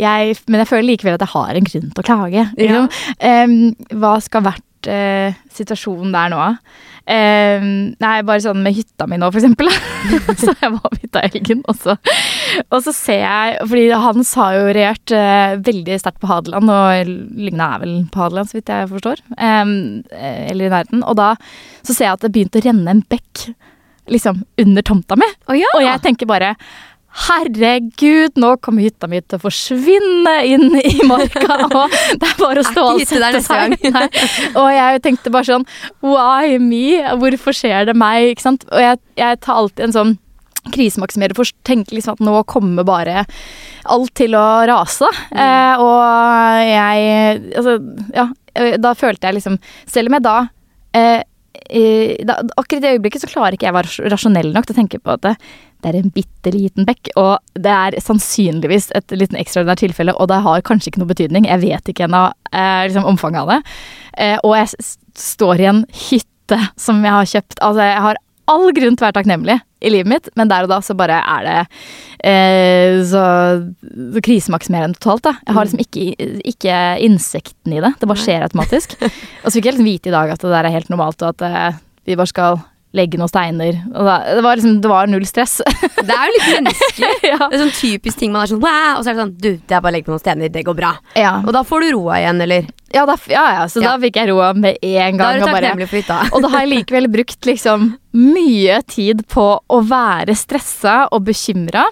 jeg 0.00 0.36
Men 0.48 0.62
jeg 0.62 0.70
føler 0.70 0.86
likevel 0.88 1.18
at 1.18 1.24
jeg 1.26 1.34
har 1.34 1.58
en 1.58 1.68
grunn 1.68 1.90
til 1.90 2.02
å 2.02 2.06
klage. 2.06 2.46
Ja. 2.60 2.86
Um, 3.20 3.74
hva 4.00 4.16
skal 4.24 4.46
vært 4.46 4.88
uh, 4.88 5.36
situasjonen 5.54 6.14
der 6.14 6.32
nå? 6.32 6.42
Um, 7.04 7.66
nei, 8.00 8.14
bare 8.24 8.40
sånn 8.40 8.62
med 8.64 8.72
hytta 8.78 9.04
mi 9.10 9.18
nå, 9.20 9.28
for 9.28 9.42
eksempel. 9.42 9.68
så 10.40 10.54
jeg 10.56 10.72
var 10.72 10.86
på 10.86 11.02
hytta 11.02 11.24
i 11.26 11.32
helgen, 11.34 11.60
og 11.68 11.76
så, 11.76 11.98
og 12.64 12.78
så 12.86 12.94
ser 12.96 13.20
jeg 13.20 13.66
Fordi 13.68 13.82
Hans 14.06 14.30
har 14.40 14.56
jo 14.56 14.70
regjert 14.70 15.12
uh, 15.12 15.60
veldig 15.68 15.98
sterkt 16.00 16.22
på 16.22 16.30
Hadeland, 16.32 16.72
og 16.72 17.12
Lygna 17.44 17.74
er 17.74 17.84
vel 17.84 17.94
på 18.08 18.24
Hadeland, 18.24 18.48
så 18.48 18.58
vidt 18.58 18.72
jeg 18.72 18.88
forstår. 18.94 19.20
Eh, 19.36 19.76
eller 20.48 20.64
i 20.64 20.72
nærheten. 20.72 21.04
Og 21.04 21.20
da 21.20 21.34
så 21.84 21.92
ser 21.92 22.08
jeg 22.08 22.16
at 22.16 22.24
det 22.24 22.32
begynte 22.34 22.62
å 22.62 22.66
renne 22.70 22.96
en 22.96 23.04
bekk 23.12 23.50
liksom 24.10 24.42
under 24.60 24.82
tomta 24.82 25.16
mi. 25.16 25.28
Oh, 25.48 25.56
ja! 25.56 25.70
Og 25.76 25.84
jeg 25.86 26.02
tenker 26.04 26.28
bare 26.30 26.54
Herregud, 27.14 28.34
nå 28.42 28.48
kommer 28.58 28.82
hytta 28.82 29.06
mi 29.06 29.20
til 29.22 29.38
å 29.38 29.42
forsvinne 29.44 30.32
inn 30.50 30.74
i 30.80 30.96
marka, 31.06 31.60
og 31.68 31.92
det 32.18 32.26
er 32.26 32.40
bare 32.40 32.64
å 32.64 32.66
stå 32.66 32.86
og 32.90 33.02
sette 33.06 33.40
seg. 33.44 33.76
Nei. 33.94 34.08
Og 34.58 34.66
jeg 34.74 35.02
tenkte 35.04 35.30
bare 35.34 35.46
sånn 35.46 35.66
Why 36.02 36.58
me? 36.58 36.98
Hvorfor 37.22 37.54
skjer 37.54 37.86
det 37.86 37.94
meg? 38.00 38.32
Ikke 38.32 38.48
sant? 38.48 38.66
Og 38.66 38.82
jeg, 38.82 38.98
jeg 39.20 39.38
tar 39.46 39.60
alltid 39.62 39.86
en 39.86 39.94
sånn 39.94 40.12
krisemaksimerer 40.74 41.36
for 41.36 41.46
å 41.46 41.62
tenke 41.68 41.94
liksom 41.94 42.16
at 42.16 42.24
nå 42.24 42.38
kommer 42.50 42.86
bare 42.88 43.24
alt 43.94 44.14
til 44.16 44.34
å 44.34 44.44
rase. 44.66 45.10
Eh, 45.30 45.74
og 45.84 46.64
jeg 46.66 47.54
Altså, 47.60 47.74
ja. 48.16 48.26
eh, 48.56 48.74
Da 48.80 48.94
følte 48.96 49.28
jeg 49.28 49.36
liksom 49.36 49.58
Selv 49.84 50.08
om 50.08 50.16
jeg 50.16 50.24
da 50.24 50.36
eh, 50.96 51.20
eh, 51.68 52.16
da, 52.26 52.40
akkurat 52.56 52.80
i 52.80 52.82
det 52.84 52.92
øyeblikket 52.96 53.24
så 53.24 53.30
klarer 53.30 53.56
ikke 53.56 53.68
jeg 53.68 53.74
å 53.74 53.78
være 53.78 54.10
rasjonell 54.12 54.50
nok 54.54 54.68
til 54.68 54.76
å 54.76 54.78
tenke 54.80 55.00
på 55.02 55.14
at 55.14 55.24
det, 55.26 55.34
det 55.84 55.90
er 55.90 55.98
en 56.00 56.12
bitte 56.14 56.52
liten 56.54 56.88
bekk, 56.88 57.12
og 57.20 57.60
det 57.60 57.72
er 57.72 57.98
sannsynligvis 58.02 58.90
et 58.96 59.14
liten 59.16 59.38
ekstraordinært 59.40 59.84
tilfelle, 59.84 60.16
og 60.16 60.30
det 60.32 60.40
har 60.46 60.64
kanskje 60.66 60.92
ikke 60.92 61.02
noe 61.02 61.12
betydning. 61.12 61.48
Jeg 61.50 61.62
vet 61.64 61.90
ikke 61.92 62.06
ennå 62.08 62.26
eh, 62.52 62.84
liksom 62.88 63.08
omfanget 63.10 63.44
av 63.44 63.52
det. 63.52 63.58
Eh, 64.24 64.36
og 64.40 64.56
jeg 64.58 64.86
står 65.20 65.62
i 65.62 65.70
en 65.72 65.82
hytte 66.08 66.60
som 66.80 67.04
jeg 67.04 67.16
har 67.16 67.30
kjøpt. 67.34 67.60
Altså, 67.60 67.88
jeg 67.88 68.04
har 68.06 68.23
all 68.50 68.70
grunn 68.76 68.96
til 68.96 69.04
å 69.04 69.08
være 69.08 69.18
takknemlig 69.18 69.56
i 69.84 69.92
livet 69.92 70.10
mitt, 70.10 70.28
men 70.38 70.50
der 70.50 70.66
og 70.66 70.72
da 70.72 70.80
så 70.84 70.96
bare 70.96 71.20
er 71.20 71.46
det 71.46 71.56
eh, 72.24 73.00
så, 73.08 73.24
så 74.14 74.22
krisemaksimerende 74.24 74.98
totalt, 74.98 75.26
da. 75.26 75.34
Jeg 75.44 75.56
har 75.56 75.68
liksom 75.68 75.84
ikke, 75.84 76.28
ikke 76.54 76.78
innsikten 77.04 77.76
i 77.76 77.82
det. 77.84 77.94
Det 78.00 78.10
bare 78.10 78.24
skjer 78.24 78.46
automatisk. 78.46 78.96
Og 79.00 79.48
så 79.48 79.56
fikk 79.56 79.68
jeg 79.68 79.76
liksom 79.76 79.90
vite 79.90 80.12
i 80.12 80.16
dag 80.16 80.32
at 80.34 80.44
det 80.44 80.54
der 80.54 80.68
er 80.68 80.76
helt 80.76 80.92
normalt, 80.92 81.24
og 81.24 81.34
at 81.34 81.46
eh, 81.48 81.82
vi 82.08 82.18
bare 82.20 82.32
skal 82.32 82.62
legge 82.94 83.18
noen 83.18 83.30
steiner. 83.30 83.80
Og 83.90 84.06
da, 84.06 84.14
det, 84.36 84.42
var 84.46 84.56
liksom, 84.60 84.76
det 84.84 84.90
var 84.92 85.08
null 85.10 85.24
stress. 85.26 85.56
Det 85.64 86.14
er 86.14 86.28
jo 86.30 86.34
litt 86.36 86.48
menneskelig. 86.54 87.10
ja. 87.32 87.38
Det 87.42 87.58
er 87.58 87.62
sånn 87.64 87.74
typisk 87.80 88.20
ting 88.20 88.30
man 88.34 88.44
er 88.44 88.52
sånn 88.52 88.62
wow, 88.62 89.00
og 89.00 89.02
så 89.02 89.10
er 89.10 89.16
det 89.16 89.22
sånn 89.24 89.34
du, 89.42 89.50
det 89.58 89.74
er 89.74 89.82
bare 89.82 89.90
å 89.92 89.96
legge 89.96 90.06
på 90.08 90.14
noen 90.14 90.22
stener, 90.22 90.52
det 90.54 90.62
går 90.68 90.78
bra. 90.78 90.92
Ja, 91.18 91.34
Og 91.42 91.50
da 91.56 91.64
får 91.66 91.84
du 91.84 91.90
roa 91.96 92.20
igjen, 92.22 92.40
eller? 92.46 92.68
ja, 92.94 93.02
da, 93.10 93.16
ja, 93.26 93.44
ja 93.58 93.62
så 93.68 93.82
da 93.82 93.96
fikk 93.98 94.20
jeg 94.20 94.30
roa 94.30 94.52
med 94.54 94.78
en 94.78 95.18
Da 95.18 95.32
gang. 95.32 95.40
er 95.40 95.40
du 95.42 95.46
takknemlig 95.50 95.88
for 95.90 95.98
hytta. 95.98 96.18
Og 96.30 96.44
da 96.46 96.50
har 96.54 96.62
jeg 96.62 96.72
likevel 96.76 97.08
brukt 97.10 97.48
liksom 97.50 97.88
mye 98.14 98.76
tid 98.86 99.24
på 99.34 99.46
å 99.58 99.80
være 99.90 100.36
stressa 100.38 101.00
og 101.10 101.24
bekymra. 101.26 101.88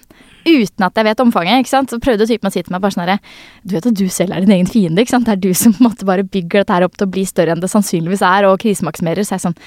Uten 0.47 0.83
at 0.87 0.97
jeg 0.99 1.07
vet 1.07 1.21
omfanget. 1.23 1.61
ikke 1.62 1.71
sant? 1.71 1.91
Så 1.91 1.99
prøvde 2.03 2.27
typen 2.27 2.49
å 2.49 2.53
si 2.55 2.62
til 2.62 2.73
meg 2.75 2.81
bare 2.83 2.95
sånn 2.95 3.05
herre 3.05 3.19
Du 3.62 3.75
vet 3.77 3.85
at 3.87 3.95
du 3.99 4.09
selv 4.11 4.35
er 4.35 4.43
din 4.43 4.55
egen 4.57 4.67
fiende. 4.71 5.03
ikke 5.03 5.15
sant? 5.15 5.27
Det 5.27 5.37
er 5.37 5.43
du 5.43 5.53
som 5.55 5.75
på 5.75 5.83
en 5.83 5.88
måte 5.91 6.07
bare 6.07 6.25
bygger 6.27 6.62
dette 6.65 6.75
her 6.79 6.87
opp 6.87 6.97
til 6.99 7.07
å 7.07 7.12
bli 7.15 7.23
større 7.27 7.55
enn 7.55 7.62
det 7.62 7.71
sannsynligvis 7.71 8.23
er, 8.27 8.47
og 8.51 8.59
krisemaksimerer. 8.62 9.23
Så 9.27 9.37
jeg 9.37 9.43
er 9.43 9.45
sånn 9.51 9.59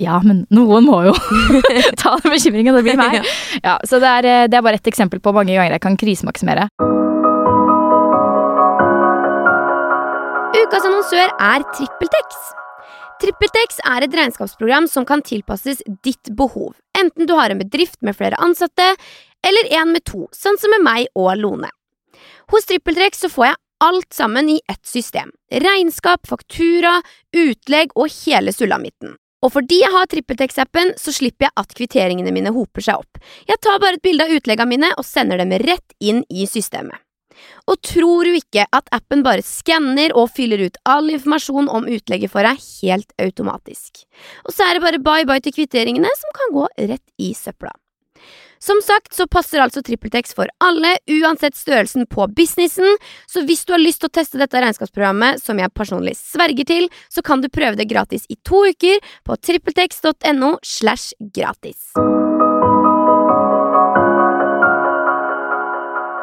Ja, 0.00 0.16
men 0.24 0.46
noen 0.54 0.86
må 0.88 1.02
jo 1.04 1.12
ta 2.00 2.14
den 2.22 2.32
bekymringen. 2.32 2.76
Det 2.78 2.84
blir 2.86 2.96
meg. 3.00 3.20
Ja, 3.60 3.76
Så 3.84 4.00
det 4.00 4.08
er, 4.08 4.28
eh, 4.30 4.46
det 4.48 4.56
er 4.56 4.64
bare 4.64 4.80
ett 4.80 4.88
eksempel 4.88 5.20
på 5.20 5.34
mange 5.36 5.52
ganger 5.52 5.76
jeg 5.76 5.84
kan 5.84 5.98
krisemaksimere. 6.00 6.70
Ukas 10.60 10.86
annonsør 10.86 11.28
er 11.28 11.66
TrippelTex. 11.76 12.40
TrippelTex 13.20 13.82
er 13.84 14.06
et 14.06 14.16
regnskapsprogram 14.16 14.86
som 14.88 15.04
kan 15.04 15.20
tilpasses 15.22 15.82
ditt 16.06 16.30
behov, 16.36 16.72
enten 16.96 17.28
du 17.28 17.34
har 17.36 17.52
en 17.52 17.60
bedrift 17.60 18.00
med 18.06 18.16
flere 18.16 18.38
ansatte, 18.40 18.94
eller 19.44 19.68
en 19.76 19.92
med 19.92 20.04
to, 20.08 20.24
sånn 20.32 20.56
som 20.60 20.72
med 20.72 20.84
meg 20.86 21.10
og 21.18 21.34
Lone. 21.36 21.68
Hos 22.50 22.66
TrippelTex 22.68 23.20
så 23.26 23.30
får 23.32 23.50
jeg 23.50 23.60
alt 23.84 24.16
sammen 24.16 24.48
i 24.52 24.58
ett 24.68 24.86
system. 24.86 25.30
Regnskap, 25.52 26.26
faktura, 26.28 26.98
utlegg 27.36 27.92
og 27.96 28.08
hele 28.24 28.52
sulamitten. 28.56 29.19
Og 29.40 29.52
fordi 29.54 29.80
jeg 29.80 29.92
har 29.94 30.08
TrippelTex-appen, 30.12 30.94
så 31.00 31.14
slipper 31.16 31.48
jeg 31.48 31.56
at 31.62 31.76
kvitteringene 31.76 32.32
mine 32.34 32.52
hoper 32.52 32.84
seg 32.84 33.00
opp. 33.00 33.20
Jeg 33.48 33.60
tar 33.64 33.80
bare 33.80 33.96
et 33.96 34.04
bilde 34.04 34.26
av 34.26 34.34
utleggene 34.36 34.68
mine 34.74 34.90
og 34.96 35.06
sender 35.06 35.40
dem 35.40 35.54
rett 35.64 35.96
inn 36.00 36.24
i 36.28 36.48
systemet. 36.50 37.00
Og 37.70 37.78
tror 37.86 38.28
du 38.28 38.36
ikke 38.36 38.66
at 38.76 38.90
appen 38.92 39.22
bare 39.24 39.44
skanner 39.46 40.12
og 40.18 40.32
fyller 40.34 40.66
ut 40.66 40.76
all 40.88 41.08
informasjon 41.12 41.70
om 41.72 41.88
utlegget 41.88 42.32
for 42.32 42.44
deg 42.44 42.60
helt 42.82 43.14
automatisk? 43.22 44.02
Og 44.44 44.52
så 44.52 44.66
er 44.66 44.76
det 44.76 44.84
bare 44.84 45.00
bye 45.04 45.28
bye 45.28 45.40
til 45.44 45.56
kvitteringene, 45.56 46.10
som 46.20 46.36
kan 46.36 46.52
gå 46.56 46.66
rett 46.90 47.06
i 47.16 47.32
søpla. 47.36 47.72
Som 48.60 48.82
sagt 48.84 49.14
så 49.16 49.24
passer 49.24 49.62
altså 49.64 49.80
TrippelTex 49.80 50.34
for 50.36 50.50
alle, 50.60 50.98
uansett 51.08 51.56
størrelsen 51.56 52.04
på 52.12 52.26
businessen, 52.36 52.98
så 53.24 53.40
hvis 53.48 53.64
du 53.64 53.72
har 53.72 53.80
lyst 53.80 54.02
til 54.02 54.10
å 54.10 54.16
teste 54.20 54.40
dette 54.40 54.60
regnskapsprogrammet, 54.60 55.40
som 55.40 55.56
jeg 55.56 55.72
personlig 55.72 56.12
sverger 56.18 56.68
til, 56.68 56.90
så 57.08 57.24
kan 57.24 57.40
du 57.40 57.48
prøve 57.48 57.80
det 57.80 57.88
gratis 57.88 58.28
i 58.28 58.36
to 58.44 58.66
uker 58.68 59.00
på 59.24 59.38
trippeltex.no 59.48 60.58
slash 60.60 61.16
gratis. 61.32 61.88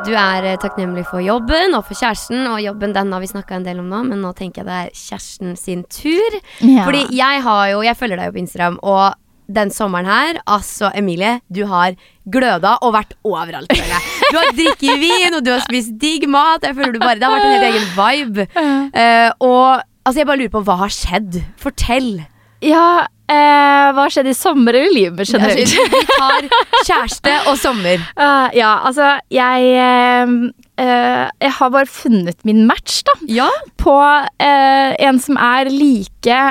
Du 0.06 0.14
er 0.14 0.46
eh, 0.46 0.62
takknemlig 0.62 1.08
for 1.10 1.26
jobben 1.26 1.74
og 1.74 1.88
for 1.90 1.98
kjæresten, 1.98 2.46
og 2.46 2.62
jobben 2.62 2.94
den 2.94 3.18
har 3.18 3.24
vi 3.24 3.34
snakka 3.34 3.58
en 3.58 3.66
del 3.66 3.82
om 3.82 3.90
nå, 3.90 4.06
men 4.14 4.22
nå 4.22 4.38
tenker 4.38 4.62
jeg 4.62 4.70
det 4.70 4.78
er 4.78 4.94
kjæresten 4.94 5.58
sin 5.58 5.88
tur. 5.90 6.38
Ja. 6.62 6.86
Fordi 6.86 7.08
jeg 7.18 7.48
har 7.50 7.72
jo, 7.74 7.82
jeg 7.82 7.98
følger 7.98 8.22
deg 8.22 8.30
jo 8.30 8.38
på 8.38 8.46
Instagram, 8.46 8.78
og 8.86 9.18
den 9.48 9.72
sommeren 9.72 10.08
her, 10.10 10.40
altså 10.48 10.92
Emilie, 10.96 11.40
du 11.48 11.64
har 11.70 11.96
gløda 12.28 12.78
og 12.84 12.94
vært 12.98 13.14
overalt. 13.28 13.72
Du 13.72 14.36
har 14.36 14.50
drikket 14.56 15.00
vin, 15.00 15.38
og 15.38 15.44
du 15.46 15.54
har 15.54 15.64
spist 15.64 15.96
digg 16.02 16.28
mat. 16.30 16.66
Jeg 16.68 16.76
føler 16.76 16.96
du 16.98 17.00
bare, 17.00 17.16
Det 17.16 17.28
har 17.28 17.38
vært 17.38 17.46
en 17.48 17.56
helt 17.56 17.70
egen 17.72 17.92
vibe. 17.96 18.48
Uh, 18.92 19.30
og 19.40 19.84
altså, 20.04 20.18
jeg 20.20 20.28
bare 20.28 20.42
lurer 20.44 20.56
på 20.58 20.66
hva 20.68 20.82
har 20.84 20.94
skjedd? 20.94 21.40
Fortell. 21.62 22.18
Ja, 22.66 23.06
eh, 23.30 23.88
hva 23.94 24.08
skjedde 24.10 24.32
i 24.34 24.38
sommer 24.38 24.74
eller 24.74 24.90
i 24.90 24.96
livet 25.04 25.30
generelt? 25.30 25.74
Vi 25.94 26.00
tar 26.10 26.48
kjæreste 26.88 27.36
og 27.52 27.58
sommer. 27.62 28.02
Uh, 28.18 28.50
ja, 28.62 28.72
altså, 28.88 29.18
jeg 29.30 29.68
uh, 29.78 31.28
Jeg 31.38 31.54
har 31.60 31.74
bare 31.74 31.90
funnet 31.90 32.42
min 32.50 32.66
match, 32.70 33.04
da. 33.06 33.18
Ja. 33.30 33.50
På 33.78 33.98
uh, 34.02 34.92
en 34.98 35.22
som 35.22 35.38
er 35.38 35.70
like 35.70 36.42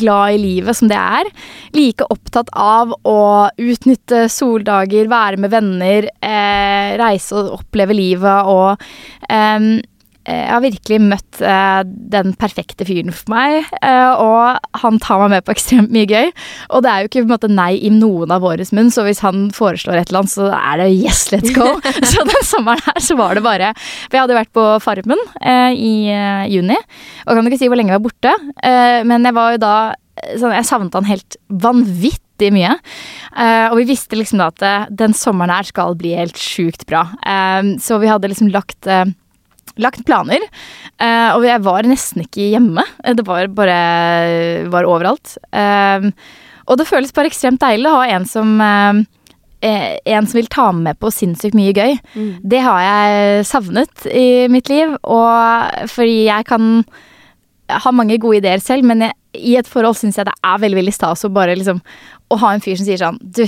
glad 0.00 0.34
i 0.34 0.40
livet 0.40 0.78
som 0.78 0.90
det 0.90 0.98
er. 0.98 1.30
Like 1.76 2.06
opptatt 2.12 2.50
av 2.54 2.92
å 3.06 3.20
utnytte 3.58 4.26
soldager, 4.30 5.10
være 5.10 5.40
med 5.40 5.52
venner, 5.54 6.10
eh, 6.22 6.96
reise 7.00 7.36
og 7.38 7.60
oppleve 7.60 7.96
livet 7.96 8.50
og 8.50 8.82
eh, 9.28 9.70
jeg 10.30 10.52
har 10.52 10.62
virkelig 10.64 10.98
møtt 11.02 11.40
eh, 11.44 11.80
den 11.84 12.34
perfekte 12.40 12.86
fyren 12.88 13.14
for 13.14 13.32
meg, 13.32 13.68
eh, 13.80 14.12
og 14.20 14.80
han 14.82 15.00
tar 15.02 15.22
meg 15.24 15.34
med 15.34 15.46
på 15.46 15.54
ekstremt 15.54 15.92
mye 15.94 16.08
gøy. 16.08 16.30
Og 16.70 16.84
det 16.84 16.92
er 16.92 17.02
jo 17.02 17.10
ikke 17.10 17.24
måte 17.30 17.50
nei 17.50 17.72
i 17.78 17.92
noen 17.94 18.32
av 18.34 18.44
våres 18.44 18.72
munn, 18.76 18.92
så 18.94 19.04
hvis 19.06 19.22
han 19.24 19.48
foreslår 19.56 20.00
et 20.00 20.12
eller 20.12 20.22
annet, 20.22 20.34
så 20.34 20.50
er 20.56 20.82
det 20.82 20.90
yes, 20.94 21.26
let's 21.34 21.54
go. 21.56 21.72
så 22.10 22.26
den 22.28 22.46
sommeren 22.46 22.84
her 22.86 23.02
så 23.04 23.16
var 23.18 23.36
det 23.36 23.44
bare 23.46 23.72
For 23.76 24.18
jeg 24.18 24.24
hadde 24.26 24.38
vært 24.38 24.54
på 24.56 24.66
Farmen 24.84 25.20
eh, 25.40 25.72
i 25.74 25.94
eh, 26.12 26.46
juni, 26.52 26.78
og 27.26 27.36
kan 27.36 27.50
ikke 27.50 27.60
si 27.60 27.70
hvor 27.70 27.80
lenge 27.80 27.94
jeg 27.94 28.00
var 28.00 28.08
borte, 28.08 28.36
eh, 28.62 29.00
men 29.08 29.26
jeg 29.26 29.36
var 29.36 29.56
jo 29.56 29.62
da 29.62 29.74
sånn, 30.36 30.56
Jeg 30.56 30.68
savnet 30.68 30.96
han 30.98 31.08
helt 31.08 31.38
vanvittig 31.48 32.50
mye. 32.54 32.74
Uh, 33.34 33.70
og 33.70 33.78
vi 33.80 33.88
visste 33.92 34.18
liksom 34.18 34.40
da 34.40 34.50
at 34.50 34.64
uh, 34.64 34.90
den 35.02 35.14
sommeren 35.16 35.52
her 35.54 35.68
skal 35.68 35.96
bli 35.98 36.14
helt 36.18 36.40
sjukt 36.40 36.86
bra. 36.88 37.06
Uh, 37.24 37.76
så 37.82 38.00
vi 38.02 38.10
hadde 38.10 38.30
liksom 38.30 38.50
lagt 38.52 38.88
eh, 38.90 39.06
lagt 39.82 40.04
planer, 40.08 40.44
eh, 41.00 41.30
og 41.34 41.44
jeg 41.46 41.62
var 41.64 41.86
nesten 41.88 42.24
ikke 42.24 42.50
hjemme. 42.52 42.84
Eh, 43.04 43.14
Det 43.18 43.26
var 43.26 43.48
bare 43.48 43.78
var 44.70 44.88
overalt. 44.88 45.36
Eh, 45.52 46.10
og 46.70 46.78
det 46.78 46.86
føles 46.86 47.12
bare 47.12 47.30
ekstremt 47.30 47.60
deilig 47.60 47.88
å 47.90 47.96
ha 48.00 48.06
en 48.14 48.24
som 48.28 48.60
en 49.60 50.26
som 50.26 50.36
vil 50.38 50.46
ta 50.48 50.70
med 50.72 50.96
på 51.02 51.10
sinnssykt 51.12 51.52
mye 51.58 51.74
gøy. 51.76 51.98
Det 52.48 52.60
har 52.64 52.80
jeg 52.80 53.44
savnet 53.44 54.06
i 54.08 54.46
mitt 54.48 54.70
liv, 54.72 54.94
og 55.04 55.88
fordi 55.92 56.24
jeg 56.30 56.46
kan 56.48 56.84
ha 57.68 57.90
mange 57.92 58.16
gode 58.22 58.38
ideer 58.40 58.62
selv, 58.62 58.86
men 58.88 59.04
jeg, 59.04 59.12
i 59.34 59.56
et 59.60 59.68
forhold 59.68 59.98
syns 59.98 60.16
jeg 60.16 60.26
det 60.26 60.32
er 60.42 60.62
veldig 60.62 60.78
veldig 60.80 60.94
stas 60.96 61.26
å 61.28 61.30
bare 61.30 61.54
liksom 61.58 61.78
Å 62.30 62.38
ha 62.40 62.48
en 62.54 62.60
fyr 62.64 62.74
som 62.78 62.86
sier 62.88 62.98
sånn 62.98 63.18
Du, 63.22 63.44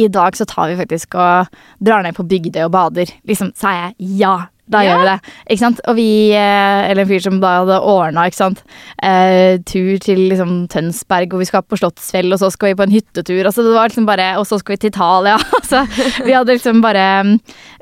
i 0.00 0.06
dag 0.08 0.36
så 0.38 0.46
tar 0.48 0.70
vi 0.70 0.78
faktisk 0.78 1.16
og 1.20 1.50
drar 1.82 2.04
ned 2.06 2.14
på 2.16 2.24
Bygdøy 2.30 2.62
og 2.68 2.70
bader. 2.72 3.10
Liksom, 3.28 3.50
sa 3.58 3.72
jeg 3.74 4.16
ja. 4.20 4.36
Da 4.70 4.80
Ja. 4.84 4.92
gjør 4.94 5.00
vi 5.02 5.06
det. 5.10 5.32
Ikke 5.50 5.58
sant? 5.64 5.80
Og 5.90 5.96
vi 5.98 6.08
eh, 6.32 6.90
Eller 6.90 7.02
en 7.02 7.08
fyr 7.10 7.20
som 7.24 7.40
da 7.42 7.54
hadde 7.60 7.80
ordna, 7.82 8.26
ikke 8.30 8.38
sant. 8.38 8.62
Eh, 9.02 9.58
tur 9.66 9.98
til 9.98 10.28
liksom 10.30 10.68
Tønsberg, 10.70 11.32
og 11.34 11.40
vi 11.42 11.48
skal 11.50 11.62
på 11.66 11.78
Slottsfjell, 11.80 12.30
og 12.32 12.38
så 12.38 12.50
skal 12.54 12.70
vi 12.72 12.78
på 12.78 12.86
en 12.86 12.94
hyttetur. 12.94 13.44
Altså 13.50 13.64
det 13.66 13.74
var 13.74 13.88
liksom 13.90 14.06
bare 14.06 14.28
Og 14.38 14.46
så 14.46 14.58
skal 14.62 14.76
vi 14.76 14.82
til 14.86 14.92
Italia. 14.94 15.36
Altså, 15.60 15.84
vi 16.24 16.32
hadde 16.32 16.54
liksom 16.56 16.80
bare 16.82 17.04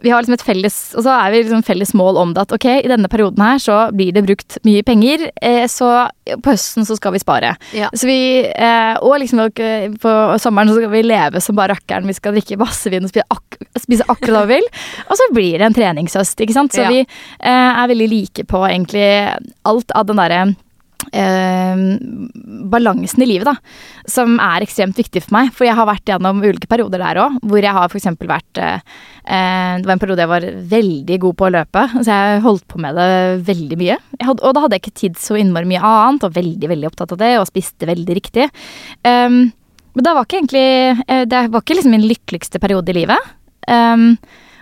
Vi 0.02 0.10
har 0.12 0.22
liksom 0.22 0.34
et 0.36 0.44
felles 0.46 0.76
Og 0.98 1.02
så 1.06 1.10
er 1.14 1.32
vi 1.32 1.42
liksom 1.42 1.64
felles 1.66 1.94
mål 1.98 2.18
om 2.20 2.34
det 2.34 2.44
at 2.46 2.52
ok, 2.54 2.66
i 2.84 2.90
denne 2.90 3.08
perioden 3.10 3.42
her 3.42 3.58
så 3.62 3.78
blir 3.94 4.12
det 4.14 4.24
brukt 4.26 4.58
mye 4.66 4.82
penger, 4.86 5.28
eh, 5.42 5.64
så 5.70 5.88
på 6.28 6.52
høsten 6.52 6.84
så 6.86 6.96
skal 6.98 7.14
vi 7.14 7.22
spare. 7.22 7.54
Ja. 7.76 7.88
Så 7.96 8.06
vi 8.08 8.18
eh, 8.46 8.94
Og 9.02 9.18
liksom 9.22 9.40
på 9.98 10.12
sommeren 10.42 10.68
så 10.70 10.76
skal 10.78 10.92
vi 10.92 11.02
leve 11.06 11.40
som 11.44 11.56
bare 11.58 11.74
rakkeren. 11.74 12.06
Vi 12.06 12.16
skal 12.18 12.36
drikke 12.36 12.58
masse 12.60 12.90
vin 12.92 13.04
og 13.06 13.10
spise, 13.12 13.26
ak 13.32 13.58
spise 13.80 14.06
akkurat 14.08 14.42
hva 14.42 14.46
vi 14.46 14.58
vil. 14.60 14.70
Og 15.08 15.18
så 15.18 15.28
blir 15.34 15.58
det 15.58 15.66
en 15.68 15.76
treningshøst, 15.76 16.40
ikke 16.44 16.56
sant. 16.56 16.72
Så 16.76 16.84
Ja. 16.84 16.88
vi 16.92 17.00
eh, 17.00 17.82
er 17.82 17.88
veldig 17.88 18.08
like 18.12 18.44
på 18.46 18.62
egentlig 18.68 19.08
alt 19.64 19.90
av 19.94 20.06
den 20.06 20.16
derre 20.20 20.42
eh, 21.12 21.82
balansen 22.70 23.24
i 23.24 23.28
livet, 23.30 23.48
da. 23.48 23.56
Som 24.08 24.38
er 24.42 24.64
ekstremt 24.64 24.98
viktig 24.98 25.22
for 25.24 25.36
meg. 25.36 25.52
For 25.56 25.68
jeg 25.68 25.76
har 25.78 25.88
vært 25.88 26.08
gjennom 26.08 26.42
ulike 26.44 26.70
perioder 26.70 27.02
der 27.02 27.22
òg, 27.24 27.38
hvor 27.42 27.62
jeg 27.62 27.76
har 27.76 27.92
f.eks. 27.92 28.08
vært 28.28 28.62
eh, 28.62 28.80
eh, 29.24 29.74
Det 29.80 29.88
var 29.88 29.94
en 29.96 30.02
periode 30.04 30.24
jeg 30.24 30.32
var 30.32 30.48
veldig 30.72 31.20
god 31.26 31.38
på 31.38 31.48
å 31.48 31.52
løpe, 31.58 31.84
så 31.98 32.08
jeg 32.08 32.42
holdt 32.46 32.66
på 32.70 32.82
med 32.82 32.98
det 32.98 33.12
veldig 33.48 33.80
mye. 33.80 34.00
Hadde, 34.22 34.42
og 34.42 34.56
da 34.56 34.64
hadde 34.64 34.78
jeg 34.78 34.86
ikke 34.86 35.00
tid 35.04 35.22
så 35.22 35.38
innmari 35.38 35.70
mye 35.70 35.84
annet, 35.84 36.26
og 36.26 36.36
veldig, 36.36 36.72
veldig 36.74 36.90
opptatt 36.90 37.14
av 37.16 37.22
det, 37.22 37.32
og 37.38 37.48
spiste 37.50 37.88
veldig 37.88 38.18
riktig. 38.18 38.48
Um, 39.06 39.48
men 39.96 40.06
det 40.06 40.12
var 40.14 40.26
ikke 40.26 40.38
egentlig 40.38 40.66
eh, 41.10 41.24
Det 41.26 41.40
var 41.50 41.64
ikke 41.64 41.74
liksom 41.74 41.94
min 41.96 42.06
lykkeligste 42.06 42.60
periode 42.62 42.92
i 42.92 43.00
livet. 43.00 43.32
Um, 43.66 44.12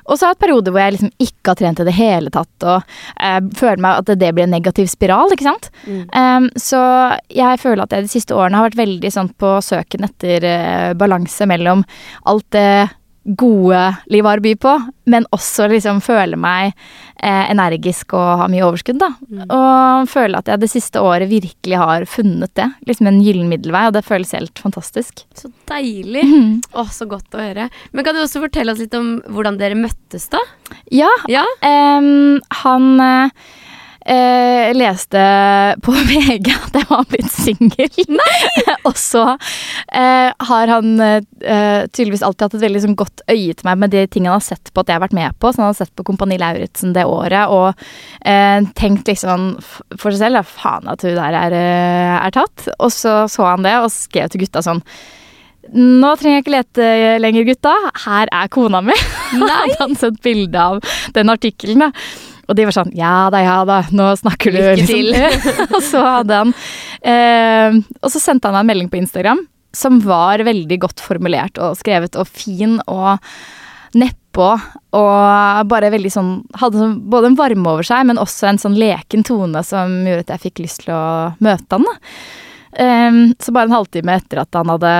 og 0.07 0.17
så 0.17 0.27
har 0.27 0.33
jeg 0.33 0.37
hatt 0.37 0.45
perioder 0.45 0.75
hvor 0.75 0.83
jeg 0.83 0.97
liksom 0.97 1.13
ikke 1.27 1.53
har 1.53 1.61
trent 1.61 1.83
i 1.83 1.87
det 1.89 1.97
hele 1.97 2.33
tatt, 2.35 2.67
og 2.67 2.97
eh, 3.21 3.41
føler 3.59 3.83
meg 3.87 4.03
at 4.03 4.13
det 4.23 4.33
blir 4.37 4.47
en 4.47 4.55
negativ 4.57 4.91
spiral, 4.91 5.33
ikke 5.35 5.49
sant. 5.49 5.71
Um, 5.87 6.49
så 6.61 6.83
jeg 7.33 7.63
føler 7.63 7.85
at 7.85 7.95
jeg 7.95 8.07
de 8.07 8.13
siste 8.13 8.37
årene 8.37 8.61
har 8.61 8.71
vært 8.71 8.81
veldig 8.83 9.13
sånn 9.13 9.33
på 9.41 9.57
søken 9.65 10.07
etter 10.09 10.47
eh, 10.47 10.93
balanse 10.99 11.49
mellom 11.49 11.85
alt 12.31 12.47
det 12.55 12.71
gode 13.27 13.81
livet 14.13 14.31
har 14.31 14.41
å 14.41 14.45
by 14.45 14.53
på, 14.63 14.73
men 15.11 15.27
også 15.35 15.67
liksom 15.71 15.99
føle 16.05 16.39
meg 16.39 16.71
eh, 16.71 17.51
energisk 17.51 18.15
og 18.15 18.43
ha 18.43 18.47
mye 18.51 18.65
overskudd, 18.67 19.01
da. 19.03 19.11
Og 19.51 20.09
føle 20.11 20.39
at 20.39 20.51
jeg 20.51 20.63
det 20.63 20.71
siste 20.71 21.03
året 21.03 21.31
virkelig 21.31 21.81
har 21.81 22.07
funnet 22.11 22.53
det. 22.59 22.69
Liksom 22.87 23.11
en 23.11 23.21
gyllen 23.25 23.51
middelvei, 23.51 23.87
og 23.89 23.97
det 23.97 24.05
føles 24.07 24.35
helt 24.37 24.63
fantastisk. 24.63 25.25
Så 25.39 25.51
deilig. 25.71 26.25
Å, 26.77 26.87
så 26.93 27.09
godt 27.11 27.35
å 27.35 27.43
høre. 27.43 27.69
Men 27.93 28.07
kan 28.07 28.17
du 28.17 28.23
også 28.23 28.43
fortelle 28.45 28.75
oss 28.75 28.83
litt 28.83 28.95
om 28.99 29.17
hvordan 29.27 29.59
dere 29.61 29.79
møttes, 29.79 30.31
da? 30.33 30.43
Ja, 30.95 31.11
Ja? 31.33 31.45
Eh, 31.67 32.13
han 32.63 32.91
eh, 33.03 33.47
eh, 34.07 34.71
leste 34.77 35.23
på 35.83 35.95
VG 36.11 36.51
at 36.55 36.79
jeg 36.79 36.89
var 36.91 37.07
blitt 37.11 37.33
singel. 37.33 38.19
og 38.89 38.95
så 39.01 39.25
eh, 39.35 40.31
har 40.51 40.73
han 40.73 40.95
eh, 41.03 41.21
tydeligvis 41.91 42.25
alltid 42.27 42.47
hatt 42.47 42.59
et 42.59 42.67
veldig 42.67 42.85
sånn, 42.87 42.99
godt 42.99 43.25
øye 43.29 43.57
til 43.57 43.69
meg 43.69 43.83
med 43.83 43.95
de 43.95 44.07
tingene 44.07 44.35
han 44.35 44.41
har 44.41 44.47
sett 44.47 44.73
på 44.73 44.85
at 44.85 44.93
jeg 44.93 44.99
har 44.99 45.05
vært 45.07 45.19
med 45.19 45.37
på. 45.41 45.51
Så 45.51 45.63
han 45.63 45.71
har 45.71 45.79
sett 45.81 45.95
på 45.99 46.07
Kompani 46.07 46.39
Lauritzen 46.41 46.95
det 46.97 47.07
året 47.09 47.53
og 47.53 47.69
eh, 48.23 48.63
tenkt 48.79 49.11
liksom 49.11 49.53
for 49.99 50.11
seg 50.13 50.27
selv 50.27 50.43
ja, 50.43 50.47
faen 50.47 50.91
at 50.93 51.05
hun 51.07 51.17
der 51.19 51.39
er, 51.43 51.59
eh, 51.59 52.17
er 52.21 52.35
tatt. 52.37 52.69
Og 52.79 52.93
så 52.95 53.19
så 53.31 53.47
han 53.49 53.67
det 53.67 53.77
og 53.81 53.93
skrev 53.93 54.31
til 54.31 54.45
gutta 54.45 54.63
sånn 54.65 54.83
nå 55.75 56.13
trenger 56.15 56.37
jeg 56.37 56.45
ikke 56.45 56.53
lete 56.55 56.89
lenger, 57.19 57.47
gutta. 57.49 57.73
Her 58.05 58.31
er 58.31 58.51
kona 58.55 58.79
mi. 58.87 58.95
Nei. 59.41 59.49
Hadde 59.51 59.81
han 59.81 59.99
sendt 59.99 60.21
bilde 60.23 60.63
av 60.63 60.79
den 61.17 61.33
artikkelen, 61.33 61.83
da. 61.83 62.36
Og 62.47 62.57
de 62.59 62.67
var 62.69 62.77
sånn 62.77 62.95
Ja 62.97 63.27
da, 63.33 63.43
ja 63.45 63.59
da, 63.69 63.81
nå 63.91 64.09
snakker 64.21 64.55
du. 64.55 64.63
Lykke 64.63 65.03
liksom. 65.11 65.61
og 65.77 65.83
så 65.85 66.03
hadde 66.07 66.41
han 66.43 66.55
eh, 67.03 67.79
Og 68.03 68.13
så 68.13 68.23
sendte 68.23 68.49
han 68.49 68.59
meg 68.59 68.65
en 68.67 68.73
melding 68.73 68.91
på 68.93 69.01
Instagram 69.03 69.45
som 69.77 69.99
var 70.01 70.41
veldig 70.47 70.79
godt 70.81 71.03
formulert 71.05 71.59
og 71.61 71.75
skrevet 71.77 72.17
og 72.17 72.31
fin 72.31 72.79
og 72.89 73.19
nedpå. 73.97 74.47
Og 74.97 75.69
bare 75.69 75.93
veldig 75.93 76.13
sånn 76.15 76.31
Hadde 76.57 76.81
sånn, 76.81 76.95
både 77.13 77.29
en 77.29 77.37
varme 77.37 77.75
over 77.75 77.85
seg, 77.85 78.07
men 78.09 78.21
også 78.21 78.49
en 78.49 78.61
sånn 78.63 78.79
leken 78.81 79.27
tone 79.27 79.61
som 79.67 79.99
gjorde 80.07 80.25
at 80.25 80.33
jeg 80.37 80.45
fikk 80.47 80.65
lyst 80.65 80.87
til 80.87 80.95
å 80.97 81.05
møte 81.45 81.77
han. 81.77 81.85
da. 81.85 81.95
Eh, 82.87 83.21
så 83.37 83.53
bare 83.53 83.69
en 83.69 83.77
halvtime 83.77 84.17
etter 84.17 84.41
at 84.47 84.57
han 84.57 84.73
hadde 84.73 84.95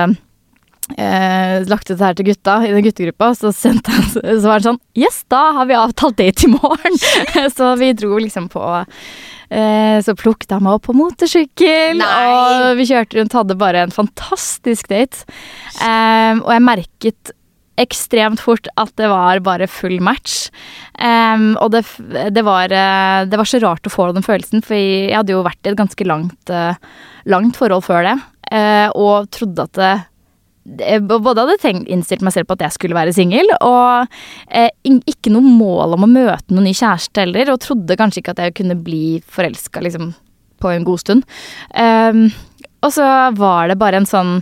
eh, 0.95 1.63
lagt 1.67 1.89
ut 1.89 1.95
det 1.97 2.05
her 2.05 2.17
til 2.17 2.29
gutta 2.29 2.57
i 2.65 2.73
den 2.73 2.85
guttegruppa, 2.85 3.31
så, 3.37 3.51
han, 3.65 3.81
så 3.81 4.43
var 4.45 4.59
han 4.59 4.67
sånn 4.71 4.81
Yes, 4.97 5.23
da 5.31 5.41
har 5.59 5.69
vi 5.69 5.77
avtalt 5.77 6.19
date 6.19 6.47
i 6.47 6.51
morgen! 6.53 6.99
så 7.57 7.73
vi 7.79 7.93
dro 7.97 8.17
liksom 8.21 8.47
på 8.53 8.63
eh, 8.73 9.97
Så 10.05 10.15
plukket 10.19 10.55
han 10.55 10.65
meg 10.65 10.77
opp 10.77 10.87
på 10.87 10.97
motorsykkel, 10.97 12.03
og 12.03 12.77
vi 12.79 12.87
kjørte 12.91 13.19
rundt, 13.19 13.39
hadde 13.41 13.59
bare 13.59 13.87
en 13.87 13.95
fantastisk 13.95 14.89
date. 14.93 15.27
Eh, 15.81 16.39
og 16.39 16.53
jeg 16.53 16.67
merket 16.67 17.35
ekstremt 17.77 18.41
fort 18.41 18.67
at 18.79 18.91
det 18.97 19.09
var 19.11 19.41
bare 19.45 19.69
full 19.69 19.99
match. 20.03 20.49
Um, 20.97 21.53
og 21.61 21.71
det, 21.75 21.83
det, 22.33 22.43
var, 22.45 22.73
eh, 22.73 23.25
det, 23.29 23.37
var, 23.37 23.49
så 23.49 23.61
rart 23.61 23.87
å 23.87 23.93
få 23.93 24.09
den 24.15 24.25
følelsen, 24.25 24.63
for 24.65 24.77
jeg 24.77 25.13
hadde 25.13 25.35
jo 25.35 25.45
vært 25.45 25.61
i 25.61 25.71
et 25.71 25.79
ganske 25.79 26.07
langt, 26.07 26.53
uh, 26.53 26.73
langt 27.29 27.59
forhold 27.59 27.85
før 27.85 28.09
det. 28.09 28.17
Uh, 28.49 28.89
og 28.97 29.29
trodde 29.35 29.67
at 29.67 29.77
det, 29.77 29.93
det, 30.67 30.99
både 31.07 31.43
hadde 31.43 31.57
tenkt, 31.61 31.87
innstilt 31.91 32.23
meg 32.25 32.35
selv 32.35 32.49
på 32.49 32.57
at 32.57 32.65
jeg 32.65 32.75
skulle 32.75 32.97
være 32.97 33.13
singel, 33.15 33.49
og 33.63 34.17
eh, 34.51 34.69
ikke 34.83 35.31
noe 35.31 35.45
mål 35.45 35.95
om 35.95 36.03
å 36.03 36.11
møte 36.11 36.53
noen 36.53 36.67
ny 36.67 36.73
kjæreste 36.75 37.23
heller, 37.23 37.53
og 37.53 37.61
trodde 37.63 37.97
kanskje 37.99 38.23
ikke 38.23 38.35
at 38.35 38.43
jeg 38.43 38.57
kunne 38.59 38.79
bli 38.83 39.19
forelska 39.23 39.83
liksom, 39.85 40.11
på 40.59 40.73
en 40.73 40.87
god 40.87 41.03
stund. 41.03 41.27
Um, 41.71 42.27
og 42.83 42.93
så 42.93 43.07
var 43.37 43.71
det 43.71 43.79
bare 43.79 44.01
en 44.01 44.09
sånn 44.09 44.33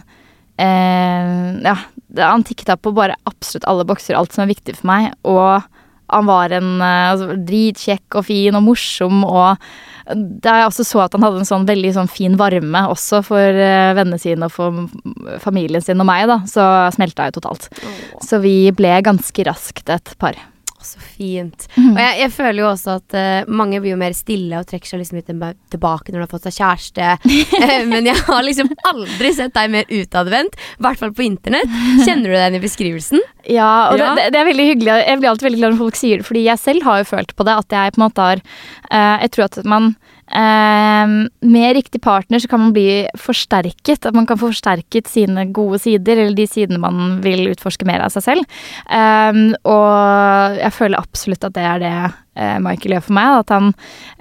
eh, 0.61 1.61
Ja, 1.63 1.76
han 2.19 2.43
på 2.45 2.95
bare 2.95 3.17
absolutt 3.30 3.67
alle 3.69 3.86
bokser, 3.88 4.17
alt 4.17 4.34
som 4.36 4.45
er 4.45 4.53
viktig 4.53 4.78
for 4.80 4.89
meg. 4.89 5.13
Og 5.28 5.63
han 6.11 6.29
var 6.29 6.53
en 6.55 6.71
eh, 6.79 7.11
altså, 7.11 7.35
dritkjekk 7.47 8.19
og 8.19 8.27
fin 8.29 8.57
og 8.57 8.65
morsom 8.65 9.23
og 9.25 9.67
da 10.05 10.59
jeg 10.59 10.69
også 10.69 10.83
så 10.85 10.99
at 11.05 11.15
han 11.17 11.25
hadde 11.25 11.39
en 11.41 11.47
sånn 11.49 11.63
veldig 11.65 11.91
sånn 11.95 12.09
fin 12.11 12.35
varme 12.37 12.83
også 12.91 13.23
for 13.25 13.57
uh, 13.57 13.93
vennene 13.97 14.19
sine 14.21 14.45
og 14.45 14.53
for 14.53 15.39
familien 15.41 15.81
sin 15.81 15.97
og 15.97 16.05
meg, 16.05 16.27
da, 16.29 16.43
så 16.45 16.65
smelta 16.93 17.25
jeg 17.25 17.39
totalt. 17.39 17.65
Oh. 17.81 18.19
Så 18.21 18.37
vi 18.43 18.69
ble 18.77 18.99
ganske 19.01 19.47
raskt 19.49 19.89
et 19.89 20.13
par. 20.21 20.37
Så 20.86 21.01
fint. 21.01 21.67
Mm. 21.75 21.93
Og 21.93 21.99
jeg, 22.01 22.17
jeg, 22.21 22.31
føler 22.36 22.61
jo 22.61 22.67
også 22.69 22.97
at 22.99 23.15
uh, 23.17 23.53
mange 23.61 23.81
blir 23.81 23.95
jo 23.95 23.99
mer 23.99 24.15
stille 24.17 24.59
og 24.59 24.67
trekker 24.69 24.91
seg 24.91 25.01
liksom 25.01 25.19
litt 25.19 25.31
tilbake 25.73 26.11
når 26.11 26.19
de 26.19 26.23
har 26.23 26.31
fått 26.31 26.47
seg 26.49 26.57
kjæreste. 26.59 27.11
uh, 27.25 27.83
men 27.91 28.09
jeg 28.11 28.21
har 28.27 28.45
liksom 28.45 28.71
aldri 28.91 29.33
sett 29.36 29.55
deg 29.57 29.73
mer 29.73 29.89
utadvendt, 29.89 30.57
i 30.57 30.86
hvert 30.86 31.01
fall 31.01 31.13
på 31.15 31.25
internett. 31.25 31.77
Kjenner 32.05 32.31
du 32.31 32.38
den 32.38 32.59
i 32.59 32.63
beskrivelsen? 32.63 33.23
Ja, 33.45 33.91
og 33.91 34.01
ja. 34.01 34.13
Det, 34.17 34.29
det, 34.33 34.41
er 34.41 34.49
veldig 34.49 34.69
hyggelig. 34.71 34.97
Jeg 35.05 35.21
blir 35.21 35.31
alltid 35.31 35.49
veldig 35.49 35.61
glad 35.61 35.75
når 35.75 35.83
folk 35.83 35.99
sier 35.99 36.21
det, 36.21 36.27
fordi 36.29 36.45
jeg 36.47 36.61
selv 36.61 36.88
har 36.88 37.01
jo 37.01 37.11
følt 37.15 37.36
på 37.38 37.47
det. 37.47 37.59
At 37.65 37.77
jeg 37.77 37.95
på 37.95 38.01
en 38.01 38.07
måte 38.07 38.29
har 38.29 38.41
uh, 38.41 39.15
Jeg 39.23 39.33
tror 39.36 39.49
at 39.49 39.61
man 39.65 39.95
med 40.26 41.76
riktig 41.78 42.01
partner 42.01 42.41
så 42.41 42.49
kan 42.49 42.59
man 42.59 42.73
bli 42.73 43.05
forsterket. 43.19 44.05
At 44.05 44.15
man 44.15 44.26
kan 44.26 44.39
få 44.39 44.49
forsterket 44.49 45.07
sine 45.07 45.45
gode 45.53 45.80
sider, 45.84 46.17
eller 46.17 46.36
de 46.36 46.47
sidene 46.49 46.82
man 46.82 47.19
vil 47.23 47.51
utforske 47.51 47.86
mer 47.88 48.01
av 48.05 48.13
seg 48.13 48.26
selv. 48.26 48.57
Uh, 48.89 49.53
og 49.69 50.57
jeg 50.59 50.73
føler 50.76 51.01
absolutt 51.01 51.45
at 51.45 51.55
det 51.55 51.67
er 51.69 51.84
det 51.84 51.93
uh, 52.09 52.57
Michael 52.65 52.97
gjør 52.97 53.07
for 53.07 53.17
meg. 53.19 53.39
At 53.45 53.53
han, 53.53 53.71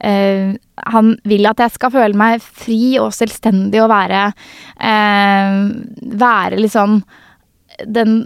eh, 0.05 0.55
han 0.93 1.15
vil 1.25 1.49
at 1.51 1.65
jeg 1.65 1.75
skal 1.79 1.95
føle 1.95 2.19
meg 2.19 2.45
fri 2.45 2.97
og 3.03 3.15
selvstendig 3.17 3.83
og 3.83 3.93
være 3.93 4.27
Være 6.25 6.59
litt 6.59 6.75
sånn 6.75 6.99
den, 7.83 8.21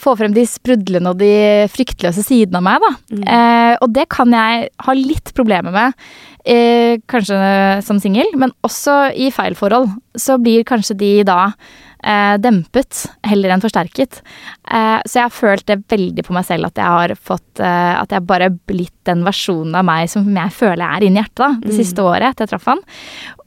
få 0.00 0.14
frem 0.18 0.34
de 0.36 0.44
sprudlende 0.48 1.12
og 1.12 1.20
de 1.20 1.68
fryktløse 1.72 2.24
sidene 2.26 2.60
av 2.60 2.66
meg, 2.66 2.84
da. 2.84 2.92
Mm. 3.12 3.24
Eh, 3.36 3.74
og 3.82 3.94
det 3.96 4.06
kan 4.12 4.34
jeg 4.36 4.68
ha 4.86 4.96
litt 4.98 5.32
problemer 5.36 5.74
med, 5.74 5.96
eh, 6.44 6.98
kanskje 7.10 7.38
som 7.86 8.00
singel, 8.02 8.30
men 8.38 8.54
også 8.66 9.14
i 9.14 9.30
feil 9.34 9.56
forhold. 9.58 9.90
Så 10.18 10.38
blir 10.42 10.66
kanskje 10.68 10.98
de 10.98 11.12
da 11.28 11.52
eh, 12.02 12.34
dempet 12.42 13.06
heller 13.26 13.52
enn 13.54 13.62
forsterket. 13.62 14.20
Eh, 14.68 14.98
så 15.06 15.18
jeg 15.18 15.26
har 15.26 15.34
følt 15.34 15.66
det 15.68 15.78
veldig 15.90 16.24
på 16.26 16.34
meg 16.36 16.46
selv 16.48 16.68
at 16.68 16.78
jeg 16.78 16.96
har 16.96 17.14
fått 17.18 17.62
eh, 17.62 17.94
At 17.98 18.12
jeg 18.14 18.26
bare 18.28 18.50
blitt 18.50 18.94
den 19.08 19.24
versjonen 19.26 19.74
av 19.78 19.86
meg 19.86 20.10
som 20.10 20.26
jeg 20.26 20.54
føler 20.54 20.82
jeg 20.84 20.96
er 20.96 21.06
inni 21.06 21.20
hjertet 21.22 21.42
da, 21.42 21.50
det 21.62 21.72
mm. 21.72 21.76
siste 21.78 22.04
året 22.06 22.28
etter 22.30 22.46
jeg 22.46 22.52
traff 22.52 22.70
han. 22.70 22.82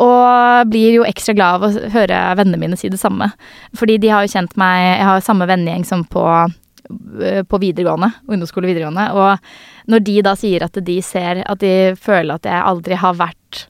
Og 0.03 0.71
blir 0.71 0.99
jo 0.99 1.07
ekstra 1.07 1.35
glad 1.37 1.59
av 1.59 1.67
å 1.67 1.91
høre 1.95 2.21
vennene 2.39 2.61
mine 2.61 2.79
si 2.79 2.91
det 2.91 3.01
samme. 3.01 3.31
Fordi 3.77 3.97
de 4.01 4.11
har 4.13 4.25
jo 4.25 4.33
kjent 4.35 4.55
meg 4.59 4.83
Jeg 4.85 5.09
har 5.09 5.25
samme 5.25 5.49
vennegjeng 5.49 5.85
som 5.87 6.05
på 6.07 6.25
eh, 6.25 7.43
på 7.47 7.61
videregående, 7.61 8.11
ungdomsskole 8.27 8.71
videregående. 8.71 9.09
Og 9.15 9.91
når 9.91 10.05
de 10.07 10.17
da 10.25 10.35
sier 10.39 10.65
at 10.65 10.77
de 10.85 10.99
ser 11.05 11.43
At 11.45 11.61
de 11.61 11.93
føler 11.99 12.35
at 12.35 12.47
jeg 12.47 12.67
aldri 12.73 12.97
har 12.99 13.17
vært 13.19 13.65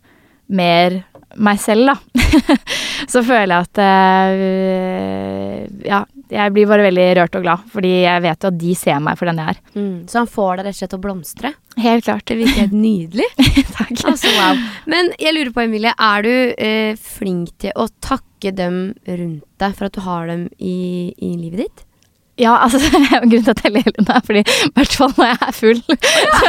mer 0.46 1.02
meg 1.36 1.60
selv, 1.60 1.90
da, 1.90 1.96
så 3.12 3.22
føler 3.26 3.54
jeg 3.54 3.68
at 3.68 3.82
uh, 3.82 5.86
Ja, 5.86 6.02
jeg 6.32 6.54
blir 6.56 6.70
bare 6.70 6.86
veldig 6.88 7.06
rørt 7.20 7.38
og 7.38 7.46
glad, 7.46 7.66
fordi 7.72 7.92
jeg 8.04 8.24
vet 8.26 8.46
jo 8.46 8.52
at 8.52 8.60
de 8.62 8.76
ser 8.78 9.02
meg 9.04 9.20
for 9.20 9.30
den 9.30 9.42
jeg 9.42 9.54
er. 9.54 9.62
Mm, 9.76 9.98
så 10.10 10.22
han 10.24 10.32
får 10.32 10.58
deg 10.58 10.68
rett 10.68 10.76
og 10.76 10.80
slett 10.80 10.94
til 10.94 11.02
å 11.02 11.06
blomstre? 11.06 11.52
Helt 11.86 12.08
klart. 12.08 12.26
Det 12.30 12.38
virker 12.40 12.64
helt 12.64 12.78
nydelig. 12.78 13.28
Takk. 13.78 13.94
Altså, 14.10 14.32
wow. 14.38 14.62
Men 14.92 15.12
jeg 15.22 15.36
lurer 15.36 15.52
på, 15.56 15.66
Emilie, 15.66 15.94
er 15.94 16.26
du 16.26 16.34
uh, 16.56 17.04
flink 17.18 17.54
til 17.62 17.76
å 17.78 17.90
takke 18.04 18.54
dem 18.56 18.80
rundt 19.06 19.46
deg 19.62 19.78
for 19.78 19.90
at 19.90 19.98
du 19.98 20.02
har 20.06 20.32
dem 20.32 20.48
i, 20.58 20.78
i 21.18 21.36
livet 21.40 21.66
ditt? 21.66 21.86
Ja, 22.36 22.58
altså 22.60 22.82
grunnen 22.92 23.46
til 23.46 23.54
at 23.54 23.64
jeg 23.64 23.72
ler 23.72 23.86
litt 23.88 24.00
nå, 24.02 24.12
er 24.12 24.26
fordi 24.28 24.42
i 24.44 24.72
hvert 24.76 24.98
fall 25.00 25.14
når 25.16 25.30
jeg 25.30 25.38
er 25.48 25.56
full. 25.56 25.82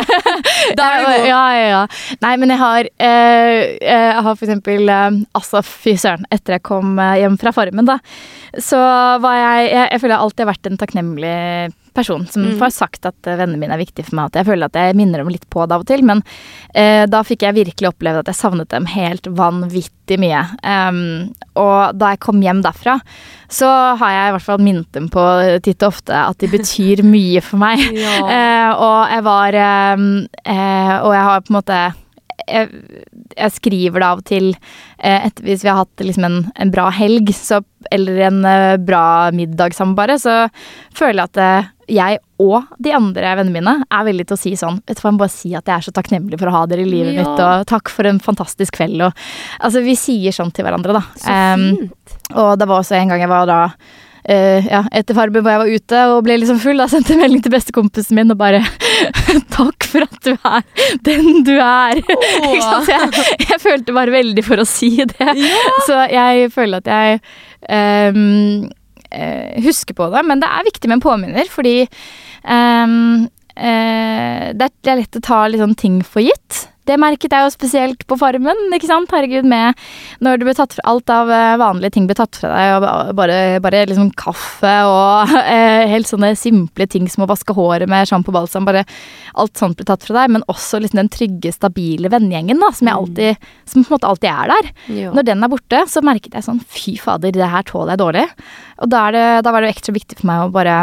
da 0.78 0.88
er 0.88 0.98
du 0.98 1.06
god. 1.06 1.26
Ja, 1.28 1.42
ja, 1.54 1.66
ja. 1.70 1.82
Nei, 2.24 2.32
men 2.42 2.52
jeg 2.52 2.60
har 2.62 2.88
eh, 2.90 3.60
Jeg 3.78 4.24
har 4.26 4.34
for 4.34 4.46
eksempel 4.46 4.90
eh, 4.90 5.20
Altså, 5.38 5.62
fy 5.66 5.94
søren. 6.00 6.26
Etter 6.34 6.56
jeg 6.56 6.66
kom 6.66 6.98
eh, 7.02 7.20
hjem 7.22 7.38
fra 7.40 7.54
Farmen, 7.54 7.86
da, 7.86 8.00
så 8.58 8.80
var 9.22 9.38
jeg 9.38 9.70
Jeg, 9.70 9.88
jeg 9.92 10.02
føler 10.02 10.16
jeg 10.16 10.24
alltid 10.26 10.44
har 10.44 10.52
vært 10.52 10.70
en 10.70 10.80
takknemlig 10.82 11.34
person 11.96 12.26
som 12.30 12.44
mm. 12.44 12.60
har 12.60 12.72
sagt 12.74 13.08
at 13.08 13.28
eh, 13.28 13.38
vennene 13.38 13.60
mine 13.60 13.76
er 13.76 13.82
viktige 13.82 14.06
for 14.08 14.18
meg. 14.18 14.30
At 14.30 14.40
jeg 14.40 14.48
føler 14.50 14.70
at 14.70 14.78
jeg 14.78 14.96
minner 14.98 15.22
dem 15.22 15.32
litt 15.32 15.46
på 15.52 15.64
det 15.64 15.76
av 15.76 15.84
og 15.84 15.90
til. 15.90 16.04
Men 16.06 16.22
eh, 16.76 17.04
da 17.10 17.22
fikk 17.26 17.46
jeg 17.46 17.58
virkelig 17.58 17.90
oppleve 17.90 18.22
at 18.22 18.30
jeg 18.30 18.40
savnet 18.40 18.70
dem 18.72 18.88
helt 18.92 19.28
vanvittig 19.38 20.20
mye. 20.22 20.44
Um, 20.62 21.00
og 21.58 21.96
da 21.98 22.12
jeg 22.14 22.22
kom 22.22 22.40
hjem 22.44 22.62
derfra, 22.64 22.98
så 23.50 23.68
har 23.98 24.14
jeg 24.14 24.28
i 24.28 24.34
hvert 24.36 24.46
fall 24.46 24.62
minnet 24.62 24.88
dem 24.94 25.10
på 25.12 25.24
titt 25.64 25.82
og 25.82 25.94
ofte 25.94 26.16
at 26.16 26.40
de 26.42 26.50
betyr 26.52 27.04
mye 27.16 27.42
for 27.44 27.62
meg. 27.62 27.82
Ja. 27.96 28.16
Eh, 28.36 28.70
og 28.86 28.98
jeg 29.12 29.24
var 29.26 29.56
ehm, 29.56 30.10
eh, 30.44 30.96
Og 31.00 31.14
jeg 31.14 31.24
har 31.28 31.44
på 31.44 31.52
en 31.52 31.58
måte 31.58 31.78
jeg, 32.46 32.68
jeg, 33.36 33.54
skriver 33.56 34.02
det 34.02 34.08
av 34.08 34.20
og 34.22 34.26
til 34.28 34.50
eh, 34.52 35.26
etter, 35.26 35.44
Hvis 35.46 35.64
vi 35.64 35.70
har 35.70 35.80
hatt 35.82 36.04
liksom 36.04 36.26
en, 36.28 36.38
en, 36.54 36.72
bra 36.74 36.88
helg 36.94 37.32
så, 37.34 37.60
eller 37.92 38.20
en 38.28 38.42
uh, 38.46 38.76
bra 38.82 39.32
middag 39.34 39.74
sammen, 39.76 39.96
bare, 39.98 40.18
så 40.22 40.46
føler 40.96 41.22
jeg 41.22 41.32
at 41.32 41.42
uh, 41.42 41.72
jeg 41.86 42.18
og 42.42 42.72
de 42.82 42.90
andre 42.96 43.34
vennene 43.38 43.54
mine 43.54 43.74
er 43.86 44.06
veldig 44.08 44.24
til 44.26 44.34
å 44.34 44.40
si 44.40 44.50
sånn 44.58 44.80
Vet 44.88 44.98
du 44.98 45.02
hva, 45.04 45.12
jeg 45.12 45.16
må 45.16 45.22
bare 45.22 45.32
si 45.32 45.52
at 45.54 45.70
jeg 45.70 45.76
er 45.76 45.84
så 45.86 45.92
takknemlig 45.94 46.40
for 46.40 46.50
å 46.50 46.56
ha 46.56 46.64
dere 46.68 46.82
i 46.82 46.88
livet 46.88 47.14
ja. 47.14 47.22
mitt, 47.22 47.42
og 47.42 47.68
takk 47.70 47.92
for 47.92 48.08
en 48.10 48.18
fantastisk 48.22 48.78
kveld, 48.80 49.06
og 49.06 49.26
Altså, 49.62 49.82
vi 49.86 49.94
sier 49.98 50.34
sånn 50.34 50.50
til 50.54 50.66
hverandre, 50.66 50.96
da. 50.96 51.04
Så 51.14 51.30
fint. 51.30 52.16
Um, 52.18 52.34
og 52.42 52.50
det 52.58 52.66
var 52.68 52.82
også 52.82 52.98
en 52.98 53.12
gang 53.12 53.22
jeg 53.22 53.30
var 53.30 53.46
da 53.48 53.60
uh, 54.30 54.66
ja, 54.66 54.82
etter 54.96 55.16
Farmen 55.16 55.44
hvor 55.44 55.54
jeg 55.54 55.62
var 55.62 55.72
ute 55.72 56.02
og 56.12 56.22
ble 56.26 56.38
liksom 56.40 56.58
full, 56.62 56.80
da 56.80 56.88
sendte 56.90 57.14
jeg 57.14 57.22
melding 57.22 57.44
til 57.44 57.54
bestekompisen 57.54 58.18
min 58.18 58.34
og 58.34 58.40
bare 58.40 58.62
Takk 59.56 59.86
for 59.88 60.06
at 60.06 60.18
du 60.26 60.32
er 60.34 60.64
den 61.06 61.44
du 61.46 61.54
er. 61.56 62.02
Oh. 62.46 62.84
jeg, 62.88 63.24
jeg, 63.42 63.58
følte 63.60 63.94
bare 63.94 64.12
veldig 64.12 64.42
for 64.44 64.60
å 64.60 64.66
si 64.68 64.90
det. 64.98 65.32
Ja. 65.38 65.60
Så 65.86 65.96
jeg 66.12 66.50
føler 66.54 66.82
at 66.82 66.88
jeg 66.90 67.20
um, 67.68 68.68
husker 69.64 69.96
på 69.96 70.08
det. 70.12 70.22
Men 70.28 70.42
det 70.42 70.50
er 70.50 70.66
viktig 70.66 70.90
med 70.90 70.98
en 70.98 71.04
påminner, 71.04 71.50
fordi 71.52 71.74
um, 72.44 73.26
uh, 73.26 74.46
det, 74.56 74.70
er, 74.86 75.00
lett 75.00 75.20
å 75.20 75.24
ta 75.24 75.42
litt 75.50 75.62
sånn 75.62 75.76
ting 75.78 76.00
for 76.06 76.24
gitt. 76.24 76.66
Det 76.86 76.96
merket 77.00 77.34
jeg 77.34 77.46
jo 77.46 77.52
spesielt 77.52 78.04
på 78.06 78.18
Farmen. 78.20 78.58
ikke 78.76 78.88
sant? 78.88 79.10
Herregud, 79.12 79.46
med 79.48 79.74
når 80.22 80.38
det 80.38 80.46
ble 80.48 80.54
tatt 80.56 80.76
fra, 80.76 80.84
alt 80.92 81.10
av 81.12 81.30
eh, 81.34 81.56
vanlige 81.60 81.96
ting 81.96 82.06
ble 82.08 82.16
tatt 82.18 82.38
fra 82.38 82.52
deg, 82.52 82.74
og 82.76 83.14
bare, 83.18 83.38
bare 83.64 83.84
liksom 83.90 84.12
kaffe 84.18 84.74
og 84.86 85.32
eh, 85.54 85.86
helt 85.90 86.10
sånne 86.10 86.34
simple 86.38 86.86
ting 86.90 87.08
som 87.10 87.24
å 87.24 87.30
vaske 87.30 87.56
håret 87.56 87.90
med 87.90 88.08
sjampo 88.08 88.30
og 88.32 88.38
balsam, 88.38 88.68
bare 88.68 88.84
alt 89.34 89.58
sånt 89.58 89.78
ble 89.78 89.86
tatt 89.88 90.06
fra 90.06 90.20
deg, 90.20 90.36
men 90.36 90.46
også 90.52 90.80
liksom 90.82 91.02
den 91.02 91.12
trygge, 91.12 91.54
stabile 91.54 92.10
vennegjengen 92.12 92.62
da, 92.62 92.70
som 92.74 92.90
mm. 92.90 92.94
alltid, 92.94 93.48
som 93.66 93.82
på 93.82 93.90
en 93.90 93.96
måte 93.98 94.12
alltid 94.12 94.30
er 94.32 94.54
der. 94.54 94.70
Jo. 95.00 95.16
Når 95.16 95.28
den 95.30 95.42
er 95.42 95.52
borte, 95.52 95.82
så 95.90 96.04
merket 96.06 96.38
jeg 96.38 96.46
sånn 96.46 96.62
fy 96.62 96.96
fader, 97.02 97.34
det 97.34 97.50
her 97.50 97.66
tåler 97.66 97.94
jeg 97.96 98.04
dårlig. 98.04 98.28
Og 98.84 98.92
da, 98.92 99.08
det, 99.14 99.26
da 99.46 99.54
var 99.54 99.64
det 99.64 99.74
ekstra 99.74 99.96
viktig 99.96 100.20
for 100.20 100.30
meg 100.30 100.46
å 100.46 100.54
bare 100.54 100.78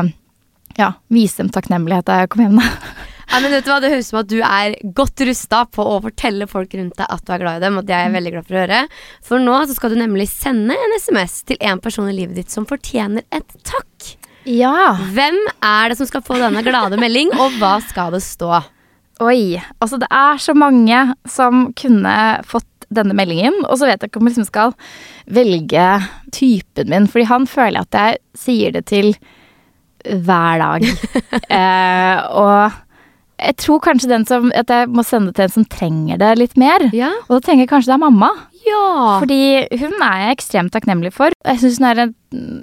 ja, 0.78 0.94
vise 1.14 1.42
dem 1.42 1.52
takknemlighet 1.54 2.08
da 2.10 2.24
jeg 2.24 2.34
kom 2.34 2.46
hjem. 2.46 2.62
da. 2.62 2.70
Ja, 3.30 3.40
men 3.40 3.54
vet 3.54 3.66
du 3.66 3.72
hva, 3.72 3.80
Det 3.84 3.92
høres 3.94 4.10
ut 4.10 4.12
som 4.12 4.22
at 4.22 4.32
du 4.32 4.40
er 4.44 4.76
godt 4.98 5.24
rusta 5.28 5.64
på 5.72 5.86
å 5.96 6.02
fortelle 6.04 6.48
folk 6.50 6.76
rundt 6.78 6.98
deg 7.00 7.14
at 7.16 7.24
du 7.24 7.32
er 7.34 7.44
glad 7.44 7.62
i 7.62 7.66
dem. 7.66 7.80
Og 7.80 7.88
det 7.88 7.96
er 7.98 8.06
jeg 8.08 8.16
veldig 8.18 8.34
glad 8.36 8.50
for 8.50 8.58
å 8.58 8.64
høre. 8.64 8.82
For 9.30 9.46
nå 9.46 9.62
så 9.64 9.78
skal 9.78 9.94
du 9.94 10.02
nemlig 10.02 10.28
sende 10.32 10.76
en 10.76 10.98
SMS 11.00 11.40
til 11.50 11.60
en 11.72 11.82
person 11.84 12.10
i 12.12 12.18
livet 12.18 12.38
ditt 12.40 12.54
som 12.54 12.68
fortjener 12.70 13.26
et 13.34 13.58
takk. 13.68 14.14
Ja. 14.50 14.94
Hvem 15.16 15.40
er 15.64 15.92
det 15.92 16.00
som 16.00 16.10
skal 16.10 16.24
få 16.26 16.38
denne 16.42 16.64
glade 16.66 17.00
melding, 17.00 17.32
og 17.40 17.56
hva 17.62 17.78
skal 17.86 18.12
det 18.16 18.24
stå? 18.26 18.60
Oi. 19.24 19.62
Altså, 19.80 20.00
det 20.02 20.10
er 20.12 20.42
så 20.42 20.56
mange 20.58 21.00
som 21.30 21.70
kunne 21.80 22.16
fått 22.50 22.68
denne 22.94 23.16
meldingen. 23.18 23.62
Og 23.70 23.80
så 23.80 23.88
vet 23.88 24.02
jeg 24.02 24.12
ikke 24.12 24.22
om 24.22 24.28
jeg 24.28 24.36
liksom 24.36 24.50
skal 24.50 24.76
velge 25.34 25.88
typen 26.36 26.92
min, 26.92 27.08
fordi 27.10 27.30
han 27.30 27.48
føler 27.50 27.86
at 27.86 28.00
jeg 28.00 28.22
sier 28.38 28.76
det 28.76 28.86
til 28.92 29.14
hver 30.04 30.60
dag. 30.60 30.88
eh, 31.60 32.18
og 32.36 32.83
jeg 33.44 33.58
tror 33.60 33.82
kanskje 33.84 34.10
den 34.12 34.26
som, 34.28 34.50
at 34.56 34.72
jeg 34.72 34.90
må 34.94 35.04
sende 35.06 35.32
det 35.32 35.38
til 35.38 35.48
en 35.48 35.54
som 35.58 35.68
trenger 35.70 36.20
det 36.22 36.32
litt 36.40 36.58
mer. 36.60 36.86
Ja. 36.96 37.12
Og 37.28 37.38
da 37.38 37.40
tenker 37.44 37.66
jeg 37.66 37.72
kanskje 37.72 37.92
det 37.92 37.98
er 37.98 38.04
mamma. 38.06 38.30
Ja. 38.64 38.84
Fordi 39.20 39.40
hun 39.82 39.96
er 40.00 40.20
jeg 40.22 40.38
ekstremt 40.38 40.74
takknemlig 40.76 41.14
for. 41.16 41.36
Jeg 41.44 41.62
syns 41.62 41.80
hun 41.82 41.90
er 41.90 42.04
en, 42.06 42.14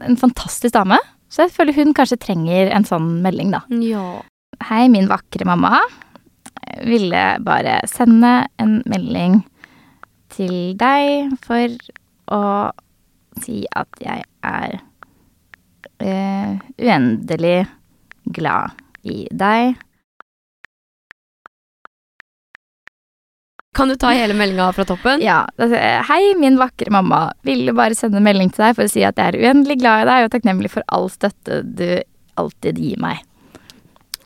en, 0.07 0.19
fantastisk 0.21 0.75
dame. 0.77 0.99
Så 1.31 1.45
jeg 1.45 1.55
føler 1.55 1.77
hun 1.77 1.95
kanskje 1.97 2.21
trenger 2.23 2.73
en 2.75 2.87
sånn 2.89 3.19
melding, 3.25 3.53
da. 3.55 3.63
Ja. 3.85 4.07
Hei, 4.71 4.87
min 4.93 5.11
vakre 5.11 5.47
mamma. 5.49 5.83
Jeg 6.71 6.89
ville 6.89 7.25
bare 7.45 7.81
sende 7.91 8.33
en 8.61 8.81
melding 8.89 9.43
til 10.33 10.77
deg 10.81 11.35
for 11.45 11.77
å 12.31 12.43
si 13.43 13.63
at 13.77 14.01
jeg 14.03 14.25
er 14.47 14.81
eh, 16.01 16.57
uendelig 16.81 17.59
glad 18.31 18.81
i 19.05 19.25
deg. 19.31 19.79
Kan 23.77 23.89
du 23.89 23.95
ta 23.97 24.11
hele 24.11 24.35
meldinga 24.35 24.73
fra 24.75 24.85
toppen? 24.85 25.23
Ja, 25.23 25.45
altså, 25.57 25.79
Hei, 26.09 26.35
min 26.39 26.59
vakre 26.59 26.91
mamma. 26.91 27.29
Ville 27.47 27.75
bare 27.77 27.95
sende 27.95 28.19
en 28.19 28.27
melding 28.27 28.51
til 28.51 28.65
deg 28.67 28.79
for 28.79 28.89
å 28.89 28.91
si 28.91 29.05
at 29.07 29.21
jeg 29.21 29.31
er 29.35 29.45
uendelig 29.47 29.79
glad 29.79 30.03
i 30.03 30.09
deg 30.09 30.27
og 30.27 30.33
takknemlig 30.35 30.73
for 30.73 30.87
all 30.91 31.07
støtte 31.13 31.61
du 31.63 32.01
alltid 32.41 32.81
gir 32.83 32.99
meg. 33.03 33.23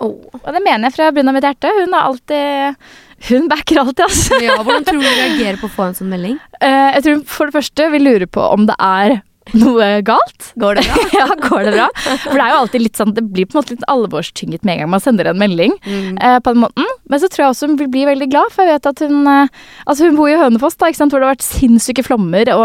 Oh. 0.03 0.17
Og 0.41 0.49
det 0.49 0.63
mener 0.65 0.89
jeg 0.89 0.97
fra 0.97 1.11
bunnen 1.15 1.31
av 1.31 1.37
mitt 1.37 1.47
hjerte. 1.47 1.71
Hun 1.77 1.93
har 1.95 2.09
alltid 2.09 2.89
Hun 3.29 3.47
backer 3.49 3.79
alltid, 3.81 4.03
altså. 4.09 4.41
Ja, 4.43 4.57
hvordan 4.65 4.85
tror 4.89 4.99
du 5.01 5.07
du 5.07 5.13
reagerer 5.13 5.61
på 5.61 5.69
å 5.69 5.75
få 5.77 5.87
en 5.89 5.95
sånn 5.97 6.11
melding? 6.13 6.41
Eh, 6.61 6.89
jeg 6.97 7.05
tror 7.07 7.23
for 7.37 7.49
det 7.49 7.57
første 7.57 7.87
vi 7.93 8.01
lurer 8.03 8.27
på 8.29 8.43
om 8.49 8.67
det 8.69 8.77
er 8.81 9.21
noe 9.53 9.89
galt. 10.07 10.51
Går 10.61 10.79
det 10.79 10.85
bra? 10.89 11.05
ja, 11.21 11.27
går 11.49 11.69
det 11.69 11.75
bra? 11.77 11.89
For 12.25 12.39
det 12.39 12.45
er 12.45 12.55
jo 12.55 12.61
alltid 12.63 12.85
litt 12.85 13.01
sånn, 13.01 13.15
det 13.17 13.25
blir 13.29 13.49
på 13.49 13.57
en 13.57 13.63
måte 13.63 13.77
litt 13.77 13.87
alvorstynget 13.93 14.65
med 14.65 14.77
en 14.77 14.85
gang 14.85 14.93
man 14.95 15.05
sender 15.05 15.29
en 15.31 15.41
melding. 15.41 15.77
Mm. 15.85 16.17
eh, 16.17 16.39
på 16.41 16.55
den 16.55 16.65
måten. 16.65 16.89
Men 17.11 17.23
så 17.23 17.31
tror 17.31 17.45
jeg 17.45 17.55
også 17.55 17.69
hun 17.71 17.79
vil 17.83 17.91
bli 17.93 18.07
veldig 18.09 18.31
glad, 18.33 18.55
for 18.55 18.65
jeg 18.65 18.79
vet 18.79 18.91
at 18.93 19.05
hun 19.05 19.29
eh, 19.31 19.63
Altså 19.85 20.09
hun 20.09 20.17
bor 20.17 20.31
i 20.31 20.39
Hønefoss, 20.39 20.79
da, 20.81 20.89
ikke 20.89 21.03
sant, 21.03 21.13
hvor 21.13 21.21
det 21.21 21.29
har 21.29 21.37
vært 21.37 21.47
sinnssyke 21.47 22.05
flommer, 22.07 22.49
og 22.55 22.65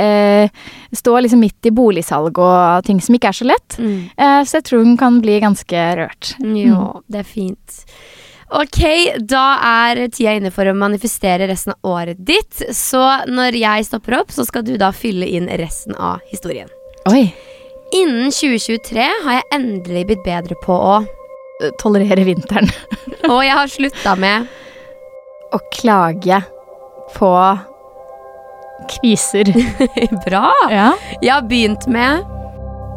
eh, 0.00 0.64
står 0.96 1.24
liksom 1.26 1.42
midt 1.44 1.68
i 1.68 1.74
boligsalg 1.74 2.38
og 2.40 2.86
ting 2.86 3.00
som 3.04 3.16
ikke 3.16 3.30
er 3.30 3.38
så 3.38 3.48
lett. 3.48 3.78
Mm. 3.78 3.96
Eh, 4.16 4.40
så 4.48 4.58
jeg 4.58 4.68
tror 4.70 4.84
hun 4.84 4.98
kan 5.00 5.20
bli 5.24 5.38
ganske 5.44 5.86
rørt. 6.00 6.34
Jo, 6.40 7.02
det 7.10 7.24
er 7.24 7.28
fint. 7.28 7.82
Ok, 8.54 8.80
da 9.18 9.44
er 9.66 10.04
tida 10.14 10.36
inne 10.38 10.52
for 10.54 10.68
å 10.70 10.76
manifestere 10.78 11.48
resten 11.50 11.74
av 11.74 11.90
året 11.96 12.20
ditt. 12.22 12.62
Så 12.76 13.02
når 13.26 13.58
jeg 13.58 13.88
stopper 13.88 14.20
opp, 14.20 14.30
så 14.30 14.46
skal 14.46 14.62
du 14.66 14.76
da 14.78 14.92
fylle 14.94 15.26
inn 15.26 15.48
resten 15.58 15.96
av 15.98 16.22
historien. 16.30 16.70
Oi. 17.10 17.26
Innen 17.94 18.30
2023 18.30 19.08
har 19.26 19.38
jeg 19.40 19.48
endelig 19.54 20.06
blitt 20.10 20.24
bedre 20.26 20.58
på 20.62 20.74
å 20.74 20.96
Tolerere 21.78 22.24
vinteren. 22.26 22.66
Og 23.30 23.38
jeg 23.44 23.54
har 23.54 23.70
slutta 23.70 24.16
med 24.18 24.48
Å 25.54 25.60
klage 25.72 26.40
på 27.14 27.30
kviser. 28.90 29.52
Bra! 30.26 30.48
Ja. 30.72 30.88
Jeg 31.22 31.30
har 31.30 31.46
begynt 31.48 31.86
med 31.86 32.26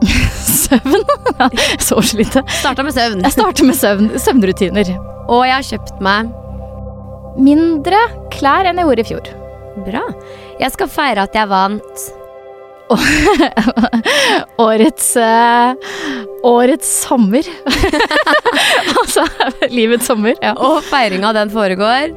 Søvn. 0.68 1.08
så 1.88 2.02
slite. 2.14 2.44
Starta 2.60 2.86
med 2.86 2.96
søvn. 2.96 3.24
Jeg 3.26 3.36
starter 3.38 3.68
med 3.68 3.80
søvn. 3.80 4.12
Søvnrutiner. 4.20 4.94
Og 5.28 5.44
jeg 5.48 5.56
har 5.56 5.72
kjøpt 5.72 6.04
meg 6.04 6.36
Mindre 7.38 8.00
klær 8.34 8.66
enn 8.66 8.80
jeg 8.82 8.88
gjorde 8.88 9.04
i 9.04 9.10
fjor. 9.12 9.28
Bra. 9.86 10.06
Jeg 10.58 10.74
skal 10.74 10.90
feire 10.90 11.28
at 11.28 11.36
jeg 11.38 11.50
vant. 11.52 12.08
Årets 14.64 15.10
uh, 15.20 15.76
Årets 16.48 16.94
sommer. 17.04 17.46
altså 19.02 19.28
livets 19.70 20.08
sommer. 20.10 20.34
Ja. 20.42 20.56
Og 20.58 20.82
feiringa 20.88 21.34
den 21.38 21.54
foregår. 21.54 22.16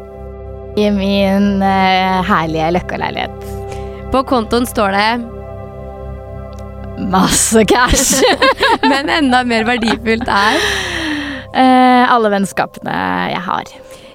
I 0.80 0.88
min 0.94 1.50
uh, 1.60 2.22
herlige 2.24 2.70
Løkka-leilighet. 2.78 3.44
På 4.14 4.24
kontoen 4.26 4.64
står 4.66 4.96
det 4.96 5.39
Masse 7.08 7.64
cash. 7.64 8.20
Men 8.90 9.08
enda 9.08 9.44
mer 9.48 9.64
verdifullt 9.68 10.28
er 10.28 10.60
Eh, 11.50 12.12
alle 12.12 12.30
vennskapene 12.30 12.94
jeg 13.32 13.42
har. 13.42 13.70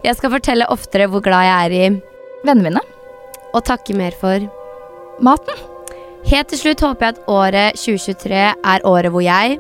Jeg 0.06 0.18
skal 0.20 0.32
fortelle 0.38 0.68
oftere 0.72 1.10
hvor 1.12 1.24
glad 1.26 1.48
jeg 1.48 1.66
er 1.66 1.76
i 1.76 2.02
Vennene 2.46 2.70
mine. 2.70 2.84
og 3.56 3.64
takke 3.64 3.96
mer 3.96 4.12
for. 4.12 4.44
Maten. 5.24 5.56
Helt 6.28 6.50
til 6.50 6.60
slutt 6.60 6.82
håper 6.82 7.06
jeg 7.06 7.16
at 7.16 7.30
året 7.32 7.78
2023 7.80 8.42
er 8.52 8.84
året 8.84 9.12
hvor 9.14 9.22
jeg 9.24 9.60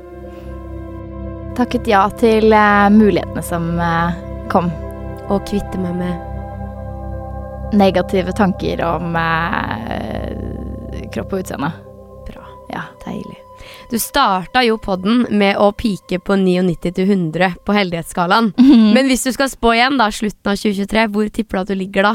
Takket 1.56 1.88
ja 1.88 2.02
til 2.20 2.52
uh, 2.52 2.90
mulighetene 2.92 3.44
som 3.46 3.80
uh, 3.80 4.12
kom. 4.52 4.68
Og 5.30 5.46
kvitte 5.48 5.80
meg 5.80 5.96
med 5.96 7.74
Negative 7.80 8.36
tanker 8.36 8.84
om 8.84 9.16
uh, 9.16 11.08
kropp 11.16 11.32
og 11.32 11.46
utseende. 11.46 11.72
Ja. 12.76 12.86
Deilig. 13.06 13.40
Du 13.90 13.98
starta 14.02 14.62
jo 14.66 14.78
podden 14.82 15.24
med 15.34 15.58
å 15.62 15.72
pike 15.78 16.20
på 16.22 16.38
99 16.38 16.92
til 16.92 17.08
100 17.08 17.56
på 17.66 17.76
heldighetsskalaen. 17.76 18.52
Men 18.96 19.10
hvis 19.10 19.26
du 19.26 19.32
skal 19.36 19.50
spå 19.52 19.74
igjen, 19.78 19.98
da, 20.02 20.12
slutten 20.14 20.52
av 20.52 20.60
2023, 20.60 21.08
hvor 21.16 21.32
tipper 21.34 21.58
du 21.58 21.64
at 21.64 21.74
du 21.74 21.78
ligger 21.80 22.10
da? 22.10 22.14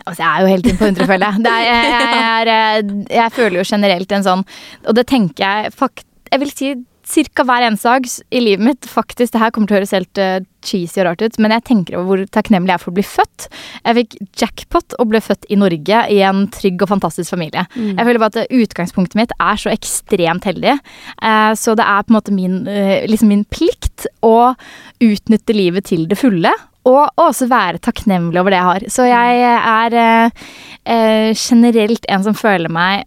Altså, 0.00 0.22
jeg 0.22 0.28
er 0.28 0.42
jo 0.42 0.52
helt 0.54 0.68
inn 0.70 0.78
på 0.80 0.86
100, 0.88 1.08
føler 1.10 1.26
jeg. 1.26 1.42
Det 1.44 1.56
jeg, 1.66 1.90
jeg, 1.94 2.52
eh, 2.54 2.94
jeg 3.18 3.34
føler 3.36 3.60
jo 3.60 3.66
generelt 3.68 4.14
en 4.16 4.24
sånn 4.24 4.44
Og 4.88 4.96
det 4.96 5.04
tenker 5.10 5.44
jeg 5.44 5.74
fakt... 5.76 6.06
Jeg 6.30 6.40
vil 6.40 6.54
si 6.54 7.26
ca. 7.34 7.44
hver 7.44 7.66
eneste 7.66 7.90
dag 7.90 8.08
i 8.30 8.40
livet 8.42 8.64
mitt. 8.64 8.88
Faktisk, 8.88 9.34
det 9.34 9.42
her 9.42 9.52
kommer 9.52 9.68
til 9.68 9.76
å 9.76 9.80
høres 9.80 9.94
helt 9.96 10.20
eh, 10.22 10.40
cheesy 10.66 11.00
og 11.02 11.10
rart 11.10 11.24
ut, 11.24 11.38
men 11.42 11.54
jeg 11.54 11.66
tenker 11.68 11.98
over 11.98 12.08
hvor 12.10 12.32
takknemlig 12.36 12.72
jeg 12.72 12.78
er 12.78 12.82
for 12.82 12.92
å 12.92 12.98
bli 12.98 13.06
født. 13.06 13.48
Jeg 13.84 13.98
fikk 13.98 14.16
jackpot 14.42 14.96
og 15.00 15.10
ble 15.12 15.22
født 15.24 15.48
i 15.50 15.58
Norge 15.60 16.02
i 16.14 16.20
en 16.26 16.46
trygg 16.54 16.84
og 16.84 16.92
fantastisk 16.92 17.34
familie. 17.34 17.66
Jeg 17.76 18.06
føler 18.06 18.22
bare 18.22 18.44
at 18.44 18.56
utgangspunktet 18.60 19.18
mitt 19.18 19.36
er 19.40 19.60
så 19.60 19.72
ekstremt 19.72 20.48
heldig. 20.48 20.76
Eh, 20.76 21.52
så 21.58 21.76
det 21.78 21.86
er 21.86 22.06
på 22.06 22.12
en 22.12 22.18
måte 22.18 22.34
min, 22.34 22.66
eh, 22.68 23.06
liksom 23.10 23.30
min 23.32 23.46
plikt 23.50 24.06
å 24.26 24.54
utnytte 25.00 25.56
livet 25.56 25.90
til 25.90 26.06
det 26.10 26.18
fulle. 26.20 26.52
Og 26.88 27.20
også 27.20 27.50
være 27.50 27.82
takknemlig 27.84 28.40
over 28.40 28.54
det 28.54 28.60
jeg 28.60 28.68
har. 28.70 28.86
Så 28.88 29.06
jeg 29.08 29.42
er 29.60 29.96
eh, 30.00 31.32
generelt 31.36 32.06
en 32.08 32.24
som 32.24 32.36
føler 32.36 32.72
meg 32.72 33.04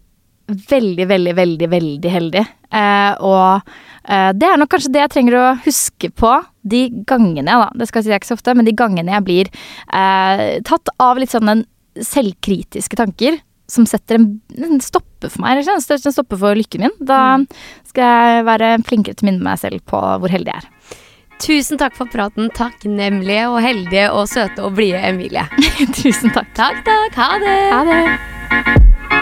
veldig, 0.48 1.08
veldig, 1.08 1.36
veldig, 1.36 1.70
veldig 1.72 2.12
heldig. 2.12 2.44
Eh, 2.74 3.14
og 3.24 3.62
eh, 4.04 4.32
det 4.36 4.50
er 4.50 4.60
nok 4.60 4.72
kanskje 4.74 4.92
det 4.94 5.04
jeg 5.04 5.14
trenger 5.16 5.38
å 5.40 5.46
huske 5.64 6.10
på 6.10 6.34
de 6.62 6.86
gangene, 7.08 7.60
da. 7.64 7.70
Det 7.78 7.88
skal 7.90 8.02
jeg 8.02 8.08
si 8.08 8.12
det 8.12 8.18
er 8.18 8.24
ikke 8.24 8.32
så 8.34 8.40
ofte, 8.40 8.58
men 8.58 8.68
de 8.68 8.76
gangene 8.78 9.16
jeg 9.16 9.28
blir 9.28 9.52
eh, 9.94 10.46
tatt 10.68 10.94
av 11.04 11.22
litt 11.22 11.34
sånn 11.34 11.50
den 11.50 11.66
selvkritiske 12.00 13.00
tanker. 13.00 13.42
Som 13.74 13.86
setter 13.88 14.20
en, 14.20 14.26
en 14.60 14.82
stopper 14.84 15.32
for 15.32 15.42
meg, 15.42 15.62
eller 15.62 15.80
en 15.80 16.12
stopper 16.12 16.38
for 16.38 16.60
lykken 16.60 16.84
min. 16.84 16.98
Da 17.00 17.40
skal 17.88 18.04
jeg 18.04 18.46
være 18.50 18.76
flinkere 18.86 19.16
til 19.16 19.26
å 19.26 19.30
minne 19.32 19.48
meg 19.48 19.62
selv 19.62 19.86
på 19.90 20.02
hvor 20.20 20.34
heldig 20.34 20.52
jeg 20.52 20.66
er. 20.66 21.00
Tusen 21.44 21.80
takk 21.80 21.96
for 21.98 22.12
praten, 22.12 22.52
takknemlige 22.56 23.48
og 23.50 23.58
heldige 23.64 24.06
og 24.14 24.30
søte 24.32 24.68
og 24.68 24.78
blide 24.78 25.02
Emilie. 25.08 25.48
Tusen 26.00 26.36
takk. 26.36 26.52
Takk, 26.60 26.84
takk. 26.88 27.20
Ha 27.20 27.32
det. 27.42 27.60
Ha 27.74 27.84
det. 27.90 29.22